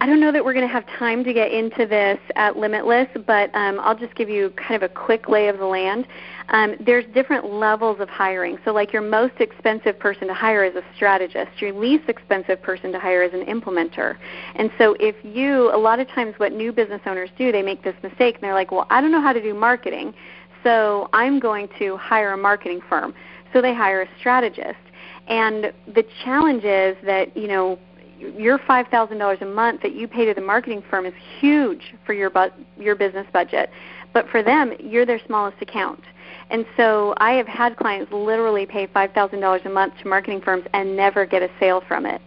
I 0.00 0.06
don't 0.06 0.20
know 0.20 0.30
that 0.30 0.44
we're 0.44 0.54
going 0.54 0.66
to 0.66 0.72
have 0.72 0.86
time 0.98 1.24
to 1.24 1.32
get 1.32 1.50
into 1.50 1.84
this 1.84 2.18
at 2.36 2.56
Limitless, 2.56 3.08
but 3.26 3.52
um, 3.54 3.80
I'll 3.80 3.98
just 3.98 4.14
give 4.14 4.28
you 4.28 4.50
kind 4.50 4.80
of 4.80 4.88
a 4.88 4.94
quick 4.94 5.28
lay 5.28 5.48
of 5.48 5.58
the 5.58 5.66
land. 5.66 6.06
Um, 6.50 6.76
there's 6.80 7.04
different 7.12 7.52
levels 7.52 8.00
of 8.00 8.08
hiring. 8.08 8.58
So, 8.64 8.72
like 8.72 8.92
your 8.92 9.02
most 9.02 9.34
expensive 9.38 9.98
person 9.98 10.28
to 10.28 10.34
hire 10.34 10.64
is 10.64 10.74
a 10.76 10.82
strategist. 10.96 11.50
Your 11.60 11.72
least 11.72 12.08
expensive 12.08 12.62
person 12.62 12.90
to 12.92 12.98
hire 12.98 13.22
is 13.22 13.34
an 13.34 13.44
implementer. 13.44 14.16
And 14.54 14.70
so, 14.78 14.96
if 14.98 15.14
you, 15.22 15.70
a 15.74 15.76
lot 15.76 16.00
of 16.00 16.08
times, 16.08 16.34
what 16.38 16.52
new 16.52 16.72
business 16.72 17.02
owners 17.06 17.30
do, 17.36 17.52
they 17.52 17.62
make 17.62 17.82
this 17.82 17.96
mistake, 18.02 18.36
and 18.36 18.42
they're 18.42 18.54
like, 18.54 18.72
"Well, 18.72 18.86
I 18.90 19.00
don't 19.00 19.12
know 19.12 19.20
how 19.20 19.32
to 19.32 19.42
do 19.42 19.52
marketing, 19.52 20.14
so 20.62 21.10
I'm 21.12 21.38
going 21.38 21.68
to 21.78 21.96
hire 21.98 22.32
a 22.32 22.38
marketing 22.38 22.80
firm." 22.88 23.14
So 23.52 23.60
they 23.60 23.74
hire 23.74 24.02
a 24.02 24.08
strategist. 24.18 24.78
And 25.26 25.72
the 25.94 26.04
challenge 26.24 26.64
is 26.64 26.96
that 27.04 27.36
you 27.36 27.48
know 27.48 27.78
your 28.18 28.58
five 28.66 28.86
thousand 28.88 29.18
dollars 29.18 29.38
a 29.42 29.46
month 29.46 29.82
that 29.82 29.94
you 29.94 30.08
pay 30.08 30.24
to 30.24 30.34
the 30.34 30.40
marketing 30.40 30.82
firm 30.88 31.04
is 31.04 31.14
huge 31.40 31.94
for 32.06 32.14
your 32.14 32.30
bu- 32.30 32.50
your 32.78 32.94
business 32.94 33.26
budget, 33.34 33.70
but 34.14 34.28
for 34.30 34.42
them, 34.42 34.72
you're 34.80 35.04
their 35.04 35.20
smallest 35.26 35.60
account. 35.60 36.02
And 36.50 36.64
so 36.76 37.14
I 37.18 37.32
have 37.32 37.46
had 37.46 37.76
clients 37.76 38.12
literally 38.12 38.66
pay 38.66 38.86
$5,000 38.86 39.66
a 39.66 39.68
month 39.68 39.94
to 40.02 40.08
marketing 40.08 40.40
firms 40.40 40.64
and 40.72 40.96
never 40.96 41.26
get 41.26 41.42
a 41.42 41.50
sale 41.60 41.82
from 41.86 42.06
it. 42.06 42.22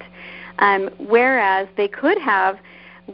Um, 0.59 0.89
whereas 0.99 1.67
they 1.75 1.87
could 1.87 2.19
have 2.19 2.59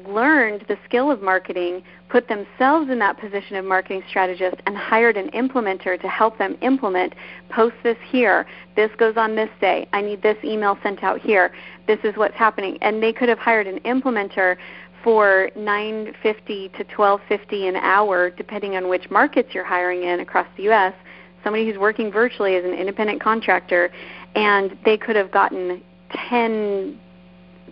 learned 0.05 0.65
the 0.67 0.77
skill 0.85 1.09
of 1.11 1.21
marketing, 1.21 1.81
put 2.09 2.27
themselves 2.27 2.89
in 2.89 2.99
that 2.99 3.19
position 3.19 3.55
of 3.55 3.65
marketing 3.65 4.03
strategist, 4.09 4.57
and 4.65 4.77
hired 4.77 5.17
an 5.17 5.29
implementer 5.31 5.99
to 5.99 6.07
help 6.07 6.37
them 6.37 6.57
implement 6.61 7.13
post 7.49 7.75
this 7.83 7.97
here. 8.09 8.45
This 8.75 8.91
goes 8.97 9.15
on 9.17 9.35
this 9.35 9.49
day. 9.59 9.87
I 9.93 10.01
need 10.01 10.21
this 10.21 10.37
email 10.43 10.77
sent 10.83 11.03
out 11.03 11.19
here. 11.19 11.53
This 11.87 11.99
is 12.03 12.15
what's 12.15 12.35
happening. 12.35 12.77
And 12.81 13.01
they 13.01 13.13
could 13.13 13.29
have 13.29 13.39
hired 13.39 13.67
an 13.67 13.79
implementer 13.79 14.57
for 15.03 15.49
950 15.55 16.69
to 16.69 16.83
1250 16.95 17.67
an 17.67 17.75
hour 17.75 18.29
depending 18.29 18.75
on 18.75 18.89
which 18.89 19.09
markets 19.09 19.49
you're 19.53 19.65
hiring 19.65 20.03
in 20.03 20.19
across 20.19 20.47
the 20.57 20.69
US 20.69 20.93
somebody 21.43 21.65
who's 21.65 21.77
working 21.77 22.11
virtually 22.11 22.55
as 22.55 22.65
an 22.65 22.73
independent 22.73 23.21
contractor 23.21 23.89
and 24.35 24.77
they 24.85 24.97
could 24.97 25.15
have 25.15 25.31
gotten 25.31 25.81
10 26.29 26.99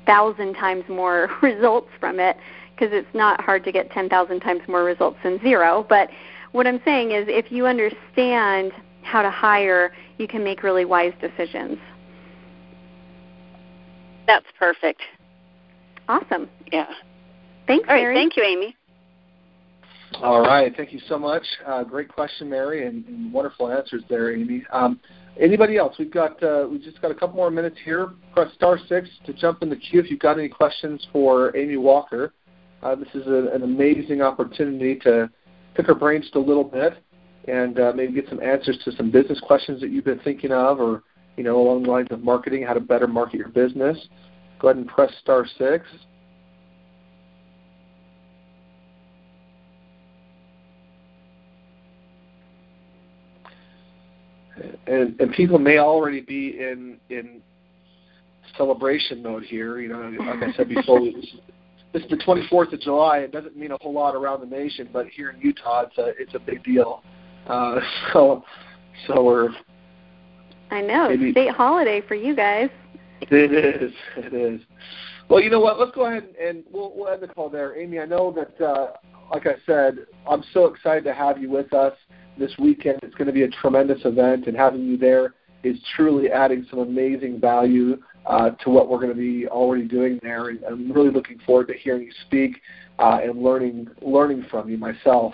thousand 0.06 0.54
times 0.56 0.84
more 0.88 1.30
results 1.42 1.90
from 2.00 2.20
it 2.20 2.38
because 2.76 2.94
it's 2.94 3.14
not 3.14 3.42
hard 3.42 3.64
to 3.64 3.72
get 3.72 3.90
10,000 3.92 4.40
times 4.42 4.62
more 4.68 4.84
results 4.84 5.18
than 5.24 5.40
zero. 5.42 5.86
But 5.88 6.10
what 6.52 6.68
I'm 6.68 6.82
saying 6.84 7.12
is 7.12 7.26
if 7.28 7.52
you 7.52 7.66
understand 7.66 8.74
how 9.02 9.22
to 9.22 9.30
hire, 9.30 9.94
you 10.18 10.28
can 10.28 10.44
make 10.44 10.62
really 10.62 10.84
wise 10.84 11.14
decisions. 11.22 11.78
That's 14.28 14.46
perfect. 14.60 15.02
Awesome. 16.08 16.50
Yeah. 16.72 16.88
Thanks, 17.68 17.88
All 17.88 17.96
right, 17.96 18.02
Mary. 18.02 18.16
Thank 18.16 18.38
you, 18.38 18.44
Amy. 18.44 18.76
All 20.22 20.42
right. 20.42 20.76
Thank 20.78 20.94
you 20.94 21.00
so 21.10 21.20
much. 21.20 21.44
Uh, 21.66 21.84
great 21.84 22.08
question, 22.08 22.50
Mary, 22.50 22.88
and, 22.88 23.06
and, 23.08 23.34
wonderful 23.34 23.70
answers 23.70 24.04
there, 24.10 24.34
Amy. 24.34 24.64
Um, 24.72 25.00
Anybody 25.40 25.78
else? 25.78 25.96
We've 26.00 26.12
got 26.12 26.42
uh, 26.42 26.66
we've 26.70 26.82
just 26.82 27.02
got 27.02 27.12
a 27.12 27.16
couple 27.16 27.36
more 27.36 27.52
minutes 27.52 27.76
here. 27.84 28.12
Press 28.34 28.54
star 28.54 28.80
six 28.88 29.10
to 29.26 29.34
jump 29.34 29.62
in 29.64 29.70
the 29.70 29.76
queue 29.76 30.00
if 30.00 30.10
you've 30.10 30.20
got 30.20 30.40
any 30.40 30.48
questions 30.48 31.06
for 31.12 31.56
Amy 31.58 31.76
Walker. 31.76 32.34
Uh, 32.82 32.96
this 32.96 33.10
is 33.14 33.28
a, 33.28 33.50
an 33.54 33.64
amazing 33.64 34.22
opportunity 34.22 34.96
to 35.00 35.30
pick 35.76 35.88
her 35.88 35.96
brain 35.96 36.22
just 36.22 36.36
a 36.36 36.40
little 36.40 36.64
bit 36.64 37.04
and 37.50 37.80
uh, 37.80 37.92
maybe 37.94 38.14
get 38.14 38.30
some 38.30 38.42
answers 38.42 38.78
to 38.86 38.94
some 38.94 39.12
business 39.12 39.40
questions 39.42 39.82
that 39.82 39.90
you've 39.90 40.06
been 40.06 40.20
thinking 40.20 40.54
of, 40.54 40.80
or 40.80 41.04
you 41.36 41.44
know 41.44 41.60
along 41.60 41.84
the 41.84 41.92
lines 41.92 42.08
of 42.12 42.24
marketing, 42.24 42.64
how 42.64 42.74
to 42.74 42.80
better 42.80 43.08
market 43.08 43.36
your 43.36 43.50
business. 43.50 43.98
Go 44.60 44.70
ahead 44.70 44.78
and 44.78 44.88
press 44.88 45.12
star 45.22 45.46
six. 45.58 45.86
And, 54.88 55.20
and 55.20 55.32
people 55.34 55.60
may 55.60 55.78
already 55.78 56.22
be 56.22 56.60
in 56.60 56.98
in 57.10 57.42
celebration 58.58 59.22
mode 59.24 59.44
here. 59.44 59.80
You 59.80 59.90
know, 59.90 60.24
like 60.24 60.44
I 60.44 60.54
said 60.54 60.70
before, 60.70 61.00
this, 61.94 62.04
is 62.04 62.10
the 62.10 62.18
24th 62.18 62.74
of 62.74 62.82
July. 62.82 63.20
It 63.20 63.32
doesn't 63.32 63.56
mean 63.58 63.72
a 63.72 63.78
whole 63.82 63.94
lot 63.94 64.16
around 64.16 64.42
the 64.42 64.48
nation, 64.48 64.90
but 64.92 65.08
here 65.08 65.30
in 65.30 65.40
Utah, 65.40 65.86
it's 65.86 65.98
a 65.98 66.14
it's 66.22 66.36
a 66.36 66.40
big 66.40 66.64
deal. 66.64 67.04
Uh, 67.48 67.80
so 68.14 68.44
so 69.08 69.24
we're. 69.24 69.50
I 70.72 70.82
know 70.82 71.10
maybe, 71.10 71.32
state 71.32 71.52
holiday 71.52 72.02
for 72.08 72.16
you 72.16 72.36
guys. 72.36 72.70
It 73.32 73.54
is. 73.54 73.94
It 74.18 74.34
is. 74.34 74.62
Well, 75.30 75.42
you 75.42 75.50
know 75.50 75.62
what? 75.62 75.80
Let's 75.80 75.96
go 75.96 76.06
ahead 76.06 76.36
and 76.40 76.64
we'll, 76.72 76.92
we'll 76.94 77.08
end 77.08 77.24
the 77.24 77.28
call 77.28 77.50
there, 77.50 77.80
Amy. 77.80 78.00
I 78.00 78.06
know 78.06 78.32
that, 78.34 78.64
uh, 78.64 78.92
like 79.32 79.48
I 79.48 79.56
said, 79.66 80.06
I'm 80.30 80.44
so 80.54 80.66
excited 80.66 81.06
to 81.06 81.14
have 81.14 81.42
you 81.42 81.50
with 81.50 81.74
us 81.74 81.94
this 82.38 82.52
weekend. 82.60 83.00
It's 83.04 83.16
going 83.16 83.28
to 83.28 83.34
be 83.34 83.44
a 83.44 83.50
tremendous 83.50 84.00
event, 84.06 84.48
and 84.48 84.56
having 84.56 84.86
you 84.86 84.98
there 84.98 85.34
is 85.64 85.78
truly 85.96 86.32
adding 86.32 86.66
some 86.70 86.80
amazing 86.80 87.40
value 87.40 87.98
uh, 88.26 88.52
to 88.52 88.70
what 88.70 88.90
we're 88.90 89.00
going 89.00 89.10
to 89.10 89.16
be 89.16 89.48
already 89.48 89.88
doing 89.88 90.20
there. 90.22 90.50
And 90.50 90.64
I'm 90.64 90.92
really 90.92 91.10
looking 91.10 91.40
forward 91.40 91.68
to 91.68 91.74
hearing 91.74 92.04
you 92.04 92.12
speak 92.26 92.62
uh, 93.00 93.20
and 93.24 93.42
learning 93.42 93.88
learning 94.02 94.46
from 94.50 94.70
you 94.70 94.78
myself. 94.78 95.34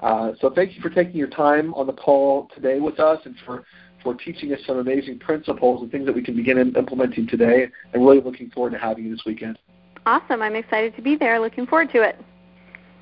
Uh, 0.00 0.32
so 0.40 0.50
thank 0.50 0.74
you 0.74 0.82
for 0.82 0.90
taking 0.90 1.14
your 1.14 1.28
time 1.28 1.72
on 1.74 1.86
the 1.86 1.92
call 1.92 2.48
today 2.54 2.80
with 2.80 2.98
us 2.98 3.20
and 3.24 3.36
for, 3.46 3.64
for 4.02 4.14
teaching 4.14 4.52
us 4.52 4.58
some 4.66 4.78
amazing 4.78 5.18
principles 5.20 5.80
and 5.80 5.92
things 5.92 6.06
that 6.06 6.14
we 6.14 6.22
can 6.22 6.34
begin 6.34 6.58
implementing 6.58 7.26
today. 7.28 7.68
And 7.92 8.04
really 8.04 8.20
looking 8.20 8.50
forward 8.50 8.70
to 8.70 8.78
having 8.78 9.04
you 9.04 9.12
this 9.12 9.22
weekend. 9.24 9.58
Awesome. 10.04 10.42
I'm 10.42 10.56
excited 10.56 10.96
to 10.96 11.02
be 11.02 11.14
there. 11.14 11.38
Looking 11.38 11.66
forward 11.66 11.90
to 11.92 12.02
it. 12.02 12.18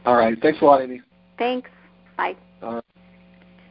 All 0.04 0.16
right. 0.16 0.36
Thanks 0.42 0.60
a 0.60 0.64
lot, 0.64 0.82
Amy. 0.82 1.00
Thanks. 1.38 1.70
Bye. 2.18 2.36
All 2.62 2.74
right. 2.74 2.84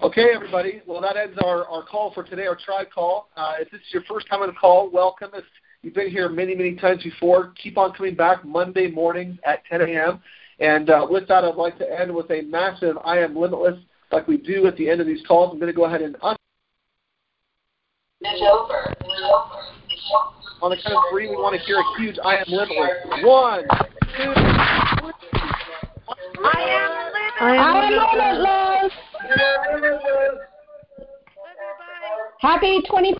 Okay, 0.02 0.28
everybody. 0.34 0.82
Well, 0.88 1.02
that 1.02 1.18
ends 1.18 1.38
our, 1.44 1.66
our 1.66 1.84
call 1.84 2.14
for 2.14 2.24
today, 2.24 2.48
our 2.48 2.56
tribe 2.56 2.88
call. 2.90 3.28
Uh, 3.36 3.56
if 3.60 3.70
this 3.70 3.82
is 3.82 3.88
your 3.92 4.04
first 4.04 4.30
time 4.30 4.42
on 4.42 4.48
the 4.48 4.54
call, 4.54 4.90
welcome. 4.90 5.32
If 5.34 5.44
you've 5.82 5.94
been 5.94 6.10
here 6.10 6.30
many, 6.30 6.56
many 6.56 6.76
times 6.76 7.04
before, 7.04 7.52
keep 7.62 7.78
on 7.78 7.92
coming 7.92 8.16
back 8.16 8.46
Monday 8.46 8.90
mornings 8.90 9.38
at 9.46 9.66
10 9.66 9.82
a.m. 9.82 10.22
And 10.62 10.90
uh, 10.90 11.06
with 11.10 11.28
that, 11.28 11.44
I'd 11.44 11.56
like 11.56 11.78
to 11.80 12.00
end 12.00 12.16
with 12.16 12.32
a 12.32 12.44
massive 12.44 12.98
I 13.04 13.18
am 13.18 13.36
limitless, 13.36 13.78
like 14.10 14.26
we 14.26 14.38
do 14.38 14.68
at 14.68 14.78
the 14.78 14.90
end 14.90 15.02
of 15.02 15.08
these 15.08 15.20
calls. 15.28 15.52
I'm 15.52 15.60
going 15.60 15.72
to 15.72 15.76
go 15.76 15.84
ahead 15.84 16.02
and 16.02 16.16
un- 16.22 16.38
it's 18.22 18.42
over. 18.42 18.96
On 20.62 20.70
the 20.72 20.78
count 20.78 20.96
of 20.96 21.04
three, 21.12 21.30
we 21.30 21.36
want 21.36 21.60
to 21.60 21.66
hear 21.66 21.78
a 21.78 22.02
huge 22.02 22.16
I 22.24 22.38
am 22.38 22.46
limitless. 22.48 23.26
One, 23.26 23.64
two, 24.16 24.34
three. 24.34 25.14
I 26.46 26.62
am 26.72 27.12
limitless. 27.12 27.42
I 27.42 27.56
am 27.56 27.74
limitless. 27.92 28.69
Happy 32.42 32.82
20 32.90 33.19